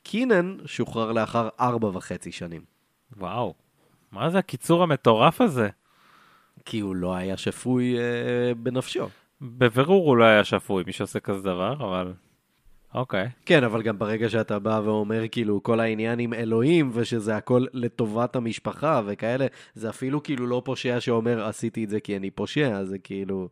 וקינן 0.09 0.57
שוחרר 0.65 1.11
לאחר 1.11 1.49
ארבע 1.59 1.87
וחצי 1.93 2.31
שנים. 2.31 2.61
וואו. 3.17 3.53
מה 4.11 4.29
זה 4.29 4.37
הקיצור 4.37 4.83
המטורף 4.83 5.41
הזה? 5.41 5.69
כי 6.65 6.79
הוא 6.79 6.95
לא 6.95 7.15
היה 7.15 7.37
שפוי 7.37 7.97
אה, 7.97 8.53
בנפשו. 8.55 9.09
בבירור 9.41 10.07
הוא 10.07 10.17
לא 10.17 10.23
היה 10.23 10.43
שפוי, 10.43 10.83
מי 10.87 10.91
שעושה 10.91 11.19
כזה 11.19 11.41
דבר, 11.41 11.73
אבל... 11.73 12.13
אוקיי. 12.93 13.29
כן, 13.45 13.63
אבל 13.63 13.81
גם 13.81 13.99
ברגע 13.99 14.29
שאתה 14.29 14.59
בא 14.59 14.81
ואומר 14.83 15.23
כאילו 15.31 15.63
כל 15.63 15.79
העניין 15.79 16.19
עם 16.19 16.33
אלוהים 16.33 16.91
ושזה 16.93 17.37
הכל 17.37 17.65
לטובת 17.73 18.35
המשפחה 18.35 19.01
וכאלה, 19.05 19.45
זה 19.73 19.89
אפילו 19.89 20.23
כאילו 20.23 20.47
לא 20.47 20.61
פושע 20.65 20.99
שאומר 20.99 21.43
עשיתי 21.43 21.83
את 21.83 21.89
זה 21.89 21.99
כי 21.99 22.17
אני 22.17 22.31
פושע, 22.31 22.83
זה 22.83 22.99
כאילו, 22.99 23.49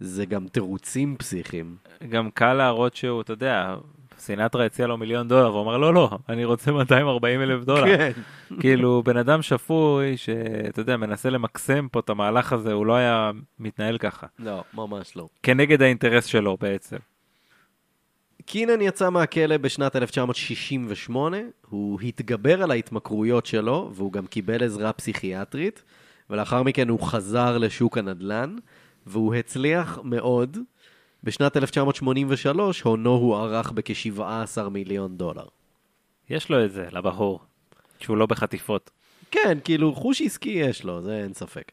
זה 0.00 0.26
גם 0.26 0.48
תירוצים 0.48 1.16
פסיכיים. 1.16 1.76
גם 2.08 2.30
קל 2.30 2.52
להראות 2.52 2.94
שהוא, 2.94 3.20
אתה 3.20 3.32
יודע, 3.32 3.76
סינטרה 4.20 4.66
הציע 4.66 4.86
לו 4.86 4.96
מיליון 4.96 5.28
דולר, 5.28 5.50
והוא 5.50 5.62
אמר 5.62 5.78
לא, 5.78 5.94
לא, 5.94 6.10
אני 6.28 6.44
רוצה 6.44 6.72
240 6.72 7.42
אלף 7.42 7.64
דולר. 7.64 7.96
כן. 7.96 8.12
כאילו, 8.60 9.02
בן 9.04 9.16
אדם 9.16 9.42
שפוי, 9.42 10.16
שאתה 10.16 10.80
יודע, 10.80 10.96
מנסה 10.96 11.30
למקסם 11.30 11.88
פה 11.92 12.00
את 12.00 12.10
המהלך 12.10 12.52
הזה, 12.52 12.72
הוא 12.72 12.86
לא 12.86 12.94
היה 12.94 13.30
מתנהל 13.58 13.98
ככה. 13.98 14.26
לא, 14.38 14.64
ממש 14.74 15.16
לא. 15.16 15.28
כנגד 15.42 15.82
האינטרס 15.82 16.24
שלו 16.24 16.56
בעצם. 16.60 16.96
קינן 18.46 18.80
יצא 18.80 19.10
מהכלא 19.10 19.56
בשנת 19.56 19.96
1968, 19.96 21.36
הוא 21.68 22.00
התגבר 22.00 22.62
על 22.62 22.70
ההתמכרויות 22.70 23.46
שלו, 23.46 23.90
והוא 23.94 24.12
גם 24.12 24.26
קיבל 24.26 24.64
עזרה 24.64 24.92
פסיכיאטרית, 24.92 25.82
ולאחר 26.30 26.62
מכן 26.62 26.88
הוא 26.88 27.00
חזר 27.00 27.58
לשוק 27.58 27.98
הנדל"ן, 27.98 28.56
והוא 29.06 29.34
הצליח 29.34 29.98
מאוד. 30.04 30.58
בשנת 31.24 31.56
1983 31.56 32.80
הונו 32.80 33.10
הוערך 33.10 33.72
בכ-17 33.72 34.68
מיליון 34.70 35.16
דולר. 35.16 35.46
יש 36.30 36.50
לו 36.50 36.64
את 36.64 36.72
זה, 36.72 36.86
לבחור, 36.92 37.40
שהוא 38.00 38.16
לא 38.16 38.26
בחטיפות. 38.26 38.90
כן, 39.30 39.58
כאילו, 39.64 39.94
חוש 39.94 40.22
עסקי 40.22 40.50
יש 40.50 40.84
לו, 40.84 41.02
זה 41.02 41.20
אין 41.22 41.34
ספק. 41.34 41.72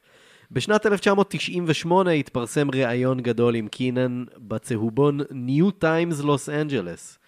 בשנת 0.51 0.85
1998 0.85 2.11
התפרסם 2.11 2.71
ראיון 2.71 3.19
גדול 3.19 3.55
עם 3.55 3.67
קינן 3.67 4.23
בצהובון 4.37 5.19
New 5.31 5.71
Times 5.71 6.19
Los 6.19 6.49
Angeles. 6.49 7.19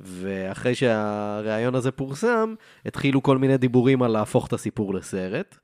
ואחרי 0.00 0.74
שהראיון 0.74 1.74
הזה 1.74 1.90
פורסם, 1.90 2.54
התחילו 2.86 3.22
כל 3.22 3.38
מיני 3.38 3.56
דיבורים 3.56 4.02
על 4.02 4.10
להפוך 4.10 4.46
את 4.46 4.52
הסיפור 4.52 4.94
לסרט. 4.94 5.58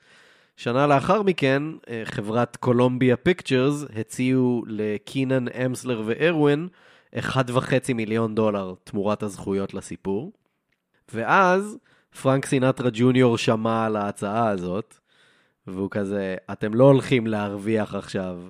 שנה 0.59 0.87
לאחר 0.87 1.23
מכן, 1.23 1.63
אה, 1.89 2.03
חברת 2.05 2.57
קולומביה 2.57 3.17
פיקצ'רס 3.17 3.85
הציעו 3.97 4.65
לקינן, 4.67 5.49
אמסלר 5.49 6.03
וארווין 6.07 6.69
1.5 7.17 7.95
מיליון 7.95 8.35
דולר 8.35 8.75
תמורת 8.85 9.23
הזכויות 9.23 9.75
לסיפור. 9.75 10.33
ואז 11.15 11.79
פרנק 12.23 12.47
סינטרה 12.47 12.91
ג'וניור 12.93 13.39
שמע 13.39 13.87
על 13.87 13.97
ההצעה 13.97 14.49
הזאת, 14.49 14.99
והוא 15.67 15.91
כזה, 15.91 16.37
אתם 16.53 16.75
לא 16.75 16.85
הולכים 16.85 17.27
להרוויח 17.27 17.95
עכשיו 17.95 18.41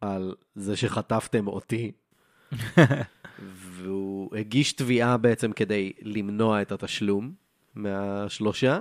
על 0.00 0.34
זה 0.54 0.76
שחטפתם 0.76 1.46
אותי. 1.46 1.92
והוא 3.78 4.36
הגיש 4.36 4.72
תביעה 4.72 5.16
בעצם 5.16 5.52
כדי 5.52 5.92
למנוע 6.02 6.62
את 6.62 6.72
התשלום 6.72 7.32
מהשלושה, 7.74 8.78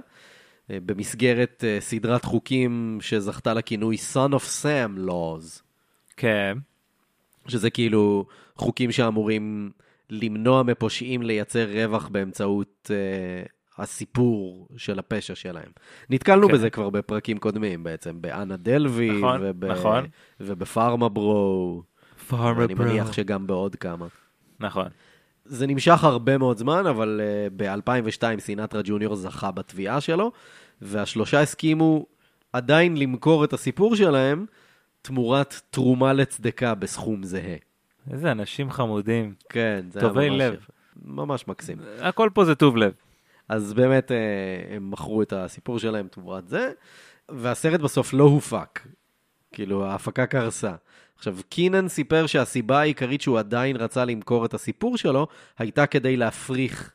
במסגרת 0.85 1.63
אה, 1.67 1.77
סדרת 1.79 2.25
חוקים 2.25 2.97
שזכתה 3.01 3.53
לכינוי 3.53 3.97
Son 4.13 4.31
of 4.31 4.63
Sam 4.63 5.09
Laws, 5.09 5.61
כן, 6.17 6.57
שזה 7.47 7.69
כאילו 7.69 8.25
חוקים 8.55 8.91
שאמורים 8.91 9.71
למנוע 10.09 10.63
מפושעים 10.63 11.21
לייצר 11.21 11.67
רווח 11.71 12.07
באמצעות 12.07 12.91
אה, 12.93 13.43
הסיפור 13.77 14.67
של 14.77 14.99
הפשע 14.99 15.35
שלהם. 15.35 15.71
נתקלנו 16.09 16.47
כן. 16.47 16.53
בזה 16.53 16.69
כבר 16.69 16.89
בפרקים 16.89 17.37
קודמים 17.37 17.83
בעצם, 17.83 18.21
באנה 18.21 18.57
דלוי, 18.57 19.17
נכון, 19.17 19.41
וב... 19.43 19.65
נכון. 19.65 20.05
ובפארמה 20.39 21.09
ברו, 21.09 21.83
ואני 22.31 22.73
מניח 22.73 23.13
שגם 23.13 23.47
בעוד 23.47 23.75
כמה. 23.75 24.07
נכון. 24.59 24.87
זה 25.51 25.67
נמשך 25.67 26.03
הרבה 26.03 26.37
מאוד 26.37 26.57
זמן, 26.57 26.85
אבל 26.85 27.21
uh, 27.21 27.53
ב-2002 27.55 28.39
סינטרה 28.39 28.81
ג'וניור 28.83 29.15
זכה 29.15 29.51
בתביעה 29.51 30.01
שלו, 30.01 30.31
והשלושה 30.81 31.41
הסכימו 31.41 32.05
עדיין 32.53 32.97
למכור 32.97 33.43
את 33.43 33.53
הסיפור 33.53 33.95
שלהם 33.95 34.45
תמורת 35.01 35.61
תרומה 35.69 36.13
לצדקה 36.13 36.75
בסכום 36.75 37.23
זהה. 37.23 37.55
איזה 38.11 38.31
אנשים 38.31 38.71
חמודים. 38.71 39.33
כן, 39.49 39.85
זה 39.89 39.99
היה 39.99 40.09
טובי 40.09 40.29
ממש 40.29 40.41
לב. 40.41 40.53
יפה. 40.53 40.71
ממש 41.05 41.47
מקסים. 41.47 41.77
הכל 41.99 42.29
פה 42.33 42.45
זה 42.45 42.55
טוב 42.55 42.77
לב. 42.77 42.93
אז 43.49 43.73
באמת 43.73 44.11
אה, 44.11 44.17
הם 44.75 44.91
מכרו 44.91 45.21
את 45.21 45.33
הסיפור 45.33 45.79
שלהם 45.79 46.07
תמורת 46.07 46.47
זה, 46.47 46.71
והסרט 47.29 47.79
בסוף 47.79 48.13
לא 48.13 48.23
הופק. 48.23 48.79
כאילו, 49.51 49.85
ההפקה 49.85 50.25
קרסה. 50.25 50.73
עכשיו, 51.21 51.37
קינן 51.49 51.87
סיפר 51.87 52.25
שהסיבה 52.27 52.79
העיקרית 52.79 53.21
שהוא 53.21 53.39
עדיין 53.39 53.75
רצה 53.75 54.05
למכור 54.05 54.45
את 54.45 54.53
הסיפור 54.53 54.97
שלו, 54.97 55.27
הייתה 55.59 55.85
כדי 55.85 56.17
להפריך 56.17 56.93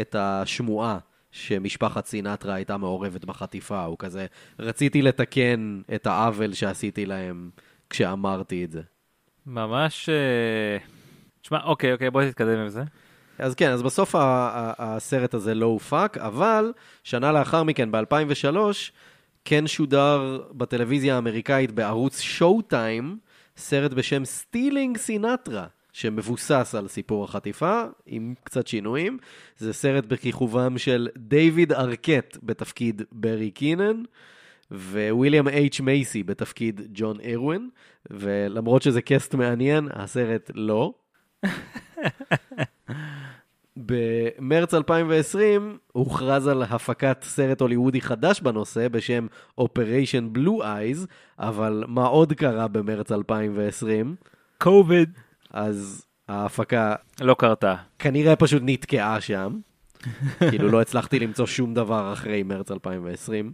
את 0.00 0.16
השמועה 0.18 0.98
שמשפחת 1.30 2.06
סינטרה 2.06 2.54
הייתה 2.54 2.76
מעורבת 2.76 3.24
בחטיפה. 3.24 3.84
הוא 3.84 3.96
כזה, 3.98 4.26
רציתי 4.58 5.02
לתקן 5.02 5.80
את 5.94 6.06
העוול 6.06 6.52
שעשיתי 6.52 7.06
להם 7.06 7.50
כשאמרתי 7.90 8.64
את 8.64 8.70
זה. 8.70 8.82
ממש... 9.46 10.08
אה, 10.08 10.78
תשמע, 11.42 11.62
אוקיי, 11.64 11.92
אוקיי, 11.92 12.10
בוא 12.10 12.24
תתקדם 12.24 12.58
עם 12.58 12.68
זה. 12.68 12.82
אז 13.38 13.54
כן, 13.54 13.70
אז 13.70 13.82
בסוף 13.82 14.14
ה- 14.14 14.20
ה- 14.20 14.72
הסרט 14.78 15.34
הזה 15.34 15.54
לא 15.54 15.66
הופק, 15.66 16.18
אבל 16.20 16.72
שנה 17.04 17.32
לאחר 17.32 17.62
מכן, 17.62 17.92
ב-2003, 17.92 18.56
כן 19.44 19.66
שודר 19.66 20.42
בטלוויזיה 20.52 21.14
האמריקאית 21.14 21.72
בערוץ 21.72 22.20
Showtime, 22.20 23.18
סרט 23.58 23.92
בשם 23.92 24.24
Stealing 24.24 24.96
Sinatra, 24.96 25.66
שמבוסס 25.92 26.74
על 26.78 26.88
סיפור 26.88 27.24
החטיפה, 27.24 27.82
עם 28.06 28.34
קצת 28.44 28.66
שינויים. 28.66 29.18
זה 29.58 29.72
סרט 29.72 30.04
בכיכובם 30.04 30.78
של 30.78 31.08
דיוויד 31.16 31.72
ארקט 31.72 32.36
בתפקיד 32.42 33.02
ברי 33.12 33.50
קינן, 33.50 34.02
וויליאם 34.70 35.48
אייץ' 35.48 35.80
מייסי 35.80 36.22
בתפקיד 36.22 36.80
ג'ון 36.92 37.16
ארווין, 37.20 37.68
ולמרות 38.10 38.82
שזה 38.82 39.02
cast 39.02 39.34
מעניין, 39.34 39.88
הסרט 39.92 40.50
לא. 40.54 40.92
במרץ 43.86 44.74
2020 44.74 45.78
הוכרז 45.92 46.46
על 46.46 46.62
הפקת 46.62 47.18
סרט 47.22 47.60
הוליוודי 47.60 48.00
חדש 48.00 48.40
בנושא 48.40 48.88
בשם 48.88 49.26
Operation 49.60 50.36
Blue 50.36 50.62
Eyes, 50.62 51.06
אבל 51.38 51.84
מה 51.88 52.06
עוד 52.06 52.32
קרה 52.32 52.68
במרץ 52.68 53.12
2020? 53.12 54.16
קוביד. 54.58 55.10
אז 55.50 56.04
ההפקה 56.28 56.94
לא 57.20 57.34
קרתה. 57.38 57.74
כנראה 57.98 58.36
פשוט 58.36 58.62
נתקעה 58.64 59.20
שם. 59.20 59.58
כאילו 60.50 60.68
לא 60.68 60.80
הצלחתי 60.80 61.18
למצוא 61.18 61.46
שום 61.46 61.74
דבר 61.74 62.12
אחרי 62.12 62.42
מרץ 62.42 62.70
2020. 62.70 63.52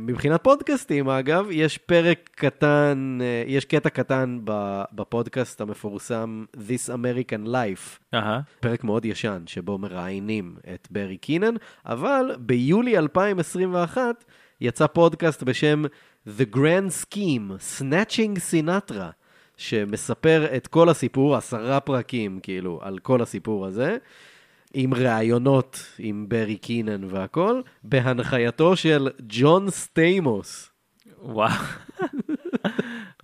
מבחינת 0.00 0.44
פודקאסטים, 0.44 1.08
אגב, 1.08 1.46
יש 1.50 1.78
פרק 1.78 2.30
קטן, 2.34 3.18
אה, 3.20 3.44
יש 3.46 3.64
קטע 3.64 3.90
קטן 3.90 4.38
בפודקאסט 4.92 5.60
המפורסם 5.60 6.44
This 6.54 6.90
American 6.90 7.46
Life, 7.46 8.14
אהה. 8.14 8.40
פרק 8.60 8.84
מאוד 8.84 9.04
ישן, 9.04 9.42
שבו 9.46 9.78
מראיינים 9.78 10.56
את 10.74 10.88
ברי 10.90 11.16
קינן, 11.16 11.54
אבל 11.86 12.36
ביולי 12.38 12.98
2021 12.98 14.24
יצא 14.60 14.86
פודקאסט 14.86 15.42
בשם 15.42 15.84
The 16.38 16.54
Grand 16.56 17.04
Scheme, 17.04 17.80
Snatching 17.80 18.38
Sinatra, 18.50 19.12
שמספר 19.56 20.56
את 20.56 20.66
כל 20.66 20.88
הסיפור, 20.88 21.36
עשרה 21.36 21.80
פרקים, 21.80 22.40
כאילו, 22.42 22.80
על 22.82 22.98
כל 22.98 23.22
הסיפור 23.22 23.66
הזה, 23.66 23.96
עם 24.74 24.94
ראיונות 24.94 25.86
עם 25.98 26.26
ברי 26.28 26.56
קינן 26.56 27.04
והכל, 27.04 27.60
בהנחייתו 27.82 28.76
של 28.76 29.08
ג'ון 29.28 29.70
סטיימוס. 29.70 30.70
וואו. 31.22 31.50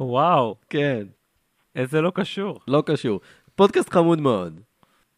וואו, 0.00 0.56
כן, 0.70 1.06
איזה 1.76 2.00
לא 2.00 2.12
קשור. 2.14 2.60
לא 2.68 2.82
קשור. 2.86 3.20
פודקאסט 3.54 3.90
חמוד 3.90 4.20
מאוד. 4.20 4.60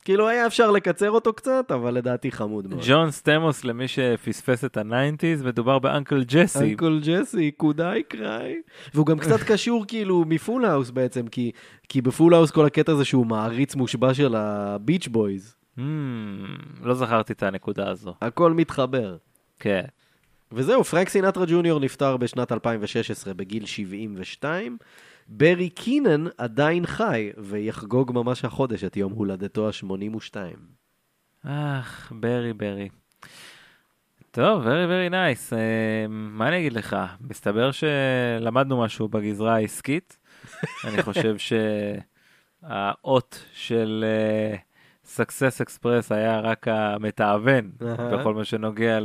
כאילו, 0.04 0.28
היה 0.28 0.46
אפשר 0.46 0.70
לקצר 0.70 1.10
אותו 1.10 1.32
קצת, 1.32 1.70
אבל 1.74 1.94
לדעתי 1.94 2.32
חמוד 2.32 2.66
מאוד. 2.66 2.80
ג'ון 2.86 3.10
סטמוס, 3.10 3.64
למי 3.64 3.88
שפספס 3.88 4.64
את 4.64 4.76
ה 4.76 4.83
nineties, 4.83 5.42
מדובר 5.42 5.78
ב 5.78 5.86
Uncle 5.86 6.24
ג'סי. 6.24 6.58
Uncle 6.59 7.00
ג'סי, 7.02 7.50
קודאי 7.50 8.02
קריי. 8.02 8.62
והוא 8.94 9.06
גם 9.06 9.18
קצת 9.18 9.40
קשור 9.40 9.84
כאילו 9.88 10.24
מ 10.28 10.36
Full 10.36 10.64
House 10.64 10.90
בעצם, 10.90 11.26
כי, 11.26 11.50
כי 11.88 12.02
ב 12.02 12.09
Full 12.09 12.34
House 12.34 12.50
כל 12.50 12.66
הקטע 12.66 12.94
זה 12.94 13.04
שהוא 13.04 13.26
מעריץ 13.26 13.74
מושבע 13.74 14.14
של 14.14 14.34
ה 14.36 14.48
Beach 14.48 15.09
Boys. 15.09 15.57
Hmm, 15.78 15.80
לא 16.82 16.94
זכרתי 16.94 17.32
את 17.32 17.42
הנקודה 17.42 17.90
הזו. 17.90 18.14
הכל 18.20 18.52
מתחבר. 18.52 19.16
כן. 19.58 19.84
וזהו, 20.52 20.84
פרנק 20.84 21.08
סינטרה 21.08 21.44
ג'וניור 21.48 21.80
נפטר 21.80 22.16
בשנת 22.16 22.52
2016 22.52 23.34
בגיל 23.34 23.66
72. 23.66 24.76
ברי 25.28 25.70
קינן 25.70 26.24
עדיין 26.38 26.86
חי, 26.86 27.30
ויחגוג 27.38 28.12
ממש 28.14 28.44
החודש 28.44 28.84
את 28.84 28.96
יום 28.96 29.12
הולדתו 29.12 29.68
ה-82. 29.68 30.36
אך, 31.48 32.12
ברי 32.16 32.52
ברי. 32.52 32.88
טוב, 34.30 34.64
very 34.66 34.88
very 34.88 35.12
nice. 35.12 35.52
Uh, 35.52 35.56
מה 36.08 36.48
אני 36.48 36.58
אגיד 36.58 36.72
לך? 36.72 36.96
מסתבר 37.20 37.70
שלמדנו 37.70 38.80
משהו 38.80 39.08
בגזרה 39.08 39.54
העסקית. 39.54 40.18
אני 40.88 41.02
חושב 41.02 41.36
שהאות 42.62 43.44
של 43.52 44.04
uh, 44.04 44.58
Success 45.05 45.66
Express 45.66 46.14
היה 46.14 46.40
רק 46.40 46.68
המתאבן. 46.68 47.70
בכל 48.12 48.34
מה 48.34 48.44
שנוגע 48.44 48.98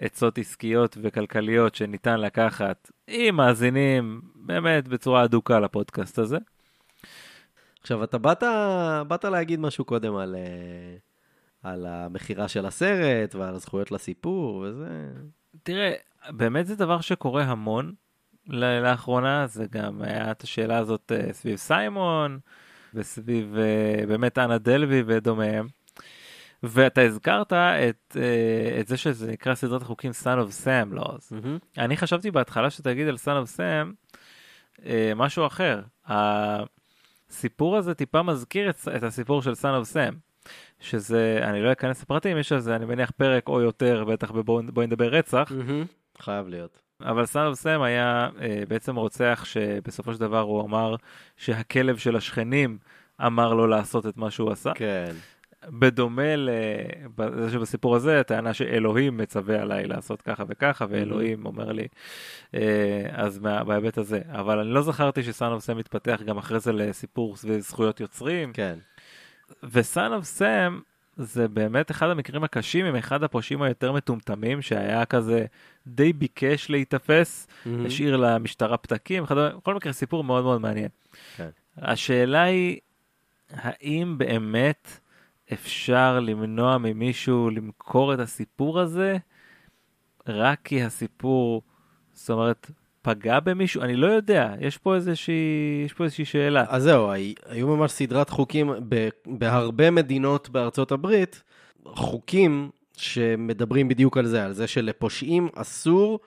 לעצות 0.00 0.38
עסקיות 0.38 0.96
וכלכליות 1.02 1.74
שניתן 1.74 2.20
לקחת 2.20 2.90
עם 3.08 3.36
מאזינים 3.36 4.20
באמת 4.34 4.88
בצורה 4.88 5.24
אדוקה 5.24 5.60
לפודקאסט 5.60 6.18
הזה. 6.18 6.38
עכשיו, 7.80 8.04
אתה 8.04 8.18
באת, 8.18 8.42
באת 9.08 9.24
להגיד 9.24 9.60
משהו 9.60 9.84
קודם 9.84 10.16
על, 10.16 10.36
אה, 10.36 10.96
על 11.70 11.86
המכירה 11.86 12.48
של 12.48 12.66
הסרט 12.66 13.34
ועל 13.34 13.54
הזכויות 13.54 13.90
לסיפור 13.90 14.56
וזה. 14.56 15.08
תראה, 15.62 15.92
באמת 16.28 16.66
זה 16.66 16.76
דבר 16.76 17.00
שקורה 17.00 17.42
המון 17.42 17.94
לאחרונה, 18.46 19.46
זה 19.46 19.66
גם 19.70 20.02
היה 20.02 20.30
את 20.30 20.42
השאלה 20.42 20.78
הזאת 20.78 21.12
אה, 21.14 21.32
סביב 21.32 21.56
סיימון 21.56 22.38
וסביב 22.94 23.56
אה, 23.58 24.06
באמת 24.06 24.38
אנה 24.38 24.58
דלוי 24.58 25.02
ודומיהם. 25.06 25.66
ואתה 26.62 27.00
הזכרת 27.00 27.52
את, 27.52 28.16
אה, 28.16 28.80
את 28.80 28.88
זה 28.88 28.96
שזה 28.96 29.32
נקרא 29.32 29.54
סדרת 29.54 29.82
החוקים 29.82 30.10
Son 30.22 30.38
of 30.48 30.64
Sam 30.64 30.98
Laws. 30.98 31.32
Mm-hmm. 31.32 31.78
אני 31.78 31.96
חשבתי 31.96 32.30
בהתחלה 32.30 32.70
שתגיד 32.70 33.08
על 33.08 33.14
Son 33.14 33.46
of 33.46 33.56
Sam 33.56 34.14
אה, 34.86 35.12
משהו 35.16 35.46
אחר. 35.46 35.82
הסיפור 36.06 37.76
הזה 37.76 37.94
טיפה 37.94 38.22
מזכיר 38.22 38.70
את, 38.70 38.76
את 38.96 39.02
הסיפור 39.02 39.42
של 39.42 39.52
Son 39.52 39.84
of 39.84 39.94
Sam. 39.94 40.14
שזה, 40.80 41.40
אני 41.42 41.62
לא 41.62 41.72
אכנס 41.72 42.02
לפרטים, 42.02 42.38
יש 42.38 42.52
על 42.52 42.60
זה 42.60 42.76
אני 42.76 42.84
מניח 42.84 43.10
פרק 43.10 43.48
או 43.48 43.60
יותר, 43.60 44.04
בטח 44.04 44.30
בבואי 44.30 44.66
בוא 44.66 44.84
נדבר 44.84 45.08
רצח, 45.08 45.48
Mm-hmm. 45.50 46.22
חייב 46.22 46.48
להיות. 46.48 46.80
אבל 47.02 47.26
סאן 47.26 47.46
אוף 47.46 47.54
סם 47.54 47.82
היה 47.82 48.28
אה, 48.40 48.62
בעצם 48.68 48.96
רוצח 48.96 49.42
שבסופו 49.44 50.14
של 50.14 50.20
דבר 50.20 50.40
הוא 50.40 50.62
אמר 50.62 50.94
שהכלב 51.36 51.96
של 51.96 52.16
השכנים 52.16 52.78
אמר 53.26 53.54
לו 53.54 53.66
לעשות 53.66 54.06
את 54.06 54.16
מה 54.16 54.30
שהוא 54.30 54.50
עשה. 54.50 54.72
כן. 54.74 55.12
בדומה 55.68 56.36
לזה 56.36 57.50
שבסיפור 57.52 57.96
הזה, 57.96 58.20
הטענה 58.20 58.54
שאלוהים 58.54 59.16
מצווה 59.16 59.62
עליי 59.62 59.86
לעשות 59.86 60.22
ככה 60.22 60.44
וככה, 60.48 60.86
ואלוהים 60.88 61.46
אומר 61.46 61.72
לי, 61.72 61.88
אה, 62.54 63.06
אז 63.12 63.38
מה, 63.38 63.64
בהיבט 63.64 63.98
הזה. 63.98 64.20
אבל 64.32 64.58
אני 64.58 64.68
לא 64.68 64.82
זכרתי 64.82 65.22
ש 65.22 65.34
Son 65.34 65.52
of 65.52 65.64
Sam 65.64 65.76
מתפתח 65.76 66.20
גם 66.24 66.38
אחרי 66.38 66.60
זה 66.60 66.72
לסיפור 66.72 67.36
סביב 67.36 67.60
זכויות 67.60 68.00
יוצרים. 68.00 68.52
כן. 68.52 68.78
ו 69.64 69.76
Son 69.76 70.12
of 70.12 70.24
Sam 70.24 70.80
זה 71.22 71.48
באמת 71.48 71.90
אחד 71.90 72.10
המקרים 72.10 72.44
הקשים 72.44 72.86
עם 72.86 72.96
אחד 72.96 73.22
הפושעים 73.22 73.62
היותר 73.62 73.92
מטומטמים 73.92 74.62
שהיה 74.62 75.04
כזה 75.04 75.46
די 75.86 76.12
ביקש 76.12 76.70
להיתפס, 76.70 77.46
Mm-hmm. 77.46 77.86
השאיר 77.86 78.16
למשטרה 78.16 78.76
פתקים, 78.76 79.24
וכדומה. 79.24 79.48
בכל 79.48 79.74
מקרה 79.74 79.92
סיפור 79.92 80.24
מאוד 80.24 80.44
מאוד 80.44 80.60
מעניין. 80.60 80.88
כן. 81.36 81.48
השאלה 81.76 82.42
היא, 82.42 82.78
האם 83.50 84.18
באמת 84.18 85.00
אפשר 85.52 86.20
למנוע 86.20 86.78
ממישהו 86.78 87.50
למכור 87.50 88.14
את 88.14 88.18
הסיפור 88.18 88.80
הזה 88.80 89.16
רק 90.26 90.60
כי 90.64 90.82
הסיפור, 90.82 91.62
זאת 92.12 92.30
אומרת, 92.30 92.70
פגע 93.02 93.40
במישהו? 93.40 93.82
אני 93.82 93.96
לא 93.96 94.06
יודע, 94.06 94.54
יש 94.60 94.78
פה 94.78 94.94
איזושהי, 94.94 95.34
יש 95.84 95.92
פה 95.92 96.04
איזושהי 96.04 96.24
שאלה. 96.24 96.64
אז 96.68 96.82
זהו, 96.82 97.10
הי- 97.10 97.34
היו 97.46 97.68
ממש 97.76 97.92
סדרת 97.92 98.30
חוקים 98.30 98.70
בהרבה 99.26 99.90
מדינות 99.90 100.48
בארצות 100.50 100.92
הברית, 100.92 101.42
חוקים 101.84 102.70
שמדברים 102.96 103.88
בדיוק 103.88 104.16
על 104.16 104.26
זה, 104.26 104.44
על 104.44 104.52
זה 104.52 104.66
שלפושעים 104.66 105.48
אסור 105.54 106.20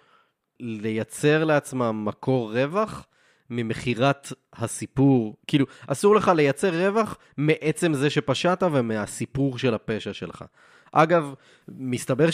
לייצר 0.59 1.43
לעצמם 1.43 2.05
מקור 2.05 2.51
רווח 2.59 3.05
ממכירת 3.49 4.33
הסיפור. 4.53 5.35
כאילו, 5.47 5.65
אסור 5.87 6.15
לך 6.15 6.31
לייצר 6.35 6.85
רווח 6.87 7.17
מעצם 7.37 7.93
זה 7.93 8.09
שפשעת 8.09 8.63
ומהסיפור 8.71 9.57
של 9.57 9.73
הפשע 9.73 10.13
שלך. 10.13 10.43
אגב, 10.91 11.33
מסתבר 11.67 12.27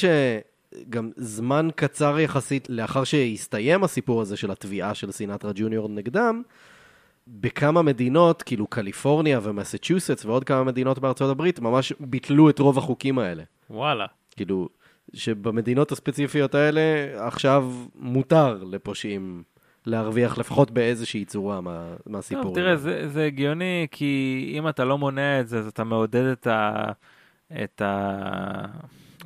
שגם 0.75 1.11
זמן 1.15 1.67
קצר 1.75 2.19
יחסית 2.19 2.69
לאחר 2.69 3.03
שהסתיים 3.03 3.83
הסיפור 3.83 4.21
הזה 4.21 4.37
של 4.37 4.51
התביעה 4.51 4.93
של 4.93 5.11
סינטרה 5.11 5.51
ג'וניור 5.55 5.89
נגדם, 5.89 6.41
בכמה 7.27 7.81
מדינות, 7.81 8.43
כאילו 8.43 8.67
קליפורניה 8.67 9.39
ומסצ'וסטס 9.43 10.25
ועוד 10.25 10.43
כמה 10.43 10.63
מדינות 10.63 10.99
בארצות 10.99 11.31
הברית, 11.31 11.59
ממש 11.59 11.93
ביטלו 11.99 12.49
את 12.49 12.59
רוב 12.59 12.77
החוקים 12.77 13.19
האלה. 13.19 13.43
וואלה. 13.69 14.05
כאילו, 14.35 14.69
שבמדינות 15.13 15.91
הספציפיות 15.91 16.55
האלה 16.55 16.81
עכשיו 17.27 17.71
מותר 17.95 18.63
לפושעים 18.63 19.43
להרוויח 19.85 20.37
לפחות 20.37 20.71
באיזושהי 20.71 21.25
צורה 21.25 21.61
מה, 21.61 21.95
מהסיפור. 22.05 22.43
טוב, 22.43 22.55
תראה. 22.55 22.75
זה, 22.75 23.07
זה 23.07 23.25
הגיוני, 23.25 23.87
כי 23.91 24.53
אם 24.57 24.69
אתה 24.69 24.85
לא 24.85 24.97
מונע 24.97 25.39
את 25.39 25.47
זה, 25.47 25.59
אז 25.59 25.67
אתה 25.67 25.83
מעודד 25.83 26.23
את 26.23 26.47
ה... 26.47 26.91
את 27.63 27.81
ה... 27.81 28.65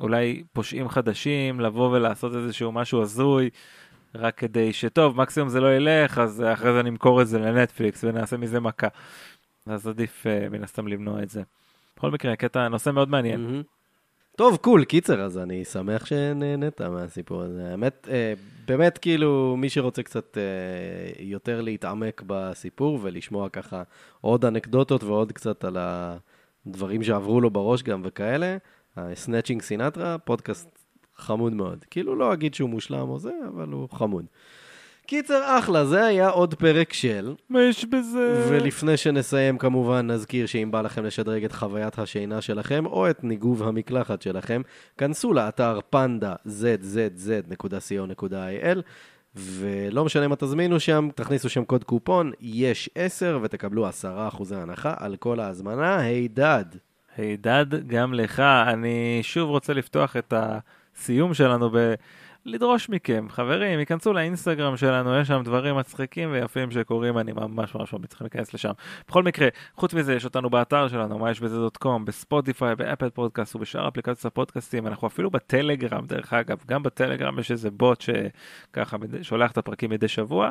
אולי 0.00 0.42
פושעים 0.52 0.88
חדשים 0.88 1.60
לבוא 1.60 1.90
ולעשות 1.90 2.36
איזשהו 2.36 2.72
משהו 2.72 3.02
הזוי, 3.02 3.50
רק 4.14 4.38
כדי 4.38 4.72
שטוב, 4.72 5.16
מקסימום 5.16 5.48
זה 5.48 5.60
לא 5.60 5.76
ילך, 5.76 6.18
אז 6.18 6.42
אחרי 6.52 6.72
זה 6.72 6.82
נמכור 6.82 7.22
את 7.22 7.28
זה 7.28 7.38
לנטפליקס 7.38 8.04
ונעשה 8.04 8.36
מזה 8.36 8.60
מכה. 8.60 8.88
אז 9.66 9.88
עדיף 9.88 10.26
uh, 10.26 10.50
מן 10.50 10.64
הסתם 10.64 10.88
למנוע 10.88 11.22
את 11.22 11.30
זה. 11.30 11.42
בכל 11.96 12.10
מקרה, 12.10 12.36
קטע, 12.36 12.68
נושא 12.68 12.90
מאוד 12.90 13.08
מעניין. 13.08 13.40
מהמם. 13.40 13.62
טוב, 14.36 14.56
cool, 14.56 14.84
קיצר, 14.84 15.20
אז 15.20 15.38
אני 15.38 15.64
שמח 15.64 16.06
שנהנית 16.06 16.80
מהסיפור 16.80 17.42
הזה. 17.42 17.70
האמת, 17.70 18.08
אה, 18.10 18.32
באמת, 18.66 18.98
כאילו, 18.98 19.54
מי 19.58 19.68
שרוצה 19.68 20.02
קצת 20.02 20.38
אה, 20.38 21.24
יותר 21.24 21.60
להתעמק 21.60 22.22
בסיפור 22.26 22.98
ולשמוע 23.02 23.48
ככה 23.48 23.82
עוד 24.20 24.44
אנקדוטות 24.44 25.04
ועוד 25.04 25.32
קצת 25.32 25.64
על 25.64 25.76
הדברים 25.78 27.02
שעברו 27.02 27.40
לו 27.40 27.50
בראש 27.50 27.82
גם 27.82 28.02
וכאלה, 28.04 28.56
Snatching 29.14 29.62
Sinatra, 29.62 30.18
פודקאסט 30.18 30.78
חמוד 31.16 31.52
מאוד. 31.52 31.84
כאילו, 31.90 32.16
לא 32.16 32.32
אגיד 32.32 32.54
שהוא 32.54 32.70
מושלם 32.70 33.08
או 33.08 33.18
זה, 33.18 33.32
אבל 33.48 33.68
הוא 33.68 33.88
חמוד. 33.88 34.24
קיצר, 35.06 35.58
אחלה, 35.58 35.84
זה 35.84 36.04
היה 36.04 36.28
עוד 36.28 36.54
פרק 36.54 36.92
של... 36.92 37.34
מה 37.48 37.62
יש 37.62 37.84
בזה? 37.84 38.46
ולפני 38.48 38.96
שנסיים, 38.96 39.58
כמובן, 39.58 40.10
נזכיר 40.10 40.46
שאם 40.46 40.70
בא 40.70 40.80
לכם 40.80 41.04
לשדרג 41.04 41.44
את 41.44 41.52
חוויית 41.52 41.98
השינה 41.98 42.40
שלכם, 42.40 42.86
או 42.86 43.10
את 43.10 43.24
ניגוב 43.24 43.62
המקלחת 43.62 44.22
שלכם, 44.22 44.62
כנסו 44.98 45.32
לאתר 45.32 45.78
פנדה 45.90 46.34
zzz.co.il, 46.46 47.48
ולא 49.36 50.04
משנה 50.04 50.28
מה 50.28 50.36
תזמינו 50.36 50.80
שם, 50.80 51.08
תכניסו 51.14 51.48
שם 51.48 51.64
קוד 51.64 51.84
קופון, 51.84 52.32
יש 52.40 52.90
10, 52.94 53.38
ותקבלו 53.42 53.88
10% 53.88 53.92
הנחה 54.54 54.94
על 54.98 55.16
כל 55.16 55.40
ההזמנה. 55.40 56.00
הידד. 56.00 56.64
הידד, 57.16 57.86
גם 57.86 58.14
לך. 58.14 58.40
אני 58.40 59.18
שוב 59.22 59.50
רוצה 59.50 59.72
לפתוח 59.72 60.16
את 60.16 60.34
הסיום 60.36 61.34
שלנו 61.34 61.70
ב... 61.70 61.94
לדרוש 62.46 62.88
מכם, 62.88 63.26
חברים, 63.30 63.78
ייכנסו 63.78 64.12
לאינסטגרם 64.12 64.76
שלנו, 64.76 65.18
יש 65.18 65.28
שם 65.28 65.42
דברים 65.44 65.76
מצחיקים 65.76 66.32
ויפים 66.32 66.70
שקורים, 66.70 67.18
אני 67.18 67.32
ממש 67.32 67.74
ממש 67.74 67.92
ממליץ 67.92 68.12
לכם 68.12 68.24
להיכנס 68.24 68.54
לשם. 68.54 68.72
בכל 69.08 69.22
מקרה, 69.22 69.48
חוץ 69.76 69.94
מזה, 69.94 70.14
יש 70.14 70.24
אותנו 70.24 70.50
באתר 70.50 70.88
שלנו, 70.88 71.18
מה 71.18 71.30
יש 71.30 71.40
בזה 71.40 71.56
דוט 71.56 71.76
קום, 71.76 72.04
בספוטיפיי, 72.04 72.76
באפל 72.76 73.10
פודקאסט 73.10 73.56
ובשאר 73.56 73.88
אפליקציות 73.88 74.24
הפודקאסטים, 74.24 74.86
אנחנו 74.86 75.08
אפילו 75.08 75.30
בטלגרם, 75.30 76.06
דרך 76.06 76.32
אגב, 76.32 76.58
גם 76.66 76.82
בטלגרם 76.82 77.38
יש 77.38 77.50
איזה 77.50 77.70
בוט 77.70 78.00
שככה 78.00 78.96
שולח 79.22 79.50
את 79.50 79.58
הפרקים 79.58 79.90
מדי 79.90 80.08
שבוע, 80.08 80.50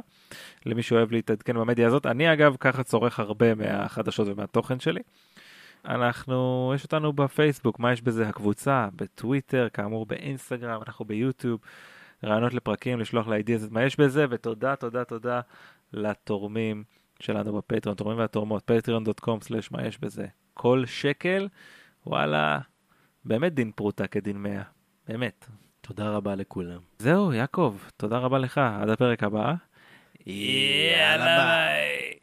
למי 0.66 0.84
שאוהב 0.84 1.12
להתעדכן 1.12 1.54
במדיה 1.54 1.88
הזאת. 1.88 2.06
אני 2.06 2.34
אגב 2.34 2.56
ככה 2.60 2.84
צורך 2.84 3.20
הרבה 3.20 3.56
מהחדשות 3.56 4.28
ומהתוכן 4.28 4.80
שלי. 4.80 5.02
אנחנו, 5.86 6.72
יש 6.76 6.84
אותנו 6.84 7.14
בפייסבוק, 7.14 7.80
מה 7.80 7.92
יש 7.94 8.02
בזה 8.02 8.30
הקבוצה, 8.30 8.88
בטוויטר, 8.96 9.68
כאמור 9.74 10.06
באינסטגרם, 10.06 10.82
אנחנו 10.88 11.06
ביוטיוב, 11.06 11.60
רעיונות 12.24 12.54
לפרקים, 12.54 13.00
לשלוח 13.00 13.28
לאידיאז 13.28 13.64
את 13.64 13.72
מה 13.72 13.84
יש 13.84 14.00
בזה, 14.00 14.26
ותודה, 14.30 14.76
תודה, 14.76 15.04
תודה 15.04 15.42
לתורמים 15.94 16.84
שלנו 17.20 17.54
בפטריון, 17.54 17.98
תורמים 17.98 18.20
והתורמות, 18.20 18.72
patreon.com/ 18.72 19.48
מה 19.72 19.88
יש 19.88 20.00
בזה. 20.00 20.28
כל 20.54 20.84
שקל, 20.86 21.48
וואלה, 22.06 22.60
באמת 23.26 23.54
דין 23.54 23.72
פרוטה 23.72 24.08
כדין 24.08 24.38
מאה, 24.38 24.64
באמת. 25.08 25.46
תודה 25.82 26.10
רבה 26.10 26.36
לכולם. 26.36 26.80
זהו, 27.00 27.34
יעקב, 27.34 27.78
תודה 27.98 28.18
רבה 28.18 28.38
לך, 28.38 28.58
עד 28.58 28.90
הפרק 28.90 29.24
הבא. 29.24 29.54
יאללה 30.26 31.38
ביי. 31.38 32.23